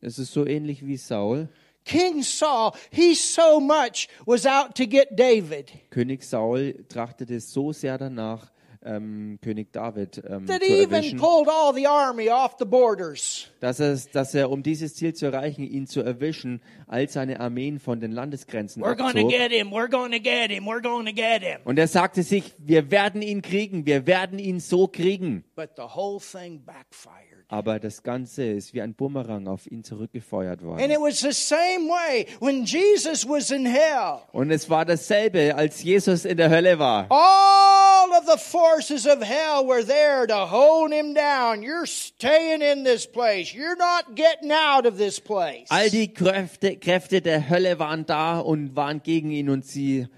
Es 0.00 0.18
ist 0.18 0.32
so 0.32 0.46
ähnlich 0.46 0.86
wie 0.86 0.96
Saul. 0.96 1.48
King 1.84 2.22
Saul, 2.22 2.72
he 2.90 3.14
so 3.14 3.60
much 3.60 4.08
was 4.26 4.44
out 4.44 4.74
to 4.74 4.86
get 4.86 5.08
David 5.12 5.72
König 5.90 6.24
Saul 6.24 6.84
trachtete 6.88 7.40
so 7.40 7.72
sehr 7.72 7.96
danach, 7.96 8.50
ähm, 8.86 9.38
König 9.42 9.72
David 9.72 10.22
ähm, 10.28 10.46
that 10.46 10.62
zu 10.62 10.72
even 10.72 10.92
erwischen, 10.94 11.18
pulled 11.18 11.48
all 11.48 11.74
the 11.74 11.86
army 11.86 12.30
off 12.30 12.56
the 12.58 12.64
borders. 12.64 13.50
dass 13.60 13.80
er, 13.80 13.98
dass 14.12 14.34
er, 14.34 14.50
um 14.50 14.62
dieses 14.62 14.94
Ziel 14.94 15.14
zu 15.14 15.26
erreichen, 15.26 15.64
ihn 15.64 15.86
zu 15.86 16.00
erwischen, 16.00 16.62
all 16.86 17.08
seine 17.08 17.40
Armeen 17.40 17.78
von 17.80 18.00
den 18.00 18.12
Landesgrenzen 18.12 18.82
We're 18.82 18.98
abzog. 18.98 19.28
get 19.30 19.52
him. 19.52 19.70
We're 19.70 19.90
going 19.90 20.12
to 20.12 20.20
get 20.20 20.50
him. 20.50 20.64
We're 20.66 20.80
going 20.80 21.06
to 21.06 21.12
get 21.12 21.42
him. 21.42 21.60
Und 21.64 21.78
er 21.78 21.88
sagte 21.88 22.22
sich, 22.22 22.54
wir 22.58 22.90
werden 22.90 23.22
ihn 23.22 23.42
kriegen, 23.42 23.84
wir 23.86 24.06
werden 24.06 24.38
ihn 24.38 24.60
so 24.60 24.86
kriegen. 24.86 25.44
But 25.54 25.70
the 25.76 25.82
whole 25.82 26.20
thing 26.20 26.64
backfired. 26.64 27.35
Aber 27.48 27.78
das 27.78 28.02
Ganze 28.02 28.44
ist 28.44 28.74
wie 28.74 28.82
ein 28.82 28.94
Bumerang 28.94 29.46
auf 29.46 29.70
ihn 29.70 29.84
zurückgefeuert 29.84 30.60
And 30.62 30.68
worden. 30.68 30.90
it 30.90 30.98
was 30.98 31.20
the 31.20 31.30
same 31.32 31.88
way 31.88 32.26
when 32.40 32.64
Jesus 32.64 33.24
was 33.28 33.52
in 33.52 33.64
hell. 33.64 34.18
Und 34.32 34.50
es 34.50 34.68
war 34.68 34.84
dasselbe, 34.84 35.54
als 35.54 35.80
Jesus 35.82 36.24
in 36.24 36.36
der 36.38 36.50
Hölle 36.50 36.78
war. 36.80 37.06
All 37.10 38.10
of 38.18 38.26
the 38.26 38.36
forces 38.38 39.06
of 39.06 39.22
hell 39.22 39.64
were 39.64 39.84
there 39.84 40.26
to 40.26 40.50
hold 40.50 40.92
him 40.92 41.14
down. 41.14 41.62
You're 41.62 41.86
staying 41.86 42.62
in 42.62 42.82
this 42.84 43.06
place. 43.06 43.52
You're 43.54 43.76
not 43.78 44.16
getting 44.16 44.50
out 44.50 44.84
of 44.84 44.96
this 44.98 45.20
place. 45.20 45.66
All 45.70 45.88
die 45.88 46.12
Kräfte, 46.12 46.76
Kräfte 46.76 47.20
der 47.20 47.48
Hölle 47.48 47.78
waren 47.78 48.06
da 48.06 48.40
und 48.40 48.74
waren 48.74 49.02
gegen 49.04 49.30
ihn 49.30 49.50
und 49.50 49.64
sie 49.64 50.08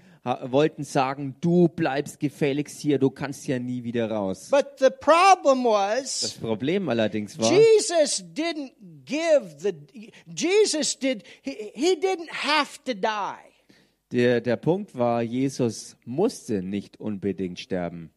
wollten 0.51 0.83
sagen, 0.83 1.35
du 1.41 1.67
bleibst 1.67 2.19
gefälligst 2.19 2.79
hier, 2.79 2.99
du 2.99 3.09
kannst 3.09 3.47
ja 3.47 3.59
nie 3.59 3.83
wieder 3.83 4.09
raus. 4.11 4.49
But 4.49 4.79
the 4.79 4.89
problem 4.89 5.63
Das 5.63 6.23
was 6.23 6.33
Problem 6.33 6.89
allerdings 6.89 7.37
war, 7.37 7.51
Jesus 7.51 8.23
didn't 8.33 8.71
give 9.05 9.55
the 9.59 9.73
Jesus 10.35 10.97
did 10.97 11.23
he, 11.41 11.71
he 11.73 11.95
didn't 11.95 12.29
have 12.31 12.79
to 12.85 12.93
die. 12.93 13.37
der, 14.11 14.41
der 14.41 14.55
Punkt 14.57 14.97
war, 14.97 15.21
Jesus 15.21 15.95
musste 16.05 16.61
nicht 16.63 16.99
unbedingt 16.99 17.59
sterben. 17.59 18.11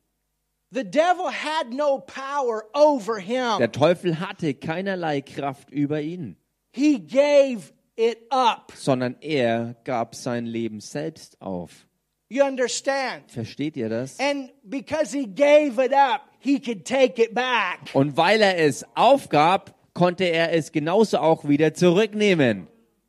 The 0.75 0.85
devil 0.85 1.27
had 1.31 1.71
no 1.71 1.99
power 1.99 2.63
over 2.73 3.19
him. 3.19 3.59
Der 3.59 3.73
Teufel 3.73 4.19
hatte 4.21 4.55
keinerlei 4.55 5.21
Kraft 5.21 5.71
über 5.71 6.01
ihn, 6.01 6.37
He 6.75 6.99
gave 6.99 7.73
it 7.97 8.19
up. 8.31 8.73
sondern 8.75 9.17
er 9.21 9.77
gab 9.85 10.15
sein 10.15 10.47
Leben 10.47 10.81
selbst 10.81 11.39
auf. 11.43 11.87
You 12.33 12.45
understand? 12.45 13.31
Versteht 13.31 13.77
ihr 13.77 13.91
das? 13.91 14.19
And 14.19 14.49
because 14.65 15.13
he 15.13 15.27
gave 15.27 15.79
it 15.79 15.93
up, 15.93 16.23
he 16.39 16.59
could 16.59 16.87
take 16.87 17.23
it 17.23 17.35
back. 17.35 17.91
Und 17.93 18.17
weil 18.17 18.41
er 18.41 18.57
es 18.59 18.87
aufgab, 18.95 19.75
konnte 19.93 20.25
er 20.25 20.51
es 20.55 20.73
genauso 20.73 21.19
auch 21.19 21.47
wieder 21.47 21.75
zurücknehmen. 21.75 22.69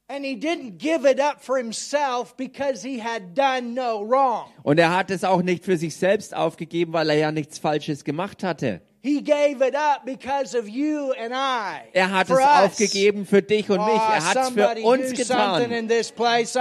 And 0.10 0.26
he 0.26 0.36
didn't 0.36 0.78
give 0.78 1.10
it 1.10 1.22
up 1.22 1.42
for 1.42 1.58
himself 1.58 2.36
because 2.36 2.86
he 2.86 3.02
had 3.02 3.34
done 3.34 3.74
no 3.74 4.06
wrong. 4.06 4.48
Und 4.62 4.78
er 4.78 4.94
hat 4.94 5.10
es 5.10 5.24
auch 5.24 5.42
nicht 5.42 5.64
für 5.64 5.78
sich 5.78 5.96
selbst 5.96 6.36
aufgegeben, 6.36 6.92
weil 6.92 7.10
er 7.10 7.16
ja 7.16 7.32
nichts 7.32 7.60
Falsches 7.60 8.04
gemacht 8.04 8.44
hatte. 8.44 8.82
He 9.06 9.22
gave 9.22 9.62
it 9.62 9.76
up 9.76 10.06
because 10.06 10.56
of 10.56 10.70
you 10.70 11.12
and 11.20 11.34
I. 11.34 11.82
Er 11.94 12.10
hat 12.10 12.30
es 12.30 12.38
aufgegeben 12.38 13.26
für 13.26 13.42
dich 13.42 13.70
und 13.70 13.84
mich. 13.84 13.96
Oh, 13.96 14.14
Er 14.14 14.24
hat 14.26 14.38
es 14.38 14.50
für 14.52 14.82
uns 14.82 15.12
getan. 15.12 15.70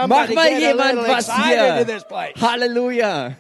Mach 0.08 0.28
mal 0.28 0.58
jemand 0.58 1.06
was 1.06 1.30
hier. 1.46 1.86
Halleluja. 2.40 3.36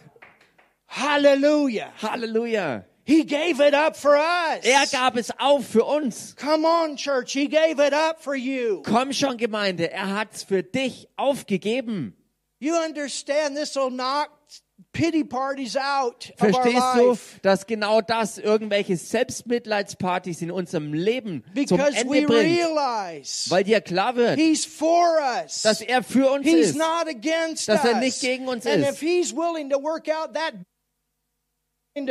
Hallelujah. 0.86 1.92
Halleluja. 2.00 2.84
He 3.04 3.24
gave 3.24 3.58
it 3.58 3.74
up 3.74 3.96
for 3.96 4.14
us. 4.14 4.64
Er 4.64 4.86
gab 4.86 5.16
es 5.16 5.32
auf 5.36 5.66
für 5.66 5.84
uns. 5.84 6.36
Come 6.36 6.64
on, 6.64 6.96
church. 6.96 7.32
He 7.32 7.48
gave 7.48 7.80
it 7.80 7.92
up 7.92 8.22
for 8.22 8.36
you. 8.36 8.82
Komm 8.84 9.12
schon, 9.12 9.36
Gemeinde. 9.36 9.90
Er 9.90 10.14
hat 10.14 10.28
es 10.32 10.44
für 10.44 10.62
dich 10.62 11.08
aufgegeben. 11.16 12.14
You 12.60 12.76
understand 12.76 13.56
this 13.56 13.74
will 13.74 13.90
knock 13.90 14.30
Verstehst 16.36 16.84
du, 16.96 17.18
dass 17.42 17.66
genau 17.66 18.00
das 18.00 18.38
irgendwelche 18.38 18.96
Selbstmitleidspartys 18.96 20.42
in 20.42 20.50
unserem 20.50 20.92
Leben 20.92 21.42
zum 21.66 21.78
because 21.78 21.94
we 22.08 22.18
Ende 22.18 22.26
bringt? 22.26 22.58
realize 22.58 23.50
Weil 23.50 23.64
dir 23.64 23.80
klar 23.80 24.16
wird, 24.16 24.38
He's 24.38 24.64
for 24.66 25.18
us. 25.42 25.62
dass 25.62 25.80
er 25.80 26.02
für 26.02 26.30
uns 26.30 26.46
ist. 26.46 26.76
not 26.76 27.06
against 27.08 27.68
Dass 27.68 27.84
er 27.84 27.98
nicht 27.98 28.20
gegen 28.20 28.48
uns 28.48 28.64
ist. 28.66 29.02
Und 31.94 32.08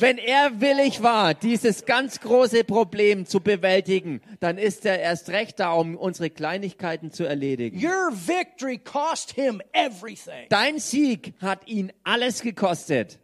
wenn 0.00 0.18
er 0.18 0.60
willig 0.60 1.02
war, 1.02 1.34
dieses 1.34 1.84
ganz 1.84 2.20
große 2.20 2.64
Problem 2.64 3.26
zu 3.26 3.40
bewältigen, 3.40 4.22
dann 4.40 4.56
ist 4.56 4.86
er 4.86 4.98
erst 4.98 5.28
recht 5.28 5.60
da, 5.60 5.72
um 5.72 5.96
unsere 5.96 6.30
Kleinigkeiten 6.30 7.10
zu 7.10 7.24
erledigen. 7.24 7.84
Your 7.84 8.10
victory 8.12 8.78
cost 8.78 9.32
him 9.32 9.60
everything. 9.72 10.46
Dein 10.48 10.78
Sieg 10.78 11.34
hat 11.40 11.68
ihn 11.68 11.92
alles 12.02 12.40
gekostet. 12.40 13.18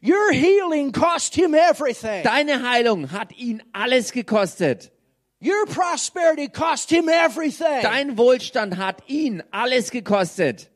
Your 0.00 0.32
healing 0.32 0.92
cost 0.92 1.34
him 1.34 1.54
everything. 1.54 2.22
Deine 2.22 2.68
Heilung 2.68 3.10
hat 3.10 3.36
ihn 3.36 3.62
alles 3.72 4.12
gekostet. 4.12 4.92
Your 5.42 5.66
prosperity 5.66 6.48
cost 6.48 6.90
him 6.90 7.08
everything. 7.08 7.82
Dein 7.82 8.16
Wohlstand 8.16 8.76
hat 8.76 9.02
ihn 9.08 9.42
alles 9.50 9.90
gekostet. 9.90 10.68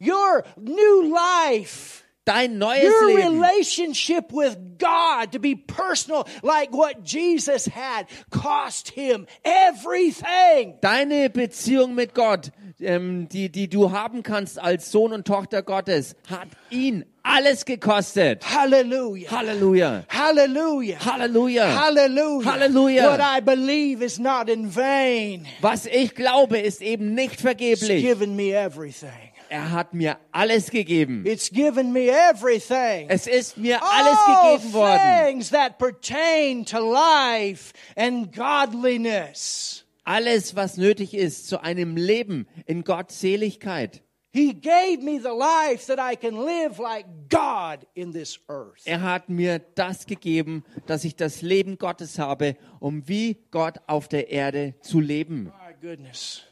Your 0.00 0.44
new 0.56 1.12
life. 1.14 2.02
Dein 2.24 2.56
neues 2.56 2.82
Your 2.82 3.06
Leben, 3.08 3.40
relationship 3.40 4.32
with 4.32 4.56
God 4.78 5.32
to 5.32 5.38
be 5.38 5.54
personal, 5.54 6.26
like 6.42 6.72
what 6.72 7.04
Jesus 7.04 7.66
had, 7.66 8.06
cost 8.30 8.88
him 8.88 9.26
everything. 9.44 10.78
deine 10.80 11.28
Beziehung 11.28 11.94
mit 11.94 12.14
Gott, 12.14 12.50
ähm, 12.80 13.28
die, 13.28 13.50
die 13.50 13.68
du 13.68 13.92
haben 13.92 14.22
kannst 14.22 14.58
als 14.58 14.90
Sohn 14.90 15.12
und 15.12 15.26
Tochter 15.26 15.62
Gottes, 15.62 16.16
hat 16.30 16.48
ihn 16.70 17.04
alles 17.24 17.64
gekostet. 17.64 18.44
Hallelujah. 18.44 19.30
Halleluja. 19.30 20.04
Hallelujah. 20.08 20.98
Halleluja. 21.04 21.66
Hallelujah. 21.74 22.44
Hallelujah. 22.52 23.10
What 23.10 23.20
I 23.20 23.40
believe 23.40 24.02
is 24.04 24.18
not 24.18 24.48
in 24.48 24.68
vain. 24.68 25.46
Was 25.60 25.86
ich 25.86 26.14
glaube, 26.14 26.58
ist 26.58 26.82
eben 26.82 27.14
nicht 27.14 27.34
It's 27.34 27.42
vergeblich. 27.42 28.02
given 28.04 28.36
me 28.36 28.52
everything. 28.52 29.10
Er 29.48 29.70
hat 29.72 29.94
mir 29.94 30.16
alles 30.32 30.70
gegeben. 30.70 31.24
It's 31.26 31.50
given 31.50 31.92
me 31.92 32.08
everything. 32.08 33.08
Es 33.08 33.26
ist 33.26 33.56
mir 33.56 33.80
alles 33.82 34.18
All 34.26 34.56
gegeben 34.56 34.72
worden. 34.72 35.00
things 35.26 35.50
that 35.50 35.78
pertain 35.78 36.64
to 36.64 36.78
life 36.78 37.72
and 37.96 38.32
godliness. 38.34 39.84
Alles, 40.04 40.54
was 40.54 40.76
nötig 40.76 41.14
ist 41.14 41.48
zu 41.48 41.62
einem 41.62 41.96
Leben 41.96 42.46
in 42.66 42.84
Gottseligkeit. 42.84 44.02
He 44.34 44.52
gave 44.52 45.00
me 45.00 45.20
the 45.20 45.28
life 45.28 45.86
that 45.86 46.00
I 46.00 46.16
can 46.16 46.44
live 46.44 46.80
like 46.80 47.06
God 47.28 47.86
in 47.94 48.12
this 48.12 48.40
earth. 48.48 48.82
Er 48.84 49.00
hat 49.00 49.28
mir 49.28 49.60
das 49.76 50.06
gegeben, 50.06 50.64
dass 50.86 51.04
ich 51.04 51.14
das 51.14 51.40
Leben 51.40 51.78
Gottes 51.78 52.18
habe, 52.18 52.56
um 52.80 53.06
wie 53.06 53.36
Gott 53.52 53.78
auf 53.86 54.08
der 54.08 54.30
Erde 54.30 54.74
zu 54.80 54.98
leben. 54.98 55.44
My 55.44 55.74
goodness. 55.80 56.42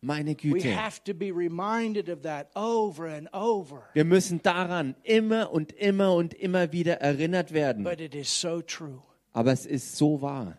Meine 0.00 0.30
We 0.30 0.34
Güte. 0.34 0.74
have 0.76 1.00
to 1.04 1.14
be 1.14 1.30
reminded 1.32 2.08
of 2.08 2.22
that 2.22 2.50
over 2.56 3.06
and 3.06 3.32
over. 3.32 3.84
Wir 3.94 4.04
müssen 4.04 4.42
daran 4.42 4.96
immer 5.04 5.52
und 5.52 5.70
immer 5.72 6.14
und 6.14 6.34
immer 6.34 6.72
wieder 6.72 7.00
erinnert 7.00 7.52
werden. 7.52 7.84
But 7.84 8.00
it 8.00 8.16
is 8.16 8.28
so 8.28 8.60
true. 8.62 9.00
Aber 9.32 9.52
es 9.52 9.66
ist 9.66 9.96
so 9.96 10.20
wahr. 10.22 10.58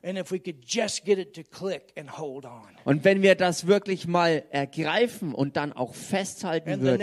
Und 2.84 3.04
wenn 3.04 3.22
wir 3.22 3.36
das 3.36 3.68
wirklich 3.68 4.08
mal 4.08 4.44
ergreifen 4.52 5.34
und 5.34 5.58
dann 5.58 5.74
auch 5.74 5.96
festhalten 5.96 6.70
And 6.70 6.82
würden. 6.84 7.00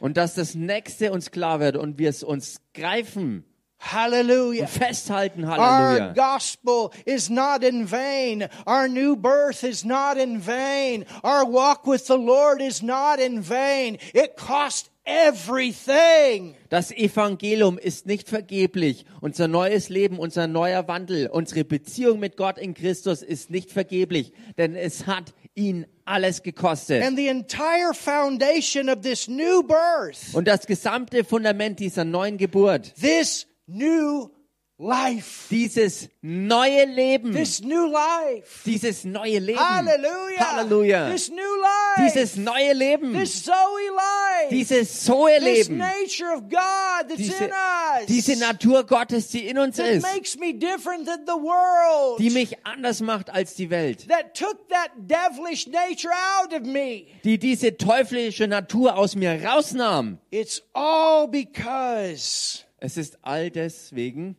und 0.00 0.16
dass 0.16 0.34
das 0.34 0.54
nächste 0.54 1.12
uns 1.12 1.30
klar 1.30 1.60
wird 1.60 1.76
und 1.76 1.98
wir 1.98 2.10
es 2.10 2.22
uns 2.22 2.60
greifen 2.74 3.44
Hallelujah. 3.78 4.62
und 4.62 4.70
festhalten, 4.70 5.44
Our 5.44 5.56
Halleluja. 5.58 6.12
gospel 6.14 6.90
is 7.04 7.28
not 7.30 7.62
in 7.62 7.86
vain. 7.86 8.48
Our 8.66 8.88
new 8.88 9.16
birth 9.16 9.62
is 9.62 9.84
not 9.84 10.16
in 10.16 10.40
vain. 10.40 11.04
Our 11.22 11.44
walk 11.46 11.86
with 11.86 12.06
the 12.06 12.16
Lord 12.16 12.60
is 12.60 12.82
not 12.82 13.18
in 13.20 13.42
vain. 13.42 13.98
It 14.14 14.36
cost 14.36 14.90
everything. 15.04 16.56
Das 16.68 16.90
Evangelium 16.90 17.78
ist 17.78 18.06
nicht 18.06 18.28
vergeblich. 18.28 19.04
Unser 19.20 19.48
neues 19.48 19.88
Leben, 19.88 20.18
unser 20.18 20.46
neuer 20.46 20.88
Wandel, 20.88 21.28
unsere 21.28 21.64
Beziehung 21.64 22.18
mit 22.18 22.36
Gott 22.36 22.58
in 22.58 22.74
Christus 22.74 23.22
ist 23.22 23.50
nicht 23.50 23.70
vergeblich, 23.70 24.32
denn 24.58 24.74
es 24.74 25.06
hat 25.06 25.32
ihn 25.54 25.86
alles 26.04 26.42
gekostet. 26.42 27.02
And 27.02 27.16
the 27.16 27.28
entire 27.28 27.94
foundation 27.94 28.88
of 28.88 29.00
this 29.02 29.28
new 29.28 29.62
birth, 29.62 30.34
Und 30.34 30.48
das 30.48 30.66
gesamte 30.66 31.24
Fundament 31.24 31.78
dieser 31.80 32.04
neuen 32.04 32.36
Geburt, 32.36 32.92
this 33.00 33.46
new 33.66 34.30
life. 34.78 35.46
Dieses 35.50 36.08
neue 36.20 36.84
Leben. 36.84 37.32
This 37.32 37.62
new 37.62 37.86
life. 37.90 38.62
Dieses 38.66 39.04
neue 39.04 39.38
Leben. 39.38 39.58
Hallelujah. 39.58 40.38
Halleluja. 40.38 41.10
This 41.10 41.30
new 41.30 41.40
life. 41.62 41.96
Dieses 42.12 42.36
neue 42.36 42.74
Leben. 42.74 43.14
this 43.14 43.42
Zoe 43.42 43.54
life. 43.54 44.50
Dieses 44.50 44.88
this 44.92 45.04
Zoe-Leben. 45.06 45.78
nature 45.78 46.34
of 46.34 46.42
God 46.50 47.08
that's 47.08 47.16
Diese, 47.16 47.44
in 47.44 47.50
us. 47.50 48.06
diese 48.06 48.36
Natur 48.38 48.84
Gottes, 48.84 49.28
die 49.28 49.48
in 49.48 49.58
uns 49.58 49.76
that 49.78 49.86
ist. 49.86 50.02
makes 50.02 50.36
me 50.36 50.52
different 50.52 51.06
than 51.06 51.24
the 51.26 51.32
world. 51.32 52.18
Die 52.20 52.30
mich 52.30 52.56
anders 52.64 53.00
macht 53.00 53.30
als 53.30 53.54
die 53.54 53.70
Welt. 53.70 54.06
that 54.08 54.34
took 54.34 54.68
that 54.68 54.90
devilish 55.08 55.66
nature 55.66 56.12
out 56.38 56.52
of 56.52 56.66
me. 56.66 57.06
Die 57.24 57.38
diese 57.38 57.76
teuflische 57.78 58.46
Natur 58.46 58.96
aus 58.96 59.16
mir 59.16 59.42
rausnahm. 59.42 60.18
It's 60.30 60.60
all 60.74 61.26
because 61.28 62.65
Es 62.78 62.96
ist 62.96 63.18
all 63.24 63.50
deswegen, 63.50 64.36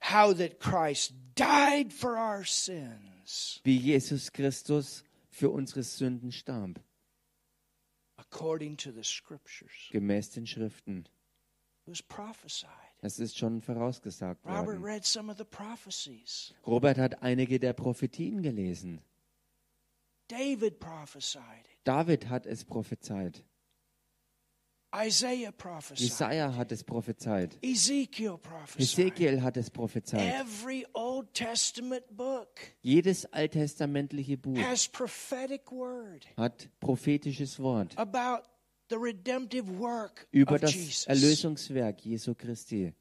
how 0.00 0.32
that 0.32 0.60
Christ 0.60 1.14
died 1.34 1.92
for 1.92 2.16
our 2.16 2.44
sins 2.44 3.60
wie 3.64 3.76
Jesus 3.76 4.32
Christus 4.32 5.02
für 5.30 5.50
unsere 5.50 5.82
Sünden 5.82 6.32
starb. 6.32 6.80
according 8.16 8.76
to 8.76 8.90
the 8.92 9.04
scriptures. 9.04 9.88
Gemäß 9.90 10.30
den 10.30 10.46
Schriften. 10.46 11.06
It 11.86 11.90
was 11.90 12.02
prophesied. 12.02 12.70
Das 13.00 13.18
ist 13.18 13.36
schon 13.36 13.60
vorausgesagt 13.60 14.44
Robert 14.44 14.66
worden. 14.66 14.82
read 14.82 15.04
some 15.04 15.30
of 15.30 15.38
the 15.38 15.44
prophecies. 15.44 16.54
Robert 16.66 16.98
hat 16.98 17.22
einige 17.22 17.58
der 17.58 17.72
Prophetien 17.72 18.42
gelesen. 18.42 19.00
David 20.28 20.80
prophesied. 20.80 21.68
David 21.84 22.28
hat 22.28 22.46
es 22.46 22.64
prophezeit. 22.64 23.44
Jesaja 25.02 26.56
hat 26.56 26.72
es 26.72 26.84
prophezeit. 26.84 27.58
Ezekiel 27.62 29.42
hat 29.42 29.56
es 29.56 29.70
prophezeit. 29.70 30.34
Every 30.40 30.86
Old 30.92 31.34
Testament 31.34 32.04
book 32.10 32.48
Jedes 32.82 33.26
alttestamentliche 33.32 34.36
Buch 34.36 34.58
has 34.58 34.88
prophetic 34.88 35.72
word 35.72 36.26
hat 36.36 36.68
prophetisches 36.80 37.58
Wort 37.58 37.96
about 37.98 38.46
the 38.88 38.96
redemptive 38.96 39.68
work 39.78 40.26
über 40.32 40.58
das. 40.58 41.06
Erlösungswerk 41.06 42.00
Jesu 42.04 42.34
Christi. 42.34 42.94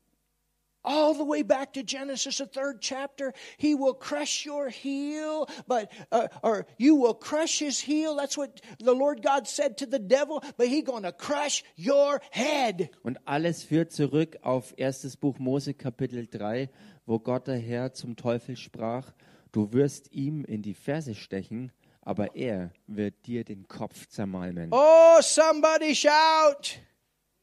All 0.83 1.13
the 1.13 1.23
way 1.23 1.41
back 1.43 1.73
to 1.73 1.83
Genesis, 1.83 2.37
the 2.37 2.45
third 2.45 2.81
chapter. 2.81 3.33
He 3.57 3.75
will 3.75 3.93
crush 3.93 4.45
your 4.45 4.69
heel, 4.69 5.47
but 5.67 5.91
uh, 6.11 6.27
or 6.41 6.65
you 6.77 6.95
will 6.95 7.13
crush 7.13 7.59
his 7.59 7.79
heel. 7.79 8.15
That's 8.15 8.37
what 8.37 8.61
the 8.79 8.93
Lord 8.93 9.21
God 9.21 9.47
said 9.47 9.77
to 9.77 9.85
the 9.85 9.99
devil. 9.99 10.43
But 10.57 10.67
he 10.67 10.81
going 10.81 11.03
to 11.03 11.11
crush 11.11 11.63
your 11.75 12.21
head. 12.31 12.89
Und 13.03 13.19
alles 13.25 13.63
führt 13.63 13.91
zurück 13.91 14.37
auf 14.41 14.73
erstes 14.77 15.17
Buch 15.17 15.39
Mose 15.39 15.73
Kapitel 15.73 16.27
3, 16.27 16.69
wo 17.05 17.19
Gott 17.19 17.47
der 17.47 17.57
Herr 17.57 17.93
zum 17.93 18.15
Teufel 18.15 18.55
sprach, 18.57 19.11
du 19.51 19.71
wirst 19.73 20.11
ihm 20.11 20.45
in 20.45 20.61
die 20.61 20.73
Ferse 20.73 21.15
stechen, 21.15 21.71
aber 22.01 22.35
er 22.35 22.71
wird 22.87 23.25
dir 23.25 23.43
den 23.43 23.67
Kopf 23.67 24.07
zermalmen. 24.07 24.69
Oh, 24.71 25.19
somebody 25.21 25.95
shout! 25.95 26.79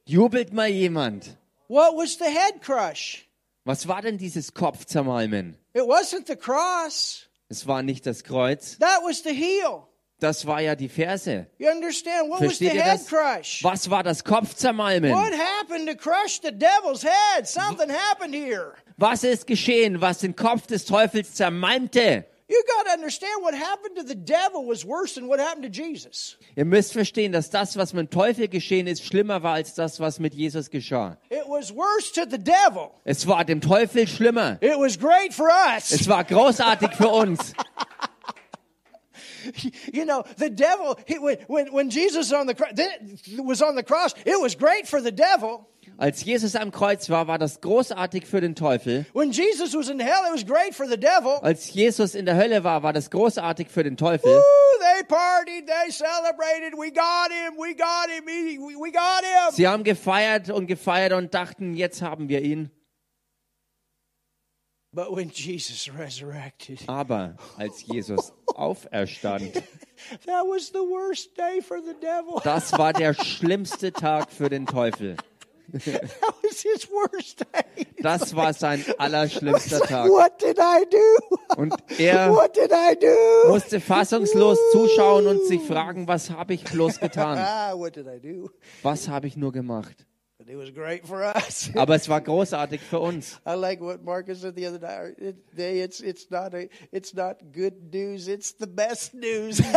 Jubelt 0.05 0.53
mal 0.53 0.69
jemand. 0.69 1.37
What 1.69 1.95
was 1.97 2.19
the 2.19 2.25
head 2.25 2.61
crush? 2.63 3.30
Was 3.65 3.87
war 3.89 4.01
denn 4.03 4.19
dieses 4.19 4.55
Kopfzermalmen? 4.55 5.57
It 5.75 5.83
wasn't 5.83 6.27
the 6.27 6.37
cross. 6.37 7.29
Es 7.49 7.67
war 7.67 7.83
nicht 7.83 8.07
das 8.07 8.25
Kreuz, 8.25 8.79
That 8.79 9.01
was 9.05 9.23
the 9.23 9.33
heel. 9.33 9.87
das 10.21 10.47
war 10.47 10.61
ja 10.61 10.75
die 10.75 10.89
Ferse. 10.89 11.47
You 11.59 11.69
understand? 11.69 12.31
What 12.31 12.41
was 12.41 12.59
the 12.59 12.69
Versteht 12.69 12.83
head 12.83 13.07
crush? 13.07 13.65
Was 13.65 13.91
war 13.91 14.03
das 14.03 14.25
Kopfzermalmen? 14.25 15.13
What 15.13 15.33
happened 15.33 15.89
to 15.89 15.97
crush 15.97 16.41
the 16.43 16.53
devil's 16.53 17.03
head? 17.03 17.47
Something 17.47 17.91
happened 17.91 18.35
here. 18.35 18.75
Was 18.97 19.25
ist 19.25 19.47
geschehen, 19.47 20.01
was 20.01 20.19
den 20.19 20.37
Kopf 20.37 20.67
des 20.67 20.85
Teufels 20.85 21.35
zermalmte? 21.35 22.25
You 22.51 22.65
got 22.67 22.87
to 22.87 22.93
understand 22.93 23.45
what 23.45 23.55
happened 23.55 23.95
to 23.95 24.03
the 24.03 24.17
devil 24.17 24.67
was 24.67 24.85
worse 24.85 25.15
than 25.15 25.29
what 25.29 25.39
happened 25.39 25.63
to 25.63 25.71
Jesus. 25.71 26.37
Ihr 26.57 26.65
müsst 26.65 26.93
verstehen, 26.93 27.31
dass 27.31 27.49
das, 27.49 27.77
was 27.77 27.93
mit 27.93 28.09
dem 28.09 28.11
Teufel 28.11 28.49
geschehen 28.49 28.89
ist, 28.89 29.05
schlimmer 29.05 29.45
war 29.45 29.55
als 29.55 29.75
das, 29.75 30.01
was 30.01 30.19
mit 30.19 30.35
Jesus 30.35 30.69
geschah. 30.69 31.17
It 31.31 31.45
was 31.47 31.73
worse 31.73 32.13
to 32.13 32.29
the 32.29 32.39
devil. 32.39 32.91
Es 33.05 33.25
war 33.29 33.45
dem 33.45 33.61
Teufel 33.61 34.09
schlimmer. 34.09 34.59
It 34.61 34.77
was 34.77 34.99
great 34.99 35.33
for 35.33 35.47
us. 35.47 35.93
Es 35.93 36.09
war 36.09 36.25
großartig 36.25 36.91
für 36.97 37.09
uns. 37.09 37.55
You 39.93 40.05
know, 40.05 40.25
the 40.37 40.51
devil, 40.51 40.99
he, 41.07 41.19
when, 41.19 41.73
when, 41.73 41.89
Jesus 41.89 42.31
on 42.31 42.47
the, 42.47 42.55
was 43.39 43.63
on 43.63 43.75
the 43.75 43.83
cross, 43.83 44.15
it 44.27 44.39
was 44.39 44.55
great 44.55 44.87
for 44.87 45.01
the 45.01 45.11
devil. 45.11 45.67
Als 46.01 46.25
Jesus 46.25 46.57
am 46.57 46.71
Kreuz 46.71 47.11
war, 47.11 47.27
war 47.27 47.39
das 47.39 47.61
großartig 47.61 48.27
für 48.27 48.41
den 48.41 48.55
Teufel. 48.55 49.05
When 49.13 49.33
Jesus 49.33 49.75
was 49.75 49.91
in 49.91 50.01
hell, 50.01 50.23
it 50.29 50.33
was 50.33 50.47
great 50.47 50.75
for 50.75 50.87
the 50.87 50.97
devil. 50.97 51.39
Als 51.43 51.71
Jesus 51.75 52.15
in 52.15 52.25
der 52.25 52.37
Hölle 52.37 52.65
war, 52.65 52.83
war 52.83 52.95
das 52.95 53.11
großartig 53.11 53.69
für 53.69 53.83
den 53.83 53.99
Teufel. 53.99 54.31
Ooh, 54.31 54.79
they 54.81 55.05
partied, 55.07 55.67
they 55.67 55.93
celebrated, 55.93 56.73
we 56.79 56.91
got 56.91 57.31
him, 57.31 57.55
we 57.59 57.75
got 57.75 58.09
him, 58.09 58.27
he- 58.27 58.59
we, 58.59 58.75
we 58.81 58.91
got 58.91 59.21
him. 59.21 59.55
Sie 59.55 59.69
haben 59.69 59.85
gefeiert 59.85 60.49
und 60.49 60.67
gefeiert 60.69 61.13
und 61.13 61.35
dachten, 61.35 61.75
jetzt 61.75 62.01
haben 62.01 62.31
wir 62.31 62.41
ihn. 62.41 62.71
But 64.93 65.15
when 65.15 65.29
Jesus 65.31 65.89
resurrected, 65.97 66.81
Aber 66.89 67.37
als 67.59 67.85
Jesus 67.87 68.33
auferstand, 68.57 69.53
that 70.27 70.45
was 70.47 70.69
the 70.69 70.79
worst 70.81 71.37
day 71.37 71.61
for 71.61 71.77
the 71.81 71.95
devil. 72.01 72.41
das 72.43 72.73
war 72.73 72.95
der 72.95 73.13
schlimmste 73.23 73.93
Tag 73.93 74.33
für 74.33 74.49
den 74.49 74.65
Teufel. 74.67 75.17
Das 78.03 78.35
war 78.35 78.53
sein 78.53 78.85
allerschlimmster 78.99 79.81
Tag. 79.81 80.09
What 80.09 80.41
did 80.41 80.59
I 80.59 80.85
do? 80.91 81.57
Und 81.57 81.75
er 81.99 82.31
What 82.33 82.57
did 82.57 82.73
I 82.73 82.99
do? 82.99 83.49
musste 83.49 83.81
fassungslos 83.81 84.59
zuschauen 84.73 85.27
und 85.27 85.47
sich 85.47 85.61
fragen, 85.61 86.09
was 86.09 86.31
habe 86.31 86.55
ich 86.55 86.65
bloß 86.65 87.01
getan? 87.01 87.39
Ah? 87.39 87.75
Was 88.83 89.09
habe 89.09 89.27
ich 89.27 89.37
nur 89.37 89.53
gemacht? 89.53 90.07
It 90.51 90.57
was 90.59 90.73
great 90.75 91.07
for 91.07 91.23
us. 91.23 91.71
Aber 91.77 91.95
es 91.95 92.09
war 92.09 92.21
großartig 92.21 92.81
für 92.81 92.99
uns. 92.99 93.41
I 93.47 93.53
like 93.55 93.81
what 93.81 94.03
Marcus 94.03 94.41
said 94.41 94.57
the 94.57 94.67
other 94.67 94.79
day. 94.81 95.13
It- 95.29 95.37
day. 95.57 95.83
It's 95.83 96.01
it's 96.01 96.29
not 96.31 96.55
a 96.55 96.67
it's 96.91 97.15
not 97.15 97.37
good 97.55 97.75
news. 97.93 98.27
It's 98.27 98.53
the 98.59 98.67
best 98.67 99.15
news. 99.15 99.63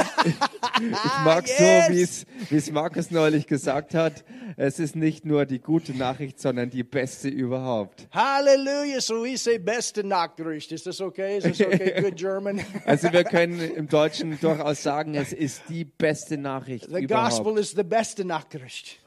Ich 0.75 1.23
mag 1.23 1.47
Yes. 1.47 2.21
so, 2.21 2.25
wie 2.49 2.55
es, 2.57 2.71
Markus 2.71 3.11
neulich 3.11 3.45
gesagt 3.45 3.93
hat. 3.93 4.23
Es 4.57 4.79
ist 4.79 4.95
nicht 4.95 5.25
nur 5.25 5.45
die 5.45 5.59
gute 5.59 5.93
Nachricht, 5.93 6.39
sondern 6.39 6.69
die 6.69 6.83
beste 6.83 7.27
überhaupt. 7.29 8.07
Hallelujah. 8.11 8.99
So 9.01 9.23
we 9.23 9.37
say 9.37 9.57
beste 9.59 10.03
Nachricht. 10.03 10.71
Is 10.71 10.83
this 10.83 10.99
okay? 11.01 11.37
Is 11.37 11.43
this 11.43 11.61
okay? 11.61 11.93
Good 12.01 12.15
German. 12.15 12.63
Also 12.85 13.11
wir 13.11 13.23
können 13.23 13.59
im 13.59 13.87
Deutschen 13.87 14.39
durchaus 14.39 14.81
sagen, 14.83 15.15
es 15.15 15.33
ist 15.33 15.61
die 15.69 15.85
beste 15.85 16.37
Nachricht 16.37 16.87
The 16.89 17.03
überhaupt. 17.03 17.37
gospel 17.37 17.57
is 17.59 17.71
the 17.71 17.83
beste 17.83 18.25
Nachricht. 18.25 18.99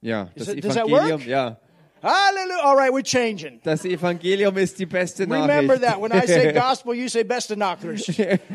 Ja, 0.00 0.30
das 0.34 0.48
Is 0.48 0.54
it- 0.54 0.64
Evangelium, 0.64 1.20
ja. 1.26 1.58
Hallelujah. 2.02 2.62
All 2.64 2.76
right, 2.76 2.90
we're 2.90 3.02
changing. 3.04 3.60
Das 3.62 3.84
Evangelium 3.84 4.56
ist 4.56 4.78
die 4.78 4.86
beste 4.86 5.24
Remember 5.24 5.46
Nachricht. 5.76 5.82
that 5.82 6.00
when 6.00 6.10
I 6.12 6.26
say 6.26 6.50
gospel, 6.54 6.94
you 6.94 7.08
say 7.08 7.22
beste 7.22 7.56
Nachricht. 7.58 8.08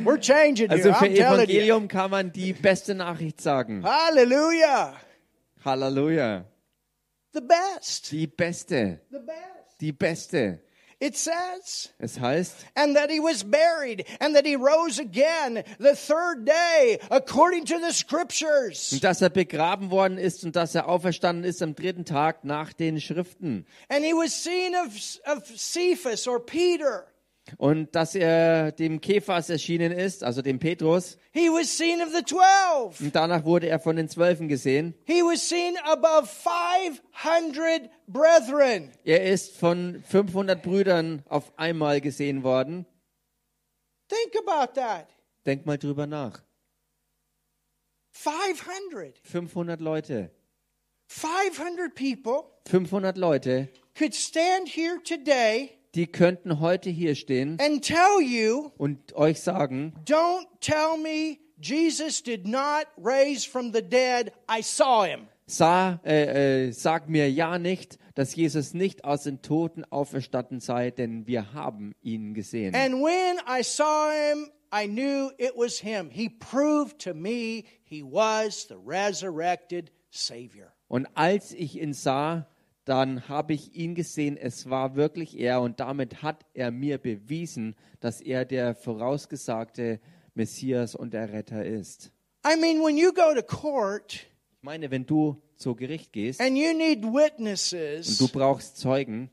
We're 0.04 0.20
changing 0.20 0.70
here. 0.72 0.84
Also 0.84 0.94
für 0.94 1.06
I'm 1.06 1.16
telling 1.16 1.18
you. 1.18 1.22
Evangelium 1.62 1.88
kann 1.88 2.10
man 2.10 2.32
die 2.32 2.54
beste 2.54 2.96
Nachricht 2.96 3.40
sagen. 3.42 3.84
Hallelujah. 3.84 4.96
Halleluja. 5.64 6.46
The 7.34 7.42
best. 7.42 8.12
Die 8.12 8.26
beste. 8.28 9.02
The 9.12 9.20
best. 9.20 9.82
Die 9.82 9.92
beste. 9.92 10.60
It 11.00 11.18
says, 11.18 11.90
Es 12.00 12.20
heißt, 12.20 12.54
and 12.76 12.96
that 12.96 13.10
he 13.12 13.20
was 13.20 13.44
buried, 13.44 14.06
and 14.20 14.34
that 14.36 14.46
he 14.46 14.56
rose 14.56 14.98
again 15.00 15.64
the 15.78 15.94
third 15.94 16.46
day, 16.46 17.00
according 17.10 17.66
to 17.66 17.80
the 17.80 17.92
scriptures. 17.92 18.94
und 18.94 19.04
dass 19.04 19.22
er 19.22 19.30
begraben 19.30 19.92
worden 19.92 20.18
ist 20.18 20.46
und 20.46 20.56
dass 20.56 20.74
er 20.74 20.88
auferstanden 20.88 21.44
ist 21.44 21.62
am 21.62 21.76
dritten 21.76 22.06
Tag 22.06 22.46
nach 22.46 22.72
den 22.72 23.02
Schriften. 23.02 23.66
And 23.90 24.06
he 24.06 24.14
was 24.14 24.32
seen 24.34 24.74
of, 24.74 24.94
of 25.26 25.44
Cephas 25.58 26.28
or 26.28 26.40
Peter. 26.40 27.06
Und 27.58 27.96
dass 27.96 28.16
er 28.16 28.72
dem 28.72 29.02
Kephas 29.02 29.50
erschienen 29.50 29.92
ist, 29.92 30.24
also 30.24 30.42
dem 30.42 30.60
Petrus. 30.60 31.18
He 31.32 31.50
was 31.50 31.78
seen 31.78 32.02
of 32.02 32.10
the 32.14 32.24
twelve. 32.24 33.04
Und 33.04 33.16
danach 33.16 33.46
wurde 33.46 33.68
er 33.68 33.80
von 33.80 33.96
den 33.96 34.10
Zwölfen 34.10 34.48
gesehen. 34.48 34.96
He 35.06 35.22
was 35.22 35.48
seen 35.48 35.78
above 35.84 36.28
500 36.28 37.90
brethren. 38.08 38.92
Er 39.04 39.24
ist 39.24 39.56
von 39.56 40.04
500 40.08 40.62
Brüdern 40.62 41.24
auf 41.30 41.58
einmal 41.58 42.02
gesehen 42.02 42.44
worden. 42.44 42.86
Think 44.08 44.36
about 44.48 44.74
that. 44.74 45.08
Denk 45.46 45.66
mal 45.66 45.78
drüber 45.78 46.08
nach. 46.08 46.42
500. 48.12 49.20
500 49.24 49.82
Leute. 49.82 50.32
500 51.08 51.94
people 51.94 52.56
500 52.68 53.16
Leute, 53.18 53.70
could 53.94 54.16
stand 54.16 54.68
here 54.68 54.98
today 55.04 55.75
die 55.96 56.08
könnten 56.08 56.60
heute 56.60 56.90
hier 56.90 57.16
stehen 57.16 57.58
and 57.60 57.84
tell 57.84 58.22
you 58.22 58.72
und 58.78 59.14
euch 59.14 59.40
sagen, 59.40 59.94
Don't 60.06 60.46
tell 60.60 60.98
me 61.02 61.38
Jesus 61.62 62.22
did 62.22 62.46
not 62.46 62.86
raise 62.98 63.48
from 63.48 63.72
the 63.74 63.82
dead. 63.82 64.34
I 64.50 64.62
saw 64.62 65.06
him. 65.06 65.28
Sah, 65.48 66.00
äh, 66.04 66.68
äh, 66.68 66.72
sag 66.72 67.08
mir 67.08 67.32
ja 67.32 67.60
nicht, 67.60 67.98
dass 68.16 68.36
Jesus 68.36 68.74
nicht 68.74 69.06
aus 69.06 69.24
den 69.24 69.42
Toten 69.42 69.86
auferstanden 69.86 70.60
sei, 70.60 70.92
denn 70.92 71.28
wir 71.28 71.54
haben 71.54 71.94
ihn 72.02 72.34
gesehen. 72.34 72.76
And 72.76 72.96
when 72.96 73.38
I 73.48 73.64
saw 73.64 74.10
him, 74.12 74.50
I 74.74 74.88
knew 74.88 75.32
it 75.38 75.54
was 75.56 75.80
him. 75.80 76.10
He 76.10 76.30
proved 76.30 77.00
to 77.04 77.14
me 77.14 77.64
he 77.84 78.04
was 78.04 78.68
the 78.68 78.76
resurrected 78.76 79.92
Savior. 80.10 80.74
Und 80.88 81.08
als 81.16 81.54
ich 81.54 81.80
ihn 81.80 81.94
sah, 81.94 82.48
dann 82.86 83.28
habe 83.28 83.54
ich 83.54 83.76
ihn 83.76 83.96
gesehen, 83.96 84.38
es 84.38 84.70
war 84.70 84.96
wirklich 84.96 85.40
er 85.40 85.62
und 85.62 85.80
damit 85.80 86.22
hat 86.22 86.46
er 86.54 86.72
mir 86.72 87.00
bewiesen, 87.00 87.76
dass 88.00 88.22
er 88.22 88.46
der 88.46 88.76
vorausgesagte 88.76 90.00
Messias 90.36 90.96
und 90.96 91.14
der 91.14 91.34
Retter 91.34 91.66
ist. 91.66 92.12
I 92.46 92.60
mean, 92.60 92.80
when 92.80 92.96
you 92.96 93.12
go 93.12 93.34
to 93.34 93.42
court 93.42 94.14
Ich 94.14 94.64
meine, 94.64 94.92
wenn 94.92 95.06
du 95.06 95.42
zu 95.56 95.76
Gericht 95.76 96.14
gehst 96.14 96.40
and 96.40 96.58
you 96.58 96.74
need 96.78 97.04
und 97.04 97.14
witnesses, 97.14 98.18
du 98.20 98.28
brauchst 98.28 98.78
Zeugen, 98.78 99.32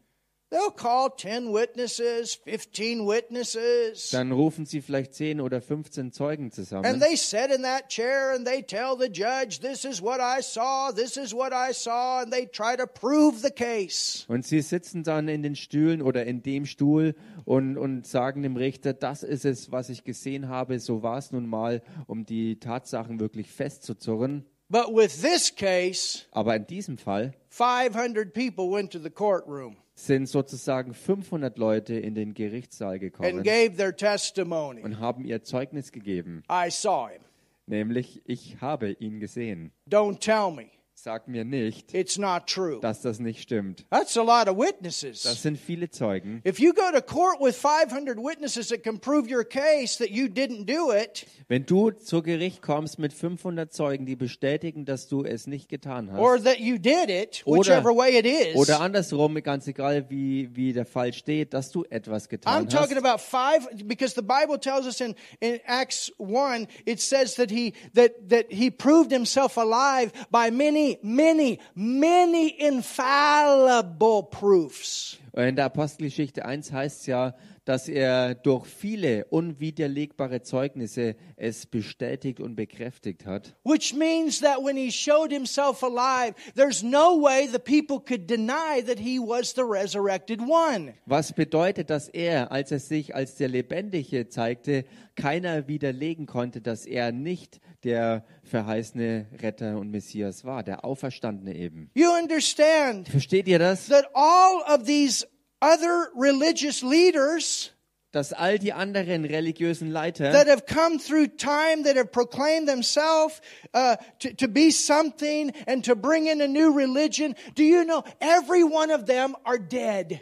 dann 4.13 4.33
rufen 4.33 4.67
sie 4.67 4.83
vielleicht 4.83 5.15
10 5.15 5.41
oder 5.41 5.61
15 5.63 6.13
Zeugen 6.13 6.45
And 6.45 6.55
zusammen. 6.55 7.01
they 7.01 7.17
sit 7.17 7.51
in 7.55 7.63
that 7.63 7.89
chair 7.89 8.35
and 8.35 8.47
they 8.47 8.63
tell 8.63 8.97
the 8.99 9.09
judge, 9.09 9.61
This 9.61 9.85
is 9.85 10.03
what 10.03 10.21
I 10.21 10.43
saw, 10.43 10.93
this 10.93 11.17
is 11.17 11.33
what 11.33 11.53
I 11.53 11.73
saw, 11.73 12.21
and 12.21 12.31
they 12.31 12.47
try 12.47 12.77
to 12.77 12.87
prove 12.87 13.41
the 13.43 13.51
case. 13.51 14.25
Und 14.29 14.47
sie 14.47 14.61
sitzen 14.61 15.03
dann 15.05 15.29
in 15.29 15.43
den 15.43 15.57
Stühlen 15.57 16.03
oder 16.03 16.27
in 16.27 16.43
dem 16.43 16.67
Stuhl 16.67 17.15
und, 17.45 17.79
und 17.79 18.07
sagen 18.07 18.43
dem 18.43 18.57
Richter, 18.57 18.93
das 18.93 19.23
ist 19.23 19.45
es, 19.47 19.73
was 19.73 19.89
ich 19.89 20.05
gesehen 20.05 20.49
habe, 20.49 20.79
so 20.81 21.03
war 21.03 21.19
es 21.19 21.33
nun 21.33 21.47
mal, 21.47 21.83
um 22.07 22.27
die 22.27 22.59
Tatsachen 22.59 23.21
wirklich 23.21 23.51
festzuzurren. 23.51 24.45
But 24.69 24.89
with 24.89 25.21
this 25.21 25.55
case, 25.55 26.27
Aber 26.31 26.57
in 26.57 26.67
diesem 26.67 26.97
Fall 26.99 27.35
500 27.49 28.33
people 28.33 28.71
went 28.71 28.91
to 28.93 28.99
the 28.99 29.11
courtroom 29.11 29.77
sind 30.07 30.27
sozusagen 30.29 30.95
500 30.95 31.57
Leute 31.59 31.95
in 31.95 32.15
den 32.15 32.35
Gerichtssaal 32.35 32.93
and 32.93 33.01
gekommen 33.01 33.43
gave 33.43 33.77
their 33.77 33.95
testimony. 33.97 34.83
und 34.83 34.99
haben 35.01 35.25
ihr 35.25 35.43
Zeugnis 35.43 35.93
gegeben, 35.93 36.43
I 36.51 36.71
saw 36.71 37.09
him. 37.09 37.23
nämlich 37.67 38.23
ich 38.27 38.61
habe 38.61 38.93
ihn 38.93 39.21
gesehen. 39.21 39.73
Don't 39.89 40.19
tell 40.19 40.51
me 40.53 40.71
Sag 41.05 41.27
mir 41.27 41.45
nicht, 41.45 41.93
it's 41.95 42.17
not 42.17 42.47
true. 42.47 42.79
dass 42.81 43.01
das 43.03 43.19
nicht 43.19 43.43
stimmt. 43.43 43.85
That's 43.91 44.17
a 44.17 44.23
lot 44.23 44.47
of 44.49 44.57
Das 44.57 44.69
witnesses. 44.69 45.43
sind 45.43 45.59
viele 45.59 45.91
Zeugen. 45.91 46.41
If 46.47 46.61
you 46.61 46.73
go 46.73 46.93
to 46.93 47.03
court 47.03 47.41
with 47.41 47.57
500 47.57 48.19
witnesses 48.19 48.69
that 48.69 48.85
can 48.85 49.01
prove 49.01 49.29
your 49.29 49.43
case 49.43 49.99
that 49.99 50.11
you 50.11 50.27
didn't 50.27 50.67
do 50.67 50.93
it, 50.93 51.27
Wenn 51.49 51.67
du 51.67 51.91
zu 51.91 52.23
Gericht 52.23 52.63
kommst 52.63 53.01
mit 53.01 53.13
500 53.13 53.73
Zeugen, 53.73 54.07
die 54.07 54.15
bestätigen, 54.15 54.85
dass 54.85 55.09
du 55.09 55.25
es 55.25 55.49
nicht 55.49 55.69
getan 55.69 56.09
or 56.17 56.35
hast, 56.37 56.45
that 56.45 56.61
you 56.61 56.79
did 56.79 57.11
it, 57.11 57.43
Oder- 57.47 57.59
whichever 57.83 57.97
way 57.97 58.17
it 58.17 58.25
is, 58.25 58.55
oder 58.55 58.81
andersrum, 58.81 59.35
ganz 59.43 59.67
egal 59.67 60.09
wie, 60.09 60.51
wie 60.55 60.73
der 60.73 60.87
Fall 60.87 61.13
steht, 61.13 61.53
dass 61.53 61.73
du 61.73 61.83
etwas 61.91 62.27
I'm 62.27 62.31
getan 62.31 62.69
talking 62.69 62.95
hast. 62.97 63.05
about 63.05 63.19
five 63.21 63.67
because 63.89 64.15
the 64.15 64.23
Bible 64.23 64.57
tells 64.61 64.87
us 64.87 65.01
in, 65.01 65.17
in 65.41 65.59
Acts 65.67 66.13
one, 66.19 66.69
it 66.87 67.01
says 67.01 67.35
that 67.35 67.51
he 67.51 67.73
that 67.95 68.13
that 68.29 68.47
he 68.51 68.71
proved 68.71 69.11
himself 69.11 69.57
alive 69.59 70.13
by 70.31 70.49
many, 70.53 70.92
many, 71.03 71.59
many 71.75 72.49
infallible 72.59 74.25
proofs. 74.31 75.19
In 75.35 75.57
der 75.57 75.67
Apostelgeschichte 75.67 76.45
1 76.45 76.73
heißt 76.73 77.01
es 77.01 77.07
ja, 77.07 77.35
dass 77.65 77.89
er 77.89 78.35
durch 78.35 78.67
viele 78.67 79.25
unwiderlegbare 79.27 80.43
Zeugnisse 80.43 81.15
es 81.37 81.67
bestätigt 81.67 82.41
und 82.41 82.57
bekräftigt 82.57 83.25
hat. 83.25 83.55
Which 83.65 83.95
means 83.95 84.41
that 84.41 84.59
when 84.63 84.77
he 84.77 84.91
showed 84.91 85.31
himself 85.31 85.83
alive, 85.83 86.35
there's 86.55 86.83
no 86.83 87.17
way 87.23 87.47
the 87.47 87.59
people 87.59 88.01
could 88.01 88.29
deny 88.29 88.83
that 88.85 88.99
he 88.99 89.19
was 89.19 89.55
the 89.55 89.63
resurrected 89.63 90.41
one. 90.41 90.95
Was 91.07 91.33
bedeutet, 91.33 91.89
dass 91.91 92.09
er, 92.09 92.51
als 92.51 92.73
er 92.73 92.81
sich 92.81 93.15
als 93.15 93.37
der 93.37 93.49
Lebendige 93.49 94.29
zeigte, 94.29 94.85
keiner 95.15 95.69
widerlegen 95.69 96.27
konnte, 96.27 96.61
dass 96.61 96.85
er 96.85 97.13
nicht 97.13 97.61
der 97.85 98.25
verheißene 98.45 99.27
Retter 99.41 99.79
und 99.79 99.91
Messias 99.91 100.45
war, 100.45 100.63
der 100.63 100.85
Auferstandene 100.85 101.55
eben. 101.55 101.91
You 101.95 102.11
understand 102.11 103.09
Versteht 103.09 103.49
ihr 103.49 103.59
das? 103.59 103.87
that 103.87 104.07
all 104.15 104.63
of 104.67 104.85
these 104.87 105.27
other 105.61 106.09
religious 106.17 106.83
leaders 106.83 107.73
Dass 108.13 108.35
all 108.35 108.59
die 108.59 108.75
anderen 108.75 109.25
religiösen 109.25 109.91
Leiter, 109.91 110.33
that 110.33 110.47
have 110.47 110.67
come 110.67 110.99
through 110.99 111.29
time 111.39 111.85
that 111.85 111.97
have 111.97 112.13
proclaimed 112.13 112.69
themselves 112.69 113.41
uh, 113.73 113.97
to, 114.19 114.35
to 114.35 114.49
be 114.49 114.71
something 114.71 115.51
and 115.67 115.83
to 115.83 115.97
bring 115.97 116.27
in 116.27 116.43
a 116.43 116.47
new 116.47 116.75
religion, 116.75 117.35
do 117.55 117.65
you 117.65 117.85
know 117.87 118.05
every 118.21 118.65
one 118.65 118.91
of 118.91 119.07
them 119.07 119.35
are 119.47 119.59
dead? 119.59 120.21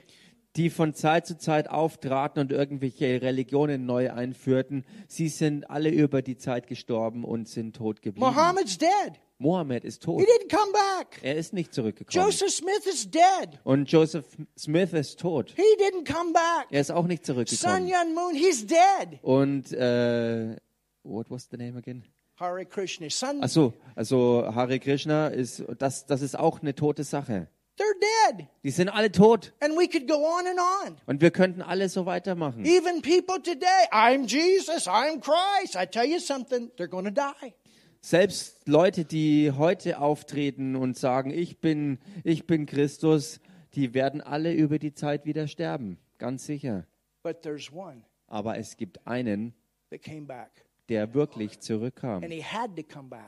Die 0.57 0.71
von 0.71 0.95
Zeit 0.95 1.27
zu 1.27 1.39
Zeit 1.39 1.71
auftraten 1.71 2.41
und 2.41 2.53
irgendwelche 2.53 3.23
Religionen 3.23 3.87
neu 3.87 4.11
einführten, 4.13 4.85
sie 5.07 5.29
sind 5.29 5.71
alle 5.71 5.91
über 5.91 6.23
die 6.23 6.37
Zeit 6.37 6.67
gestorben 6.67 7.25
und 7.25 7.49
sind 7.49 7.77
tot 7.77 8.03
geblieben. 8.03 8.27
Mohammed's 8.27 8.79
dead. 8.79 9.21
Mohammed 9.41 9.85
ist 9.85 10.03
tot. 10.03 10.21
He 10.21 10.27
didn't 10.27 10.55
come 10.55 10.71
back. 10.73 11.19
Er 11.23 11.35
ist 11.35 11.55
nicht 11.55 11.73
zurückgekommen. 11.73 12.27
Joseph 12.27 12.51
Smith 12.51 12.87
is 12.87 13.11
dead. 13.11 13.59
Und 13.65 13.91
Joseph 13.91 14.27
Smith 14.59 14.93
ist 14.93 15.19
tot. 15.19 15.55
He 15.57 15.63
didn't 15.83 16.05
come 16.05 16.35
back. 16.35 16.67
Er 16.71 16.83
ist 16.83 16.91
auch 16.91 17.07
nicht 17.07 17.25
Sun 17.25 17.37
zurückgekommen. 17.37 17.89
Yun 17.89 18.15
Moon, 18.15 18.35
he's 18.35 18.67
dead. 18.67 19.19
Und 19.23 19.73
äh, 19.73 20.57
what 21.05 21.31
was 21.31 21.49
the 21.51 21.57
name 21.57 21.79
again? 21.79 22.05
Hare 22.39 22.67
Krishna. 22.67 23.09
Sun, 23.09 23.43
Achso, 23.43 23.73
also 23.95 24.45
Hare 24.55 24.79
Krishna 24.79 25.29
ist 25.29 25.65
das 25.79 26.05
das 26.05 26.21
ist 26.21 26.39
auch 26.39 26.61
eine 26.61 26.75
tote 26.75 27.05
Sache. 27.05 27.49
They're 27.81 28.37
dead. 28.37 28.47
Die 28.63 28.71
sind 28.71 28.89
alle 28.89 29.11
tot 29.11 29.53
And 29.61 29.75
we 29.77 29.89
could 29.89 30.07
go 30.07 30.25
on 30.25 30.47
and 30.47 30.59
on. 30.87 30.97
und 31.07 31.21
wir 31.21 31.31
könnten 31.31 31.63
alle 31.63 31.89
so 31.89 32.05
weitermachen. 32.07 32.65
Even 32.65 33.01
people 33.03 33.41
today, 33.43 33.67
I'm 33.91 34.27
Jesus, 34.27 34.87
I'm 34.87 35.21
Christ. 35.21 35.77
I 35.77 35.87
tell 35.87 36.05
you 36.07 36.19
something, 36.19 36.71
they're 36.77 36.89
going 36.89 37.07
to 37.07 37.11
die. 37.11 37.55
Selbst 38.03 38.67
Leute, 38.67 39.05
die 39.05 39.53
heute 39.53 39.99
auftreten 40.01 40.75
und 40.77 40.97
sagen, 40.97 41.31
ich 41.31 41.61
bin, 41.61 41.99
ich 42.25 42.47
bin 42.47 42.65
Christus, 42.67 43.41
die 43.75 43.93
werden 43.95 44.21
alle 44.21 44.53
über 44.55 44.79
die 44.79 44.95
Zeit 44.95 45.27
wieder 45.27 45.47
sterben, 45.49 45.99
ganz 46.19 46.47
sicher. 46.47 46.87
But 47.23 47.43
there's 47.43 47.71
one 47.73 48.03
Aber 48.27 48.57
es 48.59 48.77
gibt 48.77 49.07
einen, 49.07 49.55
that 49.91 50.03
came 50.03 50.23
back. 50.23 50.65
Der 50.91 51.15
wirklich 51.15 51.61
zurückkam. 51.61 52.23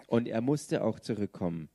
Und 0.08 0.26
er 0.26 0.40
musste 0.40 0.84
auch 0.84 0.98
zurückkommen, 0.98 1.68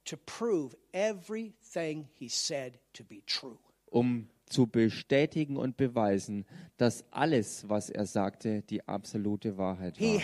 um 3.89 4.29
zu 4.45 4.67
bestätigen 4.67 5.57
und 5.57 5.77
beweisen, 5.77 6.45
dass 6.77 7.05
alles, 7.11 7.67
was 7.69 7.89
er 7.89 8.05
sagte, 8.05 8.61
die 8.63 8.87
absolute 8.87 9.57
Wahrheit 9.57 9.97
He 9.97 10.15
war. 10.15 10.21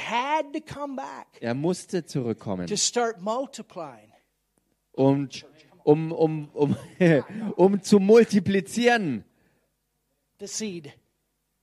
Er 1.40 1.54
musste 1.54 2.06
zurückkommen, 2.06 2.68
to 2.68 2.76
start 2.76 3.22
multiplying. 3.22 4.12
um, 4.92 5.30
um, 5.84 6.12
um, 6.12 6.50
um, 6.54 6.76
um 7.56 7.82
zu 7.82 8.00
multiplizieren, 8.00 9.24
The 10.40 10.48
seed. 10.48 10.94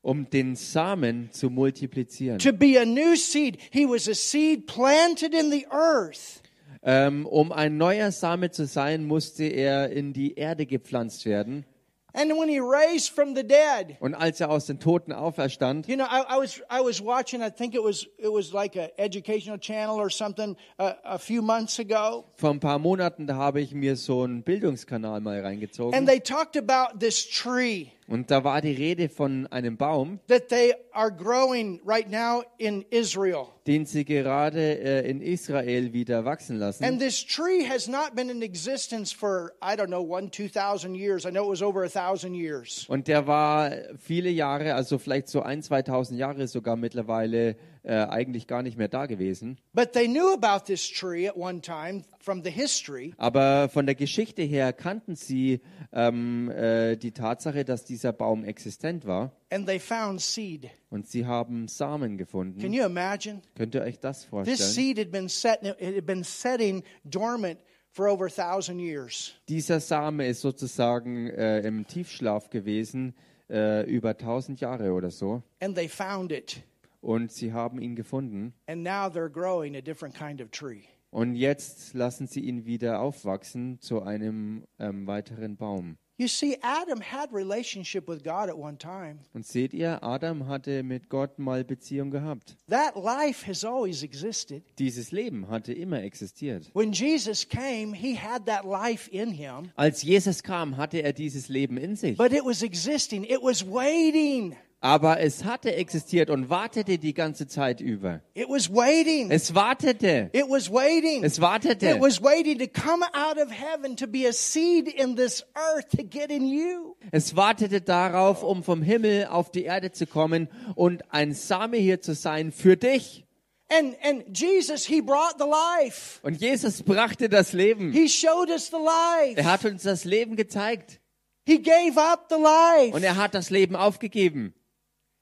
Um 0.03 0.29
den 0.31 0.57
Samen 0.57 1.31
zu 1.33 1.51
multiplizieren. 1.51 2.39
To 2.39 2.53
be 2.53 2.81
a 2.81 2.85
new 2.85 3.17
seed. 3.17 3.59
He 3.71 3.87
was 3.87 4.09
a 4.09 4.15
seed 4.15 4.67
planted 4.67 5.35
in 5.35 5.51
the 5.51 5.67
earth. 5.71 6.43
Ähm, 6.83 7.27
um 7.27 7.53
ein 7.53 7.77
neuer 7.77 8.11
Same 8.11 8.51
zu 8.51 8.67
sein, 8.67 9.05
musste 9.05 9.45
er 9.45 9.91
in 9.91 10.15
die 10.15 10.35
Erde 10.35 10.65
gepflanzt 10.65 11.27
werden. 11.27 11.67
And 12.13 12.33
when 12.33 12.49
he 12.49 12.61
raised 12.61 13.11
from 13.13 13.35
the 13.35 13.43
dead, 13.43 13.97
Und 14.01 14.15
als 14.15 14.41
er 14.41 14.51
aus 14.51 14.67
den 14.67 14.81
Toten 14.81 15.13
auferstand, 15.13 15.87
you 15.89 15.97
know, 15.97 16.05
I, 16.05 16.23
I 16.29 16.39
was 16.39 16.61
I 16.71 16.81
was 16.85 17.01
watching. 17.03 17.43
I 17.43 17.51
think 17.51 17.75
it 17.75 17.83
was 17.83 18.07
it 18.19 18.33
was 18.33 18.53
like 18.53 18.77
a 18.77 18.91
educational 18.99 19.59
channel 19.59 19.97
or 19.97 20.11
something 20.11 20.57
uh, 20.79 20.93
a 21.05 21.19
few 21.19 21.43
months 21.43 21.79
ago, 21.79 22.25
vor 22.37 22.51
ein 22.51 22.61
paar 22.61 22.79
Monaten, 22.79 23.27
da 23.27 23.37
habe 23.37 23.61
ich 23.61 23.75
mir 23.75 23.97
so 23.97 24.23
einen 24.23 24.43
Bildungskanal 24.43 25.21
mal 25.21 25.37
and 25.37 25.47
reingezogen. 25.47 26.07
they 26.07 26.21
talked 26.21 26.57
about 26.57 26.99
this 26.99 27.29
tree 27.29 27.93
Und 28.09 28.33
da 28.33 28.43
war 28.43 28.61
die 28.61 28.73
Rede 28.73 29.09
von 29.09 29.47
einem 29.53 29.77
Baum, 29.77 30.19
that 30.27 30.49
they 30.49 30.75
are 30.93 31.13
growing 31.13 31.81
right 31.87 32.11
now 32.11 32.43
in 32.59 32.85
Israel. 32.91 33.47
Den 33.71 33.87
sie 33.87 34.05
gerade 34.05 34.81
äh, 34.81 35.09
in 35.09 35.21
Israel 35.21 35.93
wieder 35.93 36.25
wachsen 36.25 36.57
lassen. 36.57 36.83
And 36.83 36.99
this 36.99 37.25
tree 37.25 37.65
has 37.69 37.87
not 37.87 38.17
been 38.17 38.29
in 38.29 38.43
existence 38.43 39.15
for, 39.15 39.53
I 39.63 39.77
don't 39.77 39.87
know, 39.87 40.03
one, 40.03 40.29
2,000 40.29 40.97
years. 40.97 41.25
I 41.25 41.31
know 41.31 41.45
it 41.45 41.51
was 41.51 41.63
over 41.63 41.85
a 41.85 41.89
thousand 41.89 42.35
years. 42.35 42.85
Und 42.89 43.07
der 43.07 43.29
war 43.29 43.71
viele 43.97 44.29
Jahre, 44.29 44.75
also 44.75 44.99
vielleicht 44.99 45.29
so 45.29 45.43
ein, 45.43 45.63
2000 45.63 46.19
Jahre 46.19 46.49
sogar 46.49 46.75
mittlerweile, 46.75 47.55
äh, 47.83 47.95
eigentlich 47.95 48.47
gar 48.47 48.63
nicht 48.63 48.77
mehr 48.77 48.89
da 48.89 49.07
gewesen. 49.07 49.59
But 49.73 49.93
they 49.93 50.07
knew 50.07 50.33
about 50.33 50.65
this 50.67 50.89
tree 50.91 51.27
at 51.29 51.37
one 51.37 51.61
time 51.61 52.05
from 52.21 52.43
the 52.45 52.51
history. 52.51 53.15
Aber 53.17 53.69
von 53.69 53.87
der 53.87 53.95
Geschichte 53.95 54.43
her 54.43 54.73
kannten 54.73 55.15
sie 55.17 55.61
ähm, 55.93 56.51
äh, 56.51 56.97
die 56.97 57.13
Tatsache, 57.13 57.65
dass 57.65 57.85
dieser 57.85 58.13
Baum 58.13 58.45
existent 58.45 59.07
war. 59.07 59.33
And 59.51 59.67
they 59.67 59.79
found 59.79 60.21
seed. 60.21 60.69
Und 60.91 61.07
sie 61.09 61.27
haben 61.27 61.69
Samen 61.69 62.11
Can 62.11 62.19
gefunden. 62.19 62.73
you 62.73 62.85
imagine? 62.85 63.41
Könnt 63.57 63.75
ihr 63.75 63.83
euch 63.83 63.99
das 63.99 64.21
This 64.21 64.29
vorstellen? 64.29 64.59
seed 64.59 64.99
had 64.99 65.11
been 65.11 65.29
set, 65.29 65.61
it 65.63 65.97
had 65.97 66.07
been 66.07 66.23
setting 66.25 66.83
dormant 67.05 67.59
for 67.93 68.09
over 68.09 68.27
a 68.27 68.29
thousand 68.29 68.79
years. 68.79 69.35
Dieser 69.49 69.81
Same 69.81 70.27
ist 70.27 70.43
sozusagen 70.43 71.29
äh, 71.31 71.61
im 71.61 71.87
Tiefschlaf 71.87 72.51
gewesen, 72.51 73.15
äh, 73.49 73.85
über 73.91 74.11
1000 74.11 74.61
Jahre 74.61 74.93
oder 74.93 75.11
so. 75.11 75.43
And 75.61 75.75
they 75.75 75.89
found 75.89 76.31
it. 76.31 76.63
Und 77.01 77.33
sie 77.33 77.53
haben 77.53 77.81
ihn 77.81 77.97
gefunden. 77.97 78.53
And 78.67 78.83
now 78.83 79.07
they're 79.07 79.31
growing 79.31 79.77
a 79.77 79.81
different 79.81 80.15
kind 80.15 80.41
of 80.41 80.51
tree. 80.51 80.83
Und 81.11 81.35
jetzt 81.35 81.95
lassen 81.95 82.27
sie 82.27 82.41
ihn 82.41 82.67
wieder 82.67 83.01
aufwachsen 83.01 83.81
zu 83.81 84.03
einem 84.03 84.65
ähm, 84.79 85.07
weiteren 85.07 85.57
Baum. 85.57 85.97
You 86.19 86.29
see, 86.29 86.59
Adam 86.61 87.01
had 87.01 87.33
relationship 87.33 88.07
with 88.07 88.23
God 88.23 88.51
at 88.51 88.55
one 88.59 88.77
time. 88.77 89.21
Und 89.33 89.47
seht 89.47 89.73
ihr, 89.73 90.05
Adam 90.05 90.47
hatte 90.47 90.83
mit 90.83 91.09
Gott 91.09 91.39
mal 91.39 91.65
Beziehung 91.65 92.11
gehabt. 92.11 92.59
That 92.69 92.95
life 92.95 93.47
has 93.47 93.65
always 93.65 94.03
existed. 94.03 94.63
Dieses 94.79 95.13
Leben 95.13 95.49
hatte 95.49 95.73
immer 95.73 96.03
existiert. 96.03 96.71
When 96.75 96.93
Jesus 96.93 97.49
came, 97.49 97.95
he 97.97 98.15
had 98.15 98.45
that 98.45 98.65
life 98.67 99.11
in 99.11 99.31
him, 99.31 99.71
Als 99.77 100.03
Jesus 100.03 100.43
kam, 100.43 100.77
hatte 100.77 100.99
er 101.03 101.15
dieses 101.15 101.49
Leben 101.49 101.79
in 101.79 101.97
sich. 101.97 102.19
but 102.19 102.33
it 102.33 102.45
was 102.45 102.63
existing. 102.63 103.25
It 103.25 103.43
was 103.43 103.65
waiting. 103.67 104.55
Aber 104.83 105.21
es 105.21 105.45
hatte 105.45 105.75
existiert 105.75 106.31
und 106.31 106.49
wartete 106.49 106.97
die 106.97 107.13
ganze 107.13 107.47
Zeit 107.47 107.83
über. 107.83 108.23
It 108.33 108.49
was 108.49 108.73
waiting. 108.73 109.31
Es 109.31 109.55
wartete. 109.55 110.31
It 110.33 110.49
was 110.49 110.73
waiting. 110.73 111.23
Es 111.23 111.39
wartete. 111.39 111.91
It 111.91 112.01
was 112.01 112.23
waiting 112.23 112.59
to 112.59 112.67
come 112.67 113.05
out 113.13 113.37
of 113.37 113.51
heaven 113.51 113.95
to 113.97 114.07
be 114.07 114.27
a 114.27 114.33
seed 114.33 114.89
in 114.89 115.17
this 115.17 115.45
earth 115.55 115.91
to 115.91 116.03
get 116.03 116.31
in 116.31 116.47
you. 116.47 116.97
Es 117.11 117.37
wartete 117.37 117.83
darauf, 117.83 118.43
um 118.43 118.65
vom 118.65 118.81
Himmel 118.81 119.27
auf 119.27 119.51
die 119.51 119.65
Erde 119.65 119.93
zu 119.93 120.07
kommen 120.07 120.49
und 120.77 121.03
ein 121.13 121.35
Same 121.35 121.77
hier 121.77 122.01
zu 122.01 122.15
sein 122.15 122.51
für 122.51 122.79
dich. 122.79 123.27
And 123.69 123.95
and 124.03 124.37
Jesus, 124.37 124.87
he 124.87 125.03
brought 125.03 125.35
the 125.39 125.45
life. 125.45 126.21
Und 126.23 126.41
Jesus 126.41 126.83
brachte 126.83 127.29
das 127.29 127.53
Leben. 127.53 127.93
He 127.93 128.09
showed 128.09 128.49
us 128.49 128.69
the 128.69 128.79
life. 128.79 129.37
Er 129.37 129.45
hat 129.45 129.65
uns 129.67 129.83
das 129.83 130.05
Leben 130.07 130.37
gezeigt. 130.37 131.01
He 131.47 131.61
gave 131.61 132.01
up 132.01 132.29
the 132.31 132.37
life. 132.37 132.97
Und 132.97 133.03
er 133.03 133.17
hat 133.17 133.35
das 133.35 133.51
Leben 133.51 133.77
aufgegeben. 133.77 134.55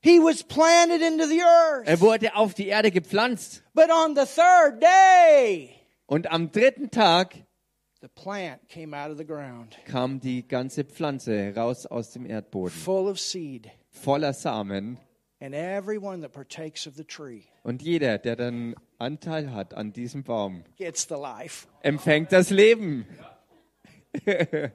He 0.09 0.19
was 0.19 0.43
planted 0.43 1.03
into 1.03 1.27
the 1.27 1.43
earth. 1.43 1.87
Er 1.87 2.01
wurde 2.01 2.35
auf 2.35 2.55
die 2.55 2.69
Erde 2.69 2.91
gepflanzt. 2.91 3.63
But 3.75 3.91
on 3.91 4.17
the 4.17 4.23
third 4.25 4.83
day, 4.83 5.75
Und 6.07 6.31
am 6.33 6.51
dritten 6.51 6.91
Tag 6.91 7.35
the 8.01 8.09
plant 8.09 8.67
came 8.71 8.97
out 8.97 9.11
of 9.11 9.19
the 9.19 9.27
ground, 9.27 9.77
kam 9.85 10.19
die 10.19 10.49
ganze 10.49 10.85
Pflanze 10.85 11.53
raus 11.55 11.85
aus 11.85 12.13
dem 12.13 12.25
Erdboden. 12.25 12.71
full 12.73 13.07
of 13.07 13.21
seed. 13.21 13.71
Voller 13.91 14.33
Samen. 14.33 14.99
And 15.41 15.55
everyone 15.55 16.23
that 16.23 16.33
partakes 16.33 16.87
of 16.87 16.95
the 16.97 17.05
tree 17.05 17.43
Und 17.63 17.83
jeder, 17.83 18.17
der 18.17 18.37
dann 18.37 18.77
Anteil 18.99 19.53
hat 19.53 19.75
an 19.75 19.93
diesem 19.93 20.25
Baum, 20.25 20.65
gets 20.77 21.07
the 21.07 21.17
life. 21.17 21.67
empfängt 21.83 22.33
das 22.33 22.49
Leben. 22.49 23.07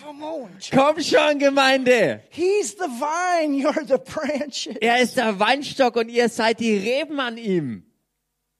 Come 0.00 0.22
on. 0.22 0.50
Komm 0.72 1.00
schon, 1.02 1.38
Gemeinde. 1.38 2.20
He's 2.30 2.74
the 2.74 2.88
vine, 2.88 3.54
you're 3.54 3.84
the 3.86 3.98
branches. 3.98 4.76
Er 4.80 5.00
ist 5.00 5.16
der 5.16 5.38
Weinstock 5.38 5.96
und 5.96 6.08
ihr 6.08 6.28
seid 6.28 6.60
die 6.60 6.76
Reben 6.76 7.20
an 7.20 7.36
ihm. 7.36 7.84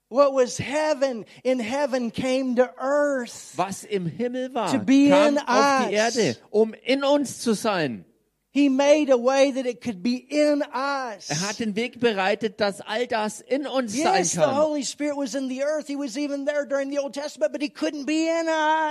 What 0.09 0.35
was 0.35 0.59
heaven 0.59 1.25
in 1.43 1.59
heaven 1.59 2.13
came 2.13 2.55
to 2.57 2.69
earth. 2.79 3.53
Was 3.57 3.85
im 3.85 4.07
Himmel 4.07 4.53
war, 4.53 4.71
To 4.71 4.79
be 4.79 5.09
kam 5.09 5.29
in 5.29 5.39
auf 5.39 5.89
die. 5.89 5.95
Erde, 5.95 6.37
um 6.51 6.75
in 6.75 7.03
uns 7.03 7.39
zu 7.41 7.55
sein. 7.55 8.05
He 8.55 8.69
made 8.69 9.11
a 9.11 9.17
way 9.17 9.51
that 9.53 9.65
it 9.65 9.81
could 9.83 10.03
be 10.03 10.27
in 10.29 10.63
us. 10.75 11.31
Er 11.31 11.41
hat 11.49 11.59
den 11.59 11.75
Weg 11.75 12.01
bereitet, 12.01 12.61
dass 12.61 12.83
all 12.83 13.07
das 13.07 13.41
in 13.41 13.67
uns 13.67 13.95
sein 13.97 14.19
Yes, 14.19 14.33
the 14.33 14.41
kann. 14.41 14.55
Holy 14.55 14.85
Spirit 14.85 15.17
was 15.17 15.35
in 15.35 15.49
the 15.49 15.63
earth. 15.65 15.87
He 15.87 15.97
was 15.97 16.19
even 16.19 16.45
there 16.45 16.67
during 16.67 16.91
the 16.91 16.99
Old 16.99 17.15
Testament, 17.15 17.53
but 17.53 17.63
he 17.63 17.71
couldn't 17.71 18.05
be 18.05 18.27
in 18.29 18.47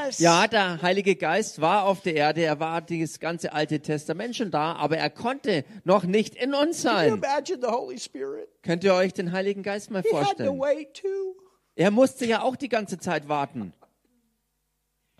us. 0.07 0.17
Ja, 0.17 0.47
der 0.47 0.81
Heilige 0.81 1.15
Geist 1.15 1.61
war 1.61 1.85
auf 1.85 2.01
der 2.01 2.15
Erde, 2.15 2.41
er 2.41 2.59
war 2.59 2.81
das 2.81 3.19
ganze 3.19 3.53
Alte 3.53 3.79
Testament 3.81 4.35
schon 4.35 4.49
da, 4.49 4.73
aber 4.77 4.97
er 4.97 5.11
konnte 5.11 5.63
noch 5.83 6.05
nicht 6.05 6.33
in 6.33 6.55
uns 6.55 6.81
Can 6.81 6.91
you 6.91 6.97
sein. 6.97 7.13
imagine 7.19 7.59
the 7.61 7.67
Holy 7.71 7.99
Spirit? 7.99 8.49
Könnt 8.63 8.83
ihr 8.83 8.95
euch 8.95 9.13
den 9.13 9.31
Heiligen 9.31 9.61
Geist 9.61 9.91
mal 9.91 10.01
He 10.01 10.09
had 10.09 10.21
to 10.21 10.25
vorstellen? 10.25 10.59
wait 10.59 10.93
too. 10.95 11.35
Er 11.75 11.91
musste 11.91 12.25
ja 12.25 12.41
auch 12.41 12.55
die 12.55 12.67
ganze 12.69 12.97
Zeit 12.97 13.29
warten. 13.29 13.73
He 13.77 13.77
had 13.77 13.77
to 13.77 13.77
wait 14.97 15.10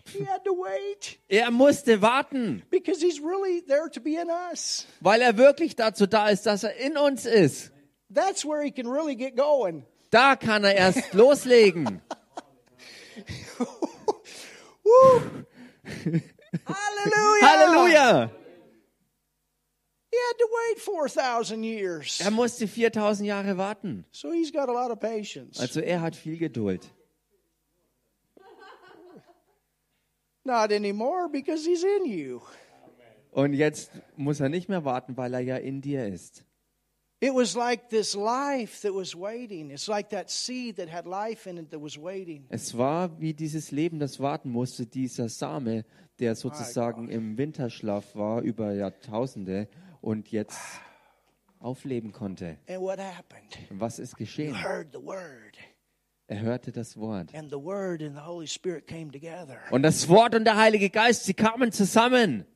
Er 1.28 1.50
musste 1.50 2.00
warten, 2.02 2.62
because 2.70 3.00
he's 3.00 3.20
really 3.20 3.62
there 3.66 3.88
to 3.90 4.00
be 4.00 4.16
in 4.16 4.28
us. 4.52 4.86
weil 5.00 5.20
er 5.22 5.36
wirklich 5.36 5.76
dazu 5.76 6.06
da 6.06 6.28
ist, 6.28 6.46
dass 6.46 6.64
er 6.64 6.74
in 6.76 6.96
uns 6.96 7.24
ist. 7.26 7.70
That's 8.12 8.44
where 8.44 8.62
he 8.62 8.70
can 8.70 8.86
really 8.86 9.14
get 9.16 9.36
going. 9.36 9.84
Da 10.10 10.36
kann 10.36 10.64
er 10.64 10.74
erst 10.74 11.12
loslegen. 11.14 12.02
Halleluja! 17.42 18.30
He 20.10 20.18
had 20.18 20.38
to 20.38 20.46
wait 20.50 20.78
4,000 20.78 21.64
years. 21.64 22.20
Er 22.20 22.30
musste 22.30 22.68
4000 22.68 23.26
Jahre 23.26 23.56
warten. 23.56 24.04
Also 25.58 25.80
er 25.80 26.00
hat 26.02 26.14
viel 26.16 26.36
Geduld. 26.36 26.82
Not 30.44 30.72
anymore 30.72 31.28
because 31.30 31.64
he's 31.64 31.84
in 31.84 32.04
you. 32.06 32.40
Und 33.30 33.54
jetzt 33.54 33.90
muss 34.16 34.40
er 34.40 34.48
nicht 34.48 34.68
mehr 34.68 34.84
warten, 34.84 35.16
weil 35.16 35.32
er 35.34 35.40
ja 35.40 35.56
in 35.56 35.80
dir 35.80 36.06
ist. 36.06 36.44
It 37.20 37.32
was 37.32 37.54
like 37.54 37.88
this 37.88 38.14
life 38.16 38.82
that 38.86 38.92
was 38.92 39.14
waiting. 39.14 39.70
It's 39.70 39.86
like 39.86 40.08
that 40.10 40.28
seed 40.28 40.76
that 40.76 40.92
had 40.92 41.06
life 41.06 41.48
in 41.48 41.56
it 41.56 41.70
that 41.70 41.80
was 41.80 41.96
waiting. 41.96 42.44
Es 42.48 42.76
war 42.76 43.20
wie 43.20 43.32
dieses 43.32 43.70
Leben, 43.70 44.00
das 44.00 44.18
warten 44.18 44.50
musste, 44.50 44.86
dieser 44.86 45.28
Same, 45.28 45.84
der 46.18 46.34
sozusagen 46.34 47.08
im 47.08 47.38
Winterschlaf 47.38 48.16
war 48.16 48.42
über 48.42 48.72
Jahrtausende 48.72 49.68
und 50.00 50.32
jetzt 50.32 50.58
aufleben 51.60 52.10
konnte. 52.10 52.58
And 52.68 52.80
what 52.80 52.98
happened? 52.98 53.56
Was 53.70 54.00
ist 54.00 54.14
You 54.14 54.18
geschehen? 54.18 54.60
heard 54.60 54.88
the 54.92 54.98
word. 55.00 55.56
Er 56.28 56.40
hörte 56.40 56.72
das 56.72 56.96
Wort. 56.96 57.30
Und 59.70 59.82
das 59.82 60.08
Wort 60.08 60.34
und 60.34 60.44
der 60.44 60.56
Heilige 60.56 60.90
Geist, 60.90 61.24
sie 61.24 61.34
kamen 61.34 61.72
zusammen. 61.72 62.46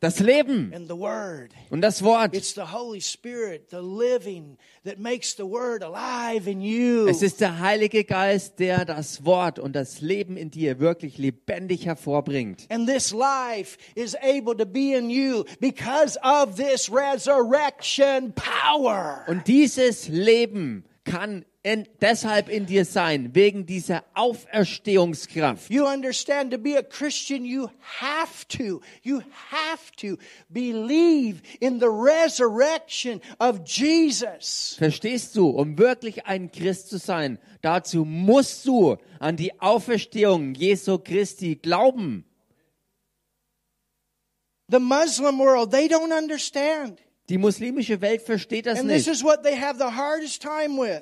Das 0.00 0.20
Leben 0.20 0.72
and 0.74 0.88
the 0.88 0.96
word. 0.96 1.50
und 1.70 1.80
das 1.80 2.02
Wort. 2.02 2.36
It's 2.36 2.54
the 2.54 2.72
Holy 2.72 3.00
Spirit, 3.00 3.70
the 3.70 3.80
living, 3.80 4.56
that 4.84 4.98
makes 4.98 5.34
the 5.36 5.44
word 5.44 5.82
alive 5.82 6.48
in 6.48 6.60
you. 6.60 7.08
Es 7.08 7.22
ist 7.22 7.40
der 7.40 7.58
Heilige 7.58 8.04
Geist, 8.04 8.58
der 8.58 8.84
das 8.84 9.24
Wort 9.24 9.58
und 9.58 9.74
das 9.74 10.00
Leben 10.00 10.36
in 10.36 10.50
dir 10.50 10.78
wirklich 10.78 11.18
lebendig 11.18 11.86
hervorbringt. 11.86 12.66
And 12.70 12.88
this 12.88 13.12
life 13.12 13.78
is 13.94 14.14
able 14.16 14.56
to 14.56 14.66
be 14.66 14.94
in 14.94 15.10
you 15.10 15.44
because 15.60 16.18
of 16.22 16.54
this 16.56 16.90
resurrection 16.90 18.32
power. 18.34 19.24
Und 19.26 19.48
dieses 19.48 20.08
Leben 20.08 20.84
kann 21.06 21.46
in, 21.62 21.88
deshalb 22.00 22.48
in 22.48 22.66
dir 22.66 22.84
sein, 22.84 23.34
wegen 23.34 23.64
dieser 23.64 24.04
Auferstehungskraft. 24.14 25.70
You 25.70 25.86
understand 25.86 26.52
to 26.52 26.58
be 26.58 26.76
a 26.76 26.82
Christian, 26.82 27.44
you 27.44 27.70
have 28.00 28.46
to, 28.48 28.82
you 29.02 29.22
have 29.50 29.90
to 29.96 30.18
believe 30.48 31.40
in 31.60 31.80
the 31.80 31.88
resurrection 31.88 33.20
of 33.38 33.60
Jesus. 33.64 34.76
Verstehst 34.78 35.34
du? 35.34 35.48
Um 35.48 35.78
wirklich 35.78 36.26
ein 36.26 36.52
Christ 36.52 36.90
zu 36.90 36.98
sein, 36.98 37.38
dazu 37.62 38.04
musst 38.04 38.66
du 38.66 38.96
an 39.18 39.36
die 39.36 39.58
Auferstehung 39.60 40.54
Jesu 40.54 40.98
Christi 40.98 41.56
glauben. 41.56 42.24
The 44.68 44.80
Muslim 44.80 45.38
world, 45.38 45.70
they 45.70 45.88
don't 45.88 46.12
understand. 46.12 47.00
Die 47.28 47.38
muslimische 47.38 48.00
Welt 48.00 48.22
versteht 48.22 48.66
das 48.66 48.78
nicht. 48.84 48.94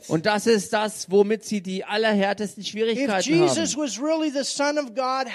Und 0.09 0.25
das 0.25 0.47
ist 0.47 0.73
das, 0.73 1.11
womit 1.11 1.45
sie 1.45 1.61
die 1.61 1.85
allerhärtesten 1.85 2.65
Schwierigkeiten 2.65 3.29
Jesus 3.29 3.77
haben. 3.77 3.83
really 4.01 4.31
God, 4.95 5.27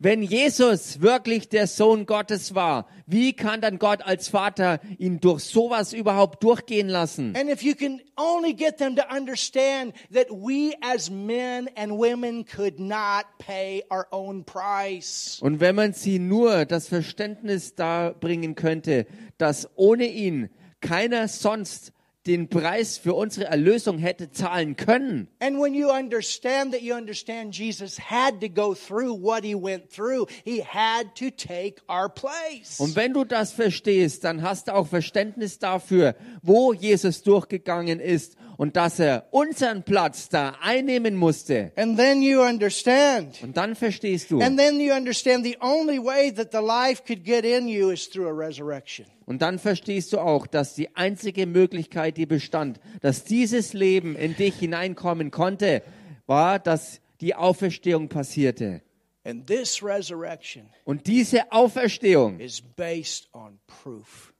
Wenn 0.00 0.22
Jesus 0.22 1.00
wirklich 1.00 1.48
der 1.48 1.66
Sohn 1.66 2.06
Gottes 2.06 2.54
war, 2.54 2.86
wie 3.06 3.32
kann 3.32 3.60
dann 3.60 3.80
Gott 3.80 4.00
als 4.02 4.28
Vater 4.28 4.78
ihn 4.96 5.18
durch 5.18 5.42
sowas 5.42 5.92
überhaupt 5.92 6.44
durchgehen 6.44 6.88
lassen? 6.88 7.34
And 7.36 7.50
if 7.50 7.62
you 7.62 7.74
can 7.74 8.00
only 8.16 8.54
get 8.54 8.78
them 8.78 8.94
to 8.94 9.02
understand 9.10 9.92
that 10.14 10.30
we 10.30 10.72
as 10.82 11.10
men 11.10 11.68
and 11.74 11.90
women 11.90 12.44
could 12.44 12.78
not 12.78 13.24
pay 13.38 13.82
our 13.90 14.06
own 14.12 14.44
price. 14.44 15.38
Und 15.40 15.58
wenn 15.58 15.74
man 15.74 15.92
sie 15.94 16.20
nur 16.20 16.64
das 16.64 16.86
Verständnis 16.86 17.74
da 17.74 18.10
bringen 18.10 18.54
könnte, 18.54 19.04
dass 19.36 19.68
ohne 19.74 20.06
ihn 20.06 20.48
keiner 20.80 21.26
sonst 21.26 21.92
den 22.28 22.48
Preis 22.48 22.98
für 22.98 23.14
unsere 23.14 23.46
Erlösung 23.46 23.98
hätte 23.98 24.30
zahlen 24.30 24.76
können. 24.76 25.28
And 25.40 25.58
when 25.58 25.74
you 25.74 25.90
understand 25.90 26.72
that 26.72 26.82
you 26.82 26.94
understand 26.94 27.56
Jesus 27.56 27.98
had 27.98 28.40
to 28.40 28.48
go 28.48 28.74
through 28.74 29.20
what 29.20 29.42
he 29.44 29.54
went 29.54 29.90
through, 29.90 30.28
he 30.44 30.62
had 30.62 31.14
to 31.16 31.30
take 31.30 31.82
our 31.88 32.08
place. 32.08 32.78
Und 32.78 32.94
wenn 32.94 33.14
du 33.14 33.24
das 33.24 33.52
verstehst, 33.52 34.24
dann 34.24 34.42
hast 34.42 34.68
du 34.68 34.74
auch 34.74 34.86
Verständnis 34.86 35.58
dafür, 35.58 36.14
wo 36.42 36.72
Jesus 36.72 37.22
durchgegangen 37.22 37.98
ist 37.98 38.36
und 38.58 38.76
dass 38.76 38.98
er 38.98 39.28
unseren 39.30 39.84
Platz 39.84 40.28
da 40.28 40.56
einnehmen 40.60 41.14
musste. 41.14 41.70
And 41.76 41.96
then 41.96 42.20
you 42.20 42.42
understand. 42.42 43.40
Und 43.42 43.56
dann 43.56 43.76
verstehst 43.76 44.32
du. 44.32 44.40
And 44.40 44.58
then 44.58 44.80
you 44.80 44.92
understand 44.92 45.44
the 45.44 45.56
only 45.60 45.98
way 45.98 46.32
that 46.34 46.50
the 46.52 46.58
life 46.58 47.04
could 47.06 47.24
get 47.24 47.44
in 47.44 47.68
you 47.68 47.90
is 47.90 48.10
through 48.10 48.28
a 48.28 48.32
resurrection. 48.32 49.06
Und 49.26 49.42
dann 49.42 49.60
verstehst 49.60 50.12
du 50.12 50.18
auch, 50.18 50.46
dass 50.48 50.74
die 50.74 50.94
einzige 50.96 51.46
Möglichkeit, 51.46 52.16
die 52.16 52.26
bestand, 52.26 52.80
dass 53.00 53.22
dieses 53.24 53.74
Leben 53.74 54.16
in 54.16 54.34
dich 54.34 54.56
hineinkommen 54.58 55.30
konnte, 55.30 55.82
war, 56.26 56.58
dass 56.58 57.00
die 57.20 57.36
Auferstehung 57.36 58.08
passierte. 58.08 58.82
And 59.24 59.46
this 59.46 59.82
resurrection 59.84 60.68
Und 60.84 61.06
diese 61.06 61.52
Auferstehung 61.52 62.40
is 62.40 62.60
based 62.60 63.28
on 63.32 63.60
proof. 63.66 64.34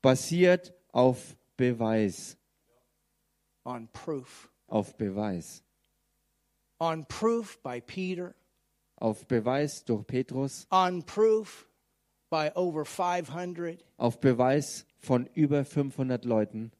basiert 0.00 0.72
auf 0.92 1.36
Beweis, 1.56 2.38
On 3.66 3.88
proof. 3.92 4.50
auf 4.68 4.96
Beweis, 4.96 5.62
On 6.80 7.04
proof 7.04 7.62
by 7.62 7.80
Peter. 7.80 8.34
auf 9.00 9.26
Beweis 9.26 9.84
durch 9.84 10.06
Petrus, 10.06 10.66
On 10.70 11.02
proof 11.02 11.66
by 12.30 12.50
over 12.54 12.84
500. 12.84 13.82
auf 13.98 14.20
Beweis 14.20 14.84
von 14.98 15.26
über 15.34 15.64
500 15.64 16.24
Leuten, 16.24 16.72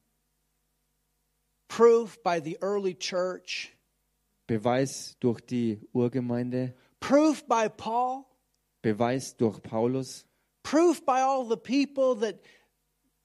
Proof 1.69 2.23
by 2.23 2.41
the 2.41 2.59
early 2.63 2.95
church. 2.95 3.73
Beweis 4.47 5.17
durch 5.21 5.41
die 5.41 5.81
Urgemeinde, 5.95 6.75
Proof 7.01 7.47
by 7.49 7.69
Paul. 7.69 8.27
Beweis 8.83 9.35
durch 9.37 9.63
Paulus, 9.63 10.27
Proof 10.63 11.05
by 11.05 11.21
all 11.23 11.45
the 11.49 11.57
people 11.57 12.15
that 12.17 12.41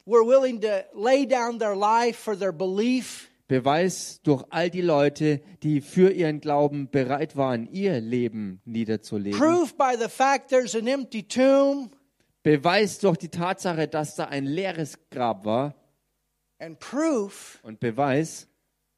were 0.06 0.24
willing 0.24 0.62
to 0.62 0.86
lay 0.94 1.26
down 1.26 1.58
their 1.58 1.76
life 1.76 2.18
for 2.18 2.36
their 2.36 2.54
belief. 2.54 3.30
Beweis 3.50 4.22
durch 4.22 4.46
all 4.52 4.70
die 4.70 4.82
Leute, 4.82 5.42
die 5.64 5.82
für 5.82 6.12
ihren 6.12 6.40
Glauben 6.40 6.92
bereit 6.92 7.36
waren, 7.36 7.68
ihr 7.72 8.00
Leben 8.00 8.62
niederzulegen. 8.64 9.40
Proof 9.40 9.76
by 9.76 9.96
the 10.00 10.08
fact 10.08 10.50
there's 10.50 10.76
an 10.76 10.86
empty 10.86 11.28
tomb. 11.28 11.90
Beweis 12.44 13.00
durch 13.00 13.18
die 13.18 13.30
Tatsache, 13.30 13.88
dass 13.88 14.16
da 14.16 14.26
ein 14.26 14.46
leeres 14.46 15.00
Grab 15.10 15.46
war. 15.46 15.74
And 16.60 16.80
proof 16.80 17.60
Und 17.64 17.80
Beweis 17.80 18.48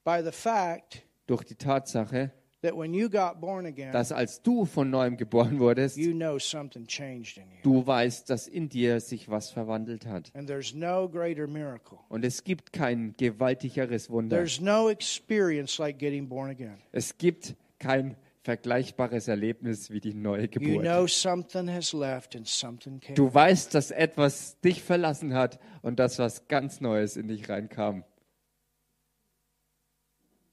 by 0.04 0.20
the 0.22 0.34
fact 0.34 1.02
durch 1.28 1.46
die 1.46 1.56
Tatsache, 1.56 2.34
that 2.62 2.76
when 2.76 2.94
you 2.94 3.10
got 3.10 3.40
born 3.42 3.66
again, 3.66 3.92
dass 3.92 4.12
als 4.12 4.42
du 4.42 4.66
von 4.66 4.90
neuem 4.90 5.18
geboren 5.18 5.60
wurdest, 5.60 5.98
you 5.98 6.14
know 6.14 6.38
something 6.40 6.86
changed 6.86 7.38
in 7.38 7.44
you. 7.52 7.58
du 7.64 7.86
weißt, 7.86 8.30
dass 8.30 8.48
in 8.48 8.70
dir 8.70 9.00
sich 9.00 9.30
was 9.30 9.50
verwandelt 9.52 10.06
hat. 10.06 10.32
And 10.36 10.48
there's 10.48 10.74
no 10.74 11.08
greater 11.10 11.48
miracle. 11.48 11.98
Und 12.10 12.24
es 12.26 12.44
gibt 12.44 12.74
kein 12.74 13.16
gewaltigeres 13.18 14.10
Wunder. 14.10 14.36
There's 14.38 14.62
no 14.62 14.90
experience 14.90 15.78
like 15.80 15.98
getting 16.00 16.28
born 16.28 16.50
again. 16.50 16.78
Es 16.92 17.18
gibt 17.18 17.56
kein 17.80 18.16
vergleichbares 18.44 19.28
Erlebnis 19.28 19.92
wie 19.92 20.00
die 20.00 20.14
neue 20.14 20.44
You 20.44 20.48
Geburt. 20.48 20.82
know 20.82 21.06
something 21.08 21.70
has 21.70 21.94
left 21.94 22.36
and 22.36 22.48
something 22.48 23.00
came. 23.00 23.16
Du 23.16 23.32
weißt, 23.32 23.74
dass 23.76 23.92
etwas 23.92 24.60
dich 24.62 24.82
verlassen 24.82 25.34
hat 25.34 25.60
und 25.82 26.00
dass 26.00 26.18
was 26.18 26.48
ganz 26.48 26.82
Neues 26.82 27.18
in 27.18 27.28
dich 27.28 27.50
reinkam. 27.50 28.04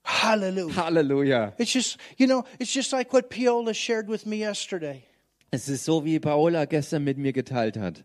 Hallelujah. 0.09 0.73
Halleluja. 0.73 1.53
It's 1.59 1.71
just, 1.71 1.99
you 2.17 2.27
know, 2.27 2.45
it's 2.59 2.73
just 2.73 2.95
like 2.95 3.13
what 3.13 3.29
Piola 3.29 3.75
shared 3.75 4.09
with 4.09 4.25
me 4.25 4.39
yesterday. 4.39 5.05
Es 5.51 5.69
ist 5.69 5.85
so, 5.85 6.03
wie 6.03 6.19
Paola 6.19 6.65
gestern 6.65 7.05
mit 7.05 7.19
mir 7.19 7.35
geteilt 7.35 7.77
hat. 7.77 8.05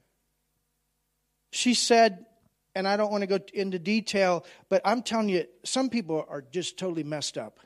She 1.54 1.74
said, 1.74 2.26
and 2.76 2.88
I 2.88 2.98
don't 2.98 3.10
want 3.10 3.22
to 3.22 3.28
go 3.28 3.40
into 3.54 3.80
detail, 3.80 4.44
but 4.68 4.82
I'm 4.84 5.02
telling 5.04 5.30
you, 5.30 5.46
some 5.64 5.90
people 5.90 6.26
are 6.30 6.44
just 6.52 6.78
totally 6.78 7.06
messed 7.06 7.38
up. 7.38 7.62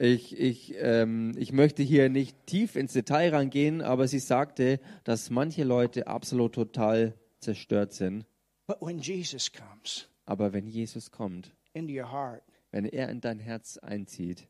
Ich, 0.00 0.36
ich, 0.36 0.74
ähm, 0.80 1.34
ich 1.38 1.52
möchte 1.52 1.84
hier 1.84 2.08
nicht 2.08 2.46
tief 2.46 2.74
ins 2.74 2.94
Detail 2.94 3.32
reingehen, 3.32 3.82
aber 3.82 4.08
sie 4.08 4.18
sagte, 4.18 4.80
dass 5.04 5.30
manche 5.30 5.62
Leute 5.62 6.08
absolut 6.08 6.54
total 6.54 7.14
zerstört 7.38 7.92
sind. 7.92 8.24
But 8.66 8.78
when 8.80 8.98
Jesus 8.98 9.52
comes 9.52 10.08
Aber 10.26 10.52
wenn 10.52 10.66
Jesus 10.66 11.10
kommt, 11.10 11.52
into 11.72 11.92
your 11.92 12.10
heart 12.10 12.42
wenn 12.70 12.84
er 12.84 13.08
in 13.08 13.20
dein 13.20 13.38
Herz 13.38 13.78
einzieht 13.78 14.48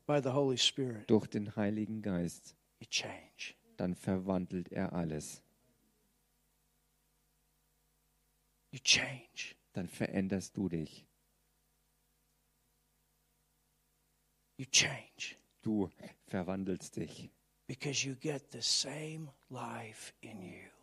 Spirit, 0.57 1.09
durch 1.09 1.27
den 1.27 1.55
Heiligen 1.55 2.01
Geist, 2.01 2.55
dann 3.77 3.95
verwandelt 3.95 4.71
er 4.71 4.93
alles. 4.93 5.41
You 8.71 8.79
change. 8.79 9.55
Dann 9.73 9.87
veränderst 9.87 10.55
du 10.55 10.69
dich. 10.69 11.05
You 14.57 14.65
change 14.65 15.35
Du 15.61 15.89
verwandelst 16.25 16.95
dich, 16.95 17.29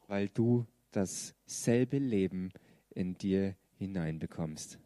weil 0.06 0.28
du 0.28 0.66
dasselbe 0.92 1.98
Leben 1.98 2.52
in 2.90 3.18
dir 3.18 3.56
hineinbekommst. 3.76 4.78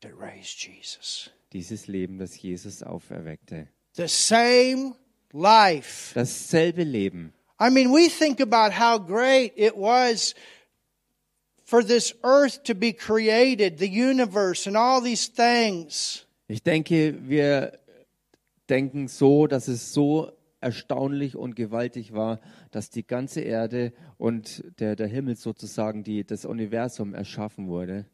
that 0.00 0.16
raised 0.16 0.56
Jesus. 0.56 1.30
Dieses 1.52 1.86
Leben, 1.86 2.18
das 2.18 2.40
Jesus 2.40 2.82
auferweckte. 2.82 3.68
The 3.96 4.06
same 4.06 4.94
life. 5.32 6.14
Dasselbe 6.14 6.84
Leben. 6.84 7.32
I 7.60 7.70
mean, 7.70 7.92
we 7.92 8.08
think 8.08 8.40
about 8.40 8.72
how 8.72 8.98
great 8.98 9.52
it 9.56 9.76
was 9.76 10.34
for 11.64 11.84
this 11.84 12.14
earth 12.24 12.62
to 12.64 12.74
be 12.74 12.92
created, 12.92 13.78
the 13.78 13.88
universe, 13.88 14.66
and 14.66 14.76
all 14.76 15.02
these 15.02 15.28
things. 15.28 16.26
Ich 16.48 16.62
denke, 16.62 17.28
wir 17.28 17.78
denken 18.68 19.08
so, 19.08 19.46
dass 19.46 19.68
es 19.68 19.92
so 19.92 20.32
erstaunlich 20.60 21.36
und 21.36 21.56
gewaltig 21.56 22.12
war, 22.12 22.40
dass 22.70 22.90
die 22.90 23.06
ganze 23.06 23.40
Erde 23.40 23.92
und 24.18 24.64
der, 24.78 24.96
der 24.96 25.06
Himmel 25.06 25.36
sozusagen, 25.36 26.02
die, 26.02 26.24
das 26.24 26.44
Universum 26.44 27.14
erschaffen 27.14 27.68
wurde. 27.68 28.06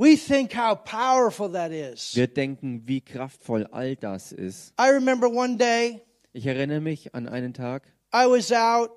We 0.00 0.16
think 0.16 0.54
how 0.54 0.76
powerful 0.76 1.50
that 1.52 1.72
is. 1.72 2.14
Wir 2.14 2.28
denken, 2.28 2.86
wie 2.86 3.00
kraftvoll 3.00 3.66
all 3.72 3.96
das 3.96 4.30
ist. 4.30 4.72
I 4.80 4.90
remember 4.90 5.28
one 5.28 5.56
day 5.56 6.02
Ich 6.32 6.46
erinnere 6.46 6.80
mich 6.80 7.14
an 7.16 7.26
einen 7.28 7.52
Tag, 7.52 7.82
I 8.14 8.26
was 8.26 8.52
out 8.52 8.90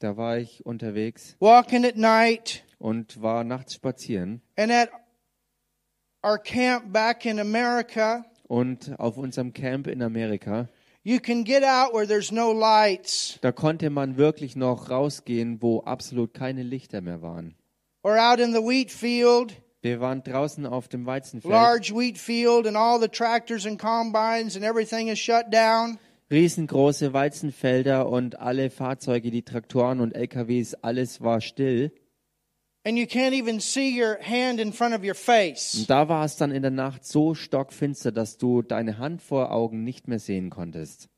da 0.00 0.18
war 0.18 0.36
ich 0.36 0.66
unterwegs 0.66 1.34
walking 1.40 1.86
at 1.86 1.96
night 1.96 2.62
und 2.78 3.22
war 3.22 3.42
nachts 3.44 3.72
spazieren 3.74 4.42
and 4.56 4.70
at 4.70 4.90
our 6.22 6.36
camp 6.38 6.92
back 6.92 7.24
in 7.24 7.40
America, 7.40 8.26
und 8.48 8.98
auf 9.00 9.16
unserem 9.16 9.54
Camp 9.54 9.86
in 9.86 10.02
Amerika, 10.02 10.68
you 11.04 11.18
can 11.18 11.42
get 11.44 11.64
out 11.64 11.94
where 11.94 12.06
there's 12.06 12.30
no 12.30 12.52
lights 12.52 13.38
da 13.40 13.50
konnte 13.50 13.88
man 13.88 14.18
wirklich 14.18 14.56
noch 14.56 14.90
rausgehen, 14.90 15.62
wo 15.62 15.80
absolut 15.80 16.34
keine 16.34 16.62
Lichter 16.62 17.00
mehr 17.00 17.22
waren. 17.22 17.54
or 18.02 18.18
out 18.18 18.38
in 18.40 18.52
the 18.52 18.60
wheat 18.60 18.90
field. 18.90 19.54
Wir 19.86 20.00
waren 20.00 20.22
draußen 20.24 20.66
auf 20.66 20.88
dem 20.88 21.06
Weizenfeld. 21.06 21.52
large 21.52 21.94
wheat 21.94 22.18
field 22.18 22.66
and 22.66 22.76
all 22.76 23.00
the 23.00 23.06
tractors 23.08 23.64
and 23.66 23.78
combines 23.80 24.56
and 24.56 24.64
everything 24.64 25.06
is 25.08 25.18
shut 25.20 25.52
down. 25.52 25.98
riesengroße 26.28 27.12
Weizenfelder 27.12 28.08
und 28.08 28.40
alle 28.40 28.70
Fahrzeuge, 28.70 29.30
die 29.30 29.42
Traktoren 29.42 30.00
und 30.00 30.12
LKWs, 30.16 30.74
alles 30.74 31.20
war 31.20 31.40
still. 31.40 31.92
And 32.84 32.98
you 32.98 33.04
can't 33.06 33.32
even 33.32 33.60
see 33.60 34.00
your 34.00 34.18
hand 34.20 34.58
in 34.60 34.72
front 34.72 34.92
of 34.94 35.02
your 35.04 35.14
face. 35.14 35.74
Und 35.76 35.88
da 35.90 36.08
war 36.08 36.24
es 36.24 36.36
dann 36.36 36.50
in 36.50 36.62
der 36.62 36.70
Nacht 36.72 37.04
so 37.04 37.34
stockfinster, 37.34 38.10
dass 38.10 38.38
du 38.38 38.62
deine 38.62 38.98
Hand 38.98 39.22
vor 39.22 39.52
Augen 39.52 39.84
nicht 39.84 40.08
mehr 40.08 40.18
sehen 40.18 40.50
konntest. 40.50 41.08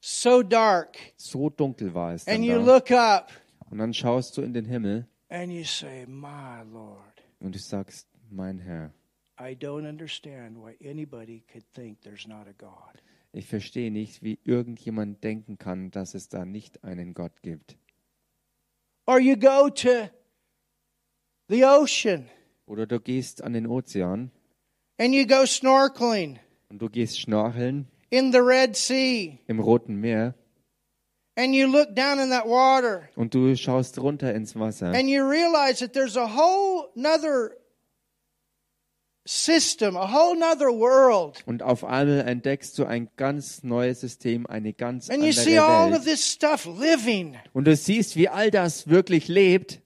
So 0.00 0.42
dark. 0.42 0.96
So 1.16 1.50
dunkel 1.50 1.92
war 1.94 2.14
es 2.14 2.26
And 2.26 2.44
you 2.44 2.58
da. 2.64 2.74
look 2.76 2.90
up 2.90 3.30
Und 3.70 3.76
dann 3.78 3.92
schaust 3.92 4.36
du 4.38 4.42
in 4.42 4.54
den 4.54 4.64
Himmel 4.64 5.06
and 5.28 5.50
you 5.52 5.64
say, 5.64 6.06
My 6.06 6.62
Lord, 6.70 7.13
und 7.40 7.54
du 7.54 7.58
sagst, 7.58 8.08
mein 8.30 8.58
Herr, 8.58 8.92
I 9.40 9.54
don't 9.56 9.88
understand 9.88 10.56
why 10.56 10.76
anybody 10.88 11.42
could 11.52 11.64
think 11.72 12.00
there's 12.02 12.26
not 12.26 12.46
a 12.46 12.52
God. 12.52 13.02
ich 13.32 13.46
verstehe 13.46 13.90
nicht, 13.90 14.22
wie 14.22 14.38
irgendjemand 14.44 15.22
denken 15.24 15.58
kann, 15.58 15.90
dass 15.90 16.14
es 16.14 16.28
da 16.28 16.44
nicht 16.44 16.84
einen 16.84 17.14
Gott 17.14 17.42
gibt. 17.42 17.76
Or 19.06 19.18
you 19.20 19.36
go 19.36 19.68
to 19.68 20.08
the 21.48 21.64
ocean 21.64 22.28
Oder 22.66 22.86
du 22.86 22.98
gehst 23.00 23.42
an 23.44 23.52
den 23.52 23.66
Ozean 23.66 24.30
and 24.98 25.14
you 25.14 25.26
go 25.26 25.44
snorkeling 25.44 26.38
und 26.70 26.80
du 26.80 26.88
gehst 26.88 27.20
schnorcheln 27.20 27.86
in 28.10 28.32
the 28.32 28.38
Red 28.38 28.74
Sea 28.76 29.38
im 29.48 29.60
Roten 29.60 29.96
Meer 30.00 30.34
and 31.36 31.54
you 31.54 31.66
look 31.66 31.94
down 31.94 32.18
in 32.18 32.30
that 32.30 32.46
water 32.46 33.10
und 33.16 33.34
du 33.34 33.54
schaust 33.56 33.98
runter 33.98 34.32
ins 34.34 34.54
Wasser. 34.58 34.92
and 34.94 35.10
you 35.10 35.22
realize 35.28 35.80
that 35.80 35.92
there's 35.92 36.16
a 36.16 36.26
whole 36.26 36.73
nother 36.96 37.50
system, 39.26 39.96
a 39.96 40.06
whole 40.12 40.36
nother 40.38 40.68
world. 40.68 41.42
Und 41.46 41.62
auf 41.62 41.84
einmal 41.84 42.20
entdeckst 42.28 42.78
du 42.78 42.84
ein 42.84 43.08
ganz 43.16 43.62
neues 43.62 44.00
System, 44.00 44.46
eine 44.46 44.72
ganz 44.74 45.08
And 45.08 45.20
you 45.22 45.28
andere 45.30 45.44
see 45.44 45.58
all 45.58 45.88
of 45.88 45.92
Welt. 45.92 46.04
this 46.04 46.30
stuff 46.30 46.66
living. 46.66 47.36
Und 47.52 47.64
du 47.66 47.74
siehst, 47.76 48.16
wie 48.16 48.28
all 48.28 48.50
das 48.50 48.88
wirklich 48.88 49.28
lebt. 49.28 49.80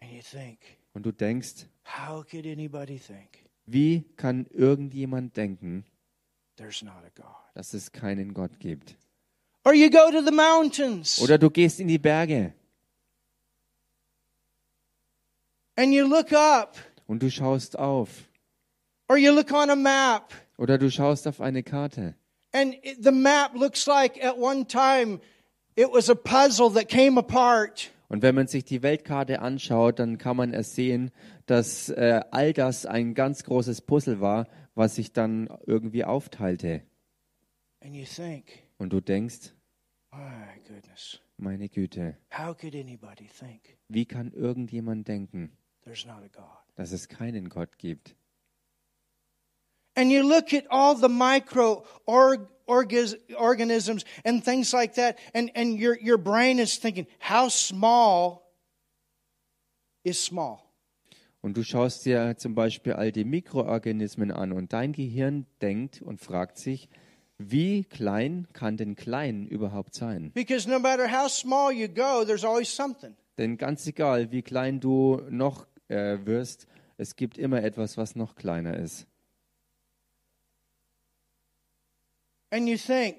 And 0.00 0.12
you 0.12 0.20
think, 0.22 0.58
Und 0.94 1.04
du 1.04 1.12
denkst, 1.12 1.66
how 1.84 2.24
could 2.26 2.46
anybody 2.46 2.98
think 2.98 3.44
Wie 3.66 4.04
kann 4.16 4.46
irgendjemand 4.50 5.36
denken, 5.36 5.84
there's 6.56 6.82
not 6.82 6.94
a 7.04 7.10
God? 7.14 7.26
dass 7.54 7.74
es 7.74 7.92
keinen 7.92 8.32
Gott 8.32 8.58
gibt? 8.60 8.96
Or 9.64 9.74
you 9.74 9.90
go 9.90 10.10
to 10.10 10.22
the 10.24 10.32
mountains 10.34 11.20
Oder 11.20 11.36
du 11.36 11.50
gehst 11.50 11.80
in 11.80 11.88
die 11.88 11.98
Berge 11.98 12.54
and 15.78 15.92
you 15.94 16.04
look 16.06 16.32
up, 16.32 16.76
und 17.06 17.22
du 17.22 17.30
schaust 17.30 17.78
auf. 17.78 18.28
or 19.08 19.16
you 19.16 19.32
look 19.32 19.52
on 19.52 19.70
a 19.70 19.76
map 19.76 20.32
Oder 20.58 20.76
du 20.76 20.90
schaust 20.90 21.26
auf 21.28 21.40
eine 21.40 21.62
Karte. 21.62 22.14
and 22.52 22.74
the 23.00 23.12
map 23.12 23.54
looks 23.54 23.86
like 23.86 24.22
at 24.22 24.36
one 24.36 24.66
time 24.66 25.20
it 25.76 25.86
was 25.92 26.10
a 26.10 26.14
puzzle 26.14 26.70
that 26.74 26.88
came 26.88 27.18
apart. 27.18 27.90
Und 28.10 28.22
wenn 28.22 28.34
man 28.34 28.46
sich 28.46 28.64
die 28.64 28.82
Weltkarte 28.82 29.40
anschaut, 29.40 29.98
dann 29.98 30.16
kann 30.18 30.36
man 30.36 30.54
ersehen, 30.54 31.10
dass 31.46 31.90
äh, 31.90 32.22
all 32.30 32.52
das 32.54 32.86
ein 32.86 33.12
ganz 33.14 33.44
großes 33.44 33.82
Puzzle 33.82 34.20
war, 34.20 34.48
was 34.74 34.94
sich 34.96 35.12
dann 35.12 35.46
irgendwie 35.66 36.04
aufteilte. 36.04 36.82
And 37.84 37.94
you 37.94 38.04
think, 38.06 38.46
Und 38.78 38.92
du 38.94 39.00
denkst, 39.02 39.52
my 40.10 40.58
goodness, 40.66 41.20
meine 41.36 41.68
Güte, 41.68 42.16
how 42.36 42.56
could 42.56 42.74
anybody 42.74 43.28
think 43.28 43.76
wie 43.88 44.06
kann 44.06 44.32
irgendjemand 44.32 45.06
denken, 45.06 45.52
there's 45.88 46.06
not 46.06 46.22
a 46.22 46.28
God? 46.28 46.58
dass 46.76 46.92
es 46.92 47.08
keinen 47.08 47.48
Gott 47.48 47.78
gibt? 47.78 48.14
And 49.96 50.12
you 50.12 50.22
look 50.22 50.54
at 50.54 50.70
all 50.70 50.94
the 50.94 51.08
micro 51.08 51.84
org, 52.06 52.46
orgas, 52.68 53.16
organisms 53.36 54.04
and 54.24 54.44
things 54.44 54.72
like 54.72 54.94
that, 54.94 55.18
and, 55.34 55.50
and 55.56 55.80
your, 55.80 55.98
your 56.00 56.18
brain 56.18 56.60
is 56.60 56.78
thinking, 56.78 57.08
how 57.18 57.48
small 57.48 58.42
is 60.04 60.22
small? 60.22 60.60
Und 61.40 61.56
du 61.56 61.64
schaust 61.64 62.04
dir 62.04 62.36
zum 62.36 62.54
Beispiel 62.54 62.92
all 62.92 63.10
die 63.10 63.24
Mikroorganismen 63.24 64.30
an 64.30 64.52
und 64.52 64.72
dein 64.72 64.92
Gehirn 64.92 65.46
denkt 65.62 66.02
und 66.02 66.20
fragt 66.20 66.58
sich, 66.58 66.88
wie 67.38 67.84
klein 67.84 68.48
kann 68.52 68.76
denn 68.76 68.96
klein 68.96 69.46
überhaupt 69.46 69.94
sein? 69.94 70.32
Because 70.32 70.68
no 70.68 70.78
matter 70.78 71.10
how 71.10 71.28
small 71.28 71.72
you 71.72 71.88
go, 71.88 72.24
there's 72.24 72.44
always 72.44 72.68
something. 72.68 73.16
Denn 73.38 73.56
ganz 73.56 73.86
egal, 73.86 74.32
wie 74.32 74.42
klein 74.42 74.80
du 74.80 75.22
noch 75.30 75.67
äh, 75.88 76.18
wirst, 76.24 76.66
es 76.96 77.16
gibt 77.16 77.38
immer 77.38 77.62
etwas, 77.62 77.96
was 77.96 78.16
noch 78.16 78.34
kleiner 78.34 78.76
ist. 78.76 79.06
And 82.50 82.68
you 82.68 82.76
think, 82.78 83.16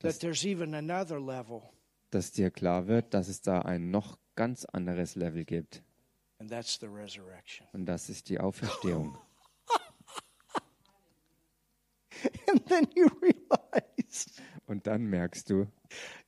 that 0.00 0.18
there's 0.20 0.44
even 0.44 0.74
another 0.74 1.20
level, 1.20 1.62
dass 2.10 2.32
dir 2.32 2.50
klar 2.50 2.86
wird, 2.86 3.12
dass 3.14 3.28
es 3.28 3.40
da 3.42 3.60
ein 3.62 3.90
noch 3.90 4.18
ganz 4.34 4.64
anderes 4.64 5.16
Level 5.16 5.44
gibt. 5.44 5.82
and 6.40 6.50
that's 6.50 6.78
the 6.78 6.86
resurrection. 6.86 7.66
Und 7.72 7.86
das 7.86 8.08
ist 8.08 8.28
die 8.28 8.38
Auferstehung. 8.40 9.18
And 12.48 12.66
then 12.66 12.88
you 12.96 13.06
realize 13.20 14.30
Und 14.66 14.86
dann 14.86 15.04
merkst 15.06 15.50
du, 15.50 15.66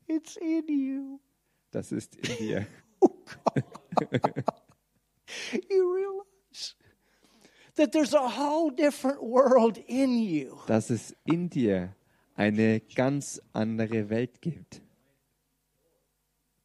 it's 0.07 0.37
in 0.37 0.67
you. 0.69 1.19
das 1.71 1.93
ist 1.93 2.17
in 2.17 2.37
dir. 2.37 2.67
You 5.71 5.95
realize 5.95 6.27
that 7.81 7.93
there's 7.93 8.13
a 8.13 8.29
whole 8.29 8.71
different 8.71 9.23
world 9.23 9.79
in 9.89 10.19
you. 10.19 10.59
Dass 10.67 10.91
es 10.91 11.15
in 11.25 11.49
dir 11.49 11.97
eine 12.37 12.81
ganz 12.95 13.41
andere 13.55 14.11
Welt 14.11 14.43
gibt. 14.43 14.83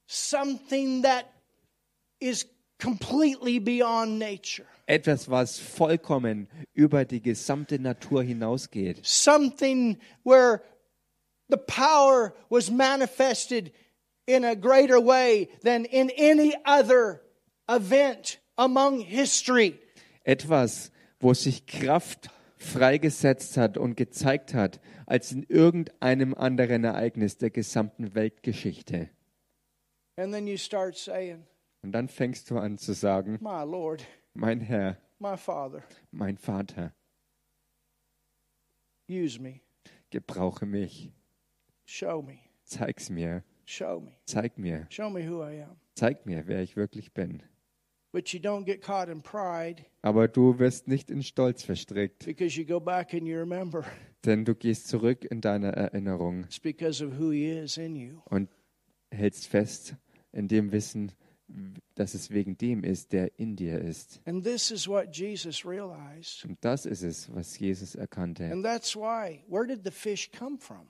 Something 0.08 1.04
that 1.04 1.26
is 2.20 2.46
completely 2.80 3.60
beyond 3.60 4.20
nature. 4.20 4.66
Etwas, 4.88 5.30
was 5.30 5.58
vollkommen 5.58 6.48
über 6.74 7.06
die 7.06 7.22
gesamte 7.22 7.80
Natur 7.80 8.22
hinausgeht. 8.22 9.06
Something 9.06 9.98
where 10.24 10.64
the 11.48 11.58
power 11.58 12.36
was 12.50 12.70
manifested 12.70 13.72
in 14.28 14.44
a 14.44 14.56
greater 14.56 15.00
way 15.00 15.48
than 15.64 15.86
in 15.86 16.10
any 16.18 16.54
other 16.66 17.22
event 17.70 18.38
among 18.58 19.00
history. 19.00 19.80
Etwas, 20.26 20.92
wo 21.20 21.34
sich 21.34 21.66
Kraft 21.66 22.30
freigesetzt 22.58 23.58
hat 23.58 23.78
und 23.78 23.96
gezeigt 23.96 24.54
hat, 24.54 24.80
als 25.06 25.32
in 25.32 25.44
irgendeinem 25.44 26.34
anderen 26.34 26.84
Ereignis 26.84 27.38
der 27.38 27.50
gesamten 27.50 28.16
Weltgeschichte. 28.16 29.10
And 30.18 30.34
then 30.34 30.48
you 30.48 30.58
start 30.58 30.96
saying, 30.98 31.46
Und 31.84 31.92
dann 31.92 32.08
fängst 32.08 32.50
du 32.50 32.58
an 32.58 32.78
zu 32.78 32.94
sagen, 32.94 33.38
Lord, 33.42 34.06
mein 34.34 34.62
Herr, 34.62 34.98
Father, 35.38 35.84
mein 36.12 36.38
Vater, 36.38 36.94
use 39.10 39.40
me, 39.40 39.62
gebrauche 40.10 40.66
mich, 40.66 41.12
show 41.86 42.22
me, 42.22 42.40
zeig's 42.64 43.10
mir, 43.10 43.44
show 43.66 44.00
me, 44.00 44.14
zeig 44.26 44.58
mir, 44.58 44.88
show 44.90 45.10
me 45.10 45.30
who 45.30 45.44
I 45.44 45.64
am. 45.64 45.78
zeig 45.96 46.26
mir, 46.26 46.48
wer 46.48 46.62
ich 46.62 46.76
wirklich 46.76 47.14
bin. 47.14 47.44
Aber 50.02 50.28
du 50.28 50.60
wirst 50.60 50.88
nicht 50.88 51.10
in 51.10 51.24
Stolz 51.24 51.64
verstrickt, 51.64 52.26
because 52.26 52.60
you 52.60 52.66
go 52.66 52.80
back 52.80 53.14
and 53.14 53.28
you 53.28 53.38
remember 53.38 53.84
denn 54.26 54.46
du 54.46 54.56
gehst 54.56 54.88
zurück 54.88 55.24
in 55.26 55.42
deine 55.42 55.76
Erinnerung 55.76 56.44
it's 56.46 56.60
because 56.60 57.06
of 57.06 57.20
who 57.20 57.32
He 57.32 57.50
is 57.52 57.78
in 57.78 57.96
you. 57.96 58.22
und 58.26 58.50
hältst 59.12 59.48
fest 59.48 59.96
in 60.32 60.48
dem 60.48 60.72
Wissen, 60.72 61.12
dass 61.94 62.14
es 62.14 62.32
wegen 62.32 62.58
dem 62.58 62.84
ist, 62.84 63.14
der 63.14 63.40
in 63.40 63.56
dir 63.56 63.80
ist. 63.80 64.20
And 64.26 64.44
this 64.44 64.72
is 64.72 64.88
what 64.88 65.16
Jesus 65.16 65.66
realized. 65.66 66.44
Und 66.46 66.58
das 66.62 66.86
ist 66.86 67.04
es, 67.04 67.34
was 67.34 67.58
Jesus 67.60 67.96
erkannte. 67.96 68.52
And 68.52 68.64
that's 68.64 68.96
why, 68.96 69.44
where 69.48 69.66
did 69.68 69.84
the 69.84 69.92
fish 69.92 70.32
come 70.32 70.58
from 70.58 70.88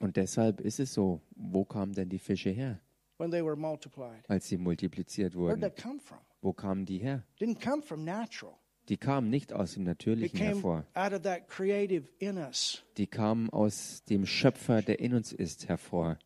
Und 0.00 0.16
deshalb 0.16 0.60
ist 0.60 0.80
es 0.80 0.94
so, 0.94 1.20
wo 1.36 1.64
kamen 1.64 1.94
denn 1.94 2.08
die 2.08 2.18
Fische 2.18 2.50
her, 2.50 2.80
they 3.18 3.42
als 4.28 4.48
sie 4.48 4.56
multipliziert 4.56 5.34
Where 5.34 5.54
did 5.54 5.60
wurden? 5.60 5.60
that 5.60 5.76
come 5.76 6.00
from? 6.00 6.18
Wo 6.42 6.52
kamen 6.52 6.86
die 6.86 6.98
her? 6.98 7.24
Didn't 7.38 7.60
come 7.60 7.82
from 7.82 8.04
natural. 8.04 8.54
Die 8.88 8.96
kamen 8.96 9.30
nicht 9.30 9.52
aus 9.52 9.74
dem 9.74 9.84
Natürlichen 9.84 10.38
hervor. 10.38 10.84
out 10.94 11.12
of 11.12 11.22
that 11.22 11.48
creative 11.48 12.08
in 12.18 12.38
us. 12.38 12.82
Die 12.96 13.06
kamen 13.06 13.50
aus 13.50 14.02
dem 14.08 14.26
Schöpfer, 14.26 14.82
der 14.82 14.98
in 15.00 15.14
uns 15.14 15.32
ist, 15.32 15.68
hervor. 15.68 16.18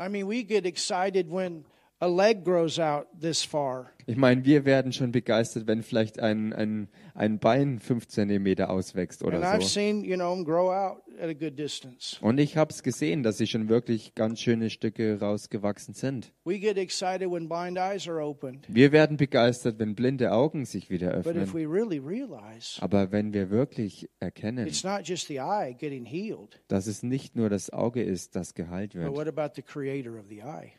I 0.00 0.08
mean, 0.08 0.26
we 0.28 0.42
get 0.42 0.66
excited 0.66 1.30
when 1.30 1.64
a 2.04 2.08
leg 2.08 2.44
grows 2.44 2.78
out 2.78 3.06
this 3.18 3.42
far. 3.42 3.90
Ich 4.06 4.16
meine, 4.16 4.44
wir 4.44 4.66
werden 4.66 4.92
schon 4.92 5.12
begeistert, 5.12 5.66
wenn 5.66 5.82
vielleicht 5.82 6.20
ein, 6.20 6.52
ein, 6.52 6.88
ein 7.14 7.38
Bein 7.38 7.78
fünf 7.78 8.06
Zentimeter 8.06 8.68
auswächst 8.68 9.22
And 9.24 9.32
oder 9.34 9.42
I've 9.42 9.62
so. 9.62 9.68
seen, 9.68 10.04
you 10.04 10.16
know, 10.16 10.34
them 10.34 10.44
grow 10.44 10.70
out 10.70 11.02
at 11.18 11.30
a 11.30 11.32
good 11.32 11.58
distance. 11.58 12.18
Und 12.20 12.38
ich 12.38 12.58
habe 12.58 12.70
es 12.70 12.82
gesehen, 12.82 13.22
dass 13.22 13.38
sie 13.38 13.46
schon 13.46 13.70
wirklich 13.70 14.14
ganz 14.14 14.40
schöne 14.40 14.68
Stücke 14.68 15.18
rausgewachsen 15.18 15.94
sind. 15.94 16.32
We 16.44 16.58
get 16.58 16.76
excited 16.76 17.30
when 17.30 17.48
blind 17.48 17.78
eyes 17.78 18.06
are 18.06 18.22
opened. 18.22 18.66
Wir 18.68 18.92
werden 18.92 19.16
begeistert, 19.16 19.78
wenn 19.78 19.94
blinde 19.94 20.32
Augen 20.32 20.66
sich 20.66 20.90
wieder 20.90 21.22
But 21.22 21.36
if 21.36 21.54
öffnen. 21.54 21.54
we 21.54 21.66
really 21.66 21.98
realize 21.98 22.82
Aber 22.82 23.10
wenn 23.10 23.32
wir 23.32 23.48
wirklich 23.48 24.10
erkennen, 24.20 24.66
it's 24.66 24.84
not 24.84 25.08
just 25.08 25.28
the 25.28 25.38
eye 25.38 25.74
getting 25.78 26.04
healed, 26.04 26.60
dass 26.68 26.86
es 26.86 27.02
nicht 27.02 27.36
nur 27.36 27.48
das 27.48 27.70
Auge 27.70 28.02
ist, 28.02 28.36
das 28.36 28.54
geheilt 28.54 28.92
but 28.92 29.02
wird, 29.02 29.16
what 29.16 29.28
about 29.28 29.54
the 29.56 29.62
creator 29.62 30.18
of 30.18 30.26
the 30.28 30.42
eye? 30.42 30.72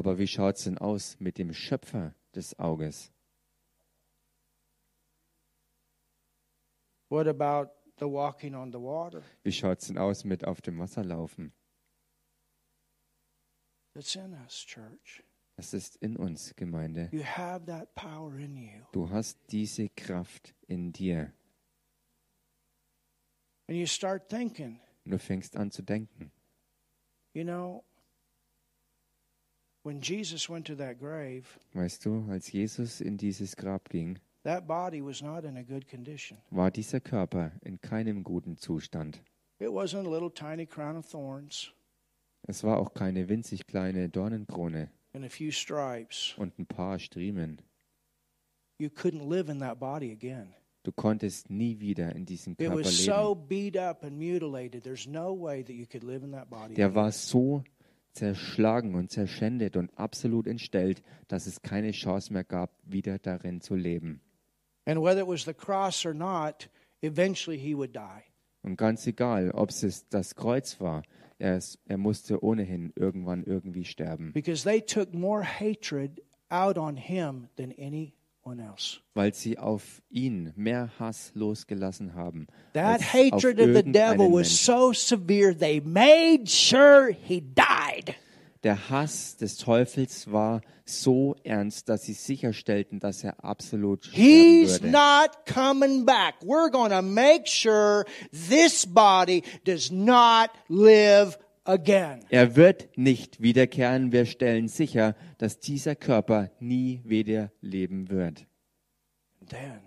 Aber 0.00 0.16
wie 0.16 0.26
schaut 0.26 0.56
es 0.56 0.64
denn 0.64 0.78
aus 0.78 1.20
mit 1.20 1.36
dem 1.36 1.52
Schöpfer 1.52 2.14
des 2.34 2.58
Auges? 2.58 3.12
What 7.10 7.26
about 7.26 7.70
the 7.98 8.06
walking 8.06 8.54
on 8.54 8.72
the 8.72 8.78
water 8.78 9.22
Wie 9.42 9.52
schaut's 9.52 9.88
denn 9.88 9.98
aus 9.98 10.24
mit 10.24 10.46
auf 10.46 10.62
dem 10.62 10.78
Wasser 10.78 11.04
laufen? 11.04 11.52
that's 13.92 14.14
in 14.16 14.32
us, 14.32 14.64
church. 14.64 15.22
Das 15.56 15.74
ist 15.74 15.96
in 15.96 16.16
uns, 16.16 16.54
Gemeinde. 16.56 17.10
You 17.12 17.22
have 17.22 17.66
that 17.66 17.94
power 17.94 18.38
in 18.38 18.56
you. 18.56 18.80
Du 18.92 19.10
hast 19.10 19.38
diese 19.50 19.90
Kraft 19.90 20.54
in 20.66 20.92
dir. 20.94 21.30
And 23.68 23.76
you 23.76 23.84
start 23.86 24.30
thinking, 24.30 24.80
Und 25.04 25.10
du 25.10 25.18
fängst 25.18 25.56
an 25.56 25.70
zu 25.70 25.82
denken. 25.82 26.32
you 27.34 27.44
know, 27.44 27.84
when 27.84 27.84
Jesus 27.84 27.84
went 27.84 27.84
to 27.84 29.34
that 29.34 29.50
grave, 29.50 29.69
Weißt 31.72 32.04
du, 32.04 32.24
als 32.30 32.52
Jesus 32.52 33.00
in 33.00 33.16
dieses 33.16 33.56
Grab 33.56 33.88
ging, 33.88 34.18
that 34.42 34.66
body 34.66 35.02
was 35.04 35.22
not 35.22 35.44
in 35.44 35.56
a 35.56 35.62
good 35.62 35.88
condition. 35.88 36.38
war 36.50 36.70
dieser 36.70 37.00
Körper 37.00 37.52
in 37.62 37.80
keinem 37.80 38.22
guten 38.22 38.56
Zustand. 38.56 39.22
It 39.58 39.68
wasn't 39.68 40.06
a 40.06 40.10
little 40.10 40.30
tiny 40.32 40.66
crown 40.66 40.96
of 40.96 41.06
thorns 41.10 41.72
Es 42.46 42.64
war 42.64 42.78
auch 42.78 42.94
keine 42.94 43.28
winzig 43.28 43.66
kleine 43.66 44.08
Dornenkrone 44.08 44.88
and 45.12 45.24
a 45.24 45.28
few 45.28 45.50
stripes. 45.50 46.34
und 46.38 46.58
ein 46.58 46.66
paar 46.66 46.98
Striemen. 46.98 47.60
You 48.78 48.88
couldn't 48.88 49.28
live 49.28 49.50
in 49.50 49.58
that 49.60 49.78
body 49.78 50.10
again. 50.12 50.54
Du 50.82 50.92
konntest 50.92 51.50
nie 51.50 51.78
wieder 51.80 52.14
in 52.16 52.24
diesem 52.24 52.54
It 52.54 52.60
Körper 52.60 52.78
was 52.80 53.04
so 53.04 53.34
leben. 53.34 53.48
beat 53.48 53.76
up 53.76 54.02
and 54.02 54.16
mutilated. 54.18 54.82
There's 54.82 55.06
no 55.06 55.34
way 55.38 55.62
that 55.62 55.74
you 55.74 55.86
could 55.86 56.02
live 56.02 56.24
in 56.24 56.32
that 56.32 56.48
body. 56.48 56.72
Der 56.74 56.94
war 56.94 57.12
so 57.12 57.62
zerschlagen 58.12 58.94
und 58.94 59.10
zerschändet 59.10 59.76
und 59.76 59.96
absolut 59.98 60.46
entstellt, 60.46 61.02
dass 61.28 61.46
es 61.46 61.62
keine 61.62 61.92
Chance 61.92 62.32
mehr 62.32 62.44
gab, 62.44 62.70
wieder 62.84 63.18
darin 63.18 63.60
zu 63.60 63.74
leben. 63.74 64.20
And 64.84 65.00
whether 65.00 65.20
it 65.20 65.28
was 65.28 65.44
the 65.44 65.54
cross 65.54 66.04
or 66.04 66.14
not, 66.14 66.68
eventually 67.02 67.58
he 67.58 67.74
would 67.76 67.94
die. 67.94 68.22
Und 68.62 68.76
ganz 68.76 69.06
egal, 69.06 69.50
ob 69.52 69.70
es 69.70 70.08
das 70.08 70.34
Kreuz 70.34 70.80
war, 70.80 71.02
er, 71.38 71.60
er 71.86 71.96
musste 71.96 72.42
ohnehin 72.44 72.92
irgendwann 72.94 73.44
irgendwie 73.44 73.84
sterben, 73.84 74.32
Because 74.32 74.64
they 74.64 74.80
took 74.80 75.14
more 75.14 75.42
hatred 75.42 76.22
out 76.50 76.76
on 76.76 76.96
him 76.96 77.48
than 77.56 77.70
else. 77.72 78.12
Weil 79.14 79.34
sie 79.34 79.58
auf 79.58 80.02
ihn 80.10 80.52
mehr 80.56 80.90
Hass 80.98 81.32
losgelassen 81.34 82.14
haben. 82.14 82.46
That 82.74 83.00
hatred 83.02 83.60
of 83.60 83.74
the 83.74 83.82
devil 83.82 84.32
was 84.32 84.64
so 84.64 84.92
severe, 84.92 85.56
they 85.56 85.80
made 85.80 86.48
sure 86.48 87.10
he 87.10 87.40
died. 87.40 88.14
Der 88.62 88.90
Hass 88.90 89.36
des 89.36 89.56
Teufels 89.56 90.30
war 90.30 90.60
so 90.84 91.34
ernst, 91.44 91.88
dass 91.88 92.02
sie 92.02 92.12
sicherstellten, 92.12 92.98
dass 93.00 93.24
er 93.24 93.42
absolut 93.42 94.04
sterben 94.04 94.22
He's 94.22 94.82
würde. 94.82 94.90
not 94.90 95.46
coming 95.46 96.04
back. 96.04 96.34
We're 96.42 96.70
going 96.70 96.90
to 96.90 97.02
make 97.02 97.46
sure 97.46 98.04
this 98.32 98.84
body 98.84 99.44
does 99.64 99.90
not 99.90 100.50
live 100.68 101.38
again. 101.64 102.24
Er 102.30 102.56
wird 102.56 102.96
nicht 102.96 103.40
wiederkehren. 103.40 104.12
Wir 104.12 104.26
stellen 104.26 104.68
sicher, 104.68 105.14
dass 105.38 105.58
dieser 105.60 105.94
Körper 105.96 106.50
nie 106.60 107.00
wieder 107.04 107.52
leben 107.60 108.10
wird. 108.10 108.46
Then, 109.48 109.80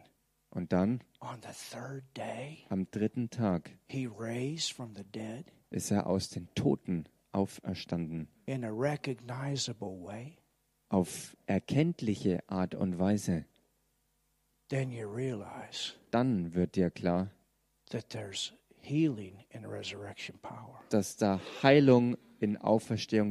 Und 0.49 0.71
dann, 0.73 1.01
on 1.19 1.37
the 1.41 1.53
third 1.71 2.03
day, 2.15 2.65
am 2.69 2.87
dritten 2.91 3.29
Tag, 3.29 3.71
he 3.87 4.07
raised 4.07 4.73
from 4.73 4.93
the 4.95 5.03
dead 5.03 5.45
ist 5.71 5.89
er 5.91 6.05
aus 6.07 6.29
den 6.29 6.47
Toten 6.55 7.05
auferstanden. 7.31 8.27
in 8.45 8.63
a 8.63 8.69
recognizable 8.71 10.03
way. 10.03 10.37
Auf 10.89 11.35
erkenntliche 11.47 12.39
Art 12.47 12.75
und 12.75 12.99
Weise. 12.99 13.45
Then 14.69 14.91
you 14.91 15.07
realize 15.07 15.93
Dann 16.11 16.53
wird 16.53 16.75
dir 16.75 16.91
klar, 16.91 17.31
that 17.89 18.09
there's 18.09 18.53
healing 18.83 19.45
in 19.49 19.65
resurrection 19.65 20.37
power. 20.41 20.79
dass 20.89 21.15
da 21.17 21.39
Heilung 21.63 22.17
in 22.39 22.57
Auferstehung 22.57 23.21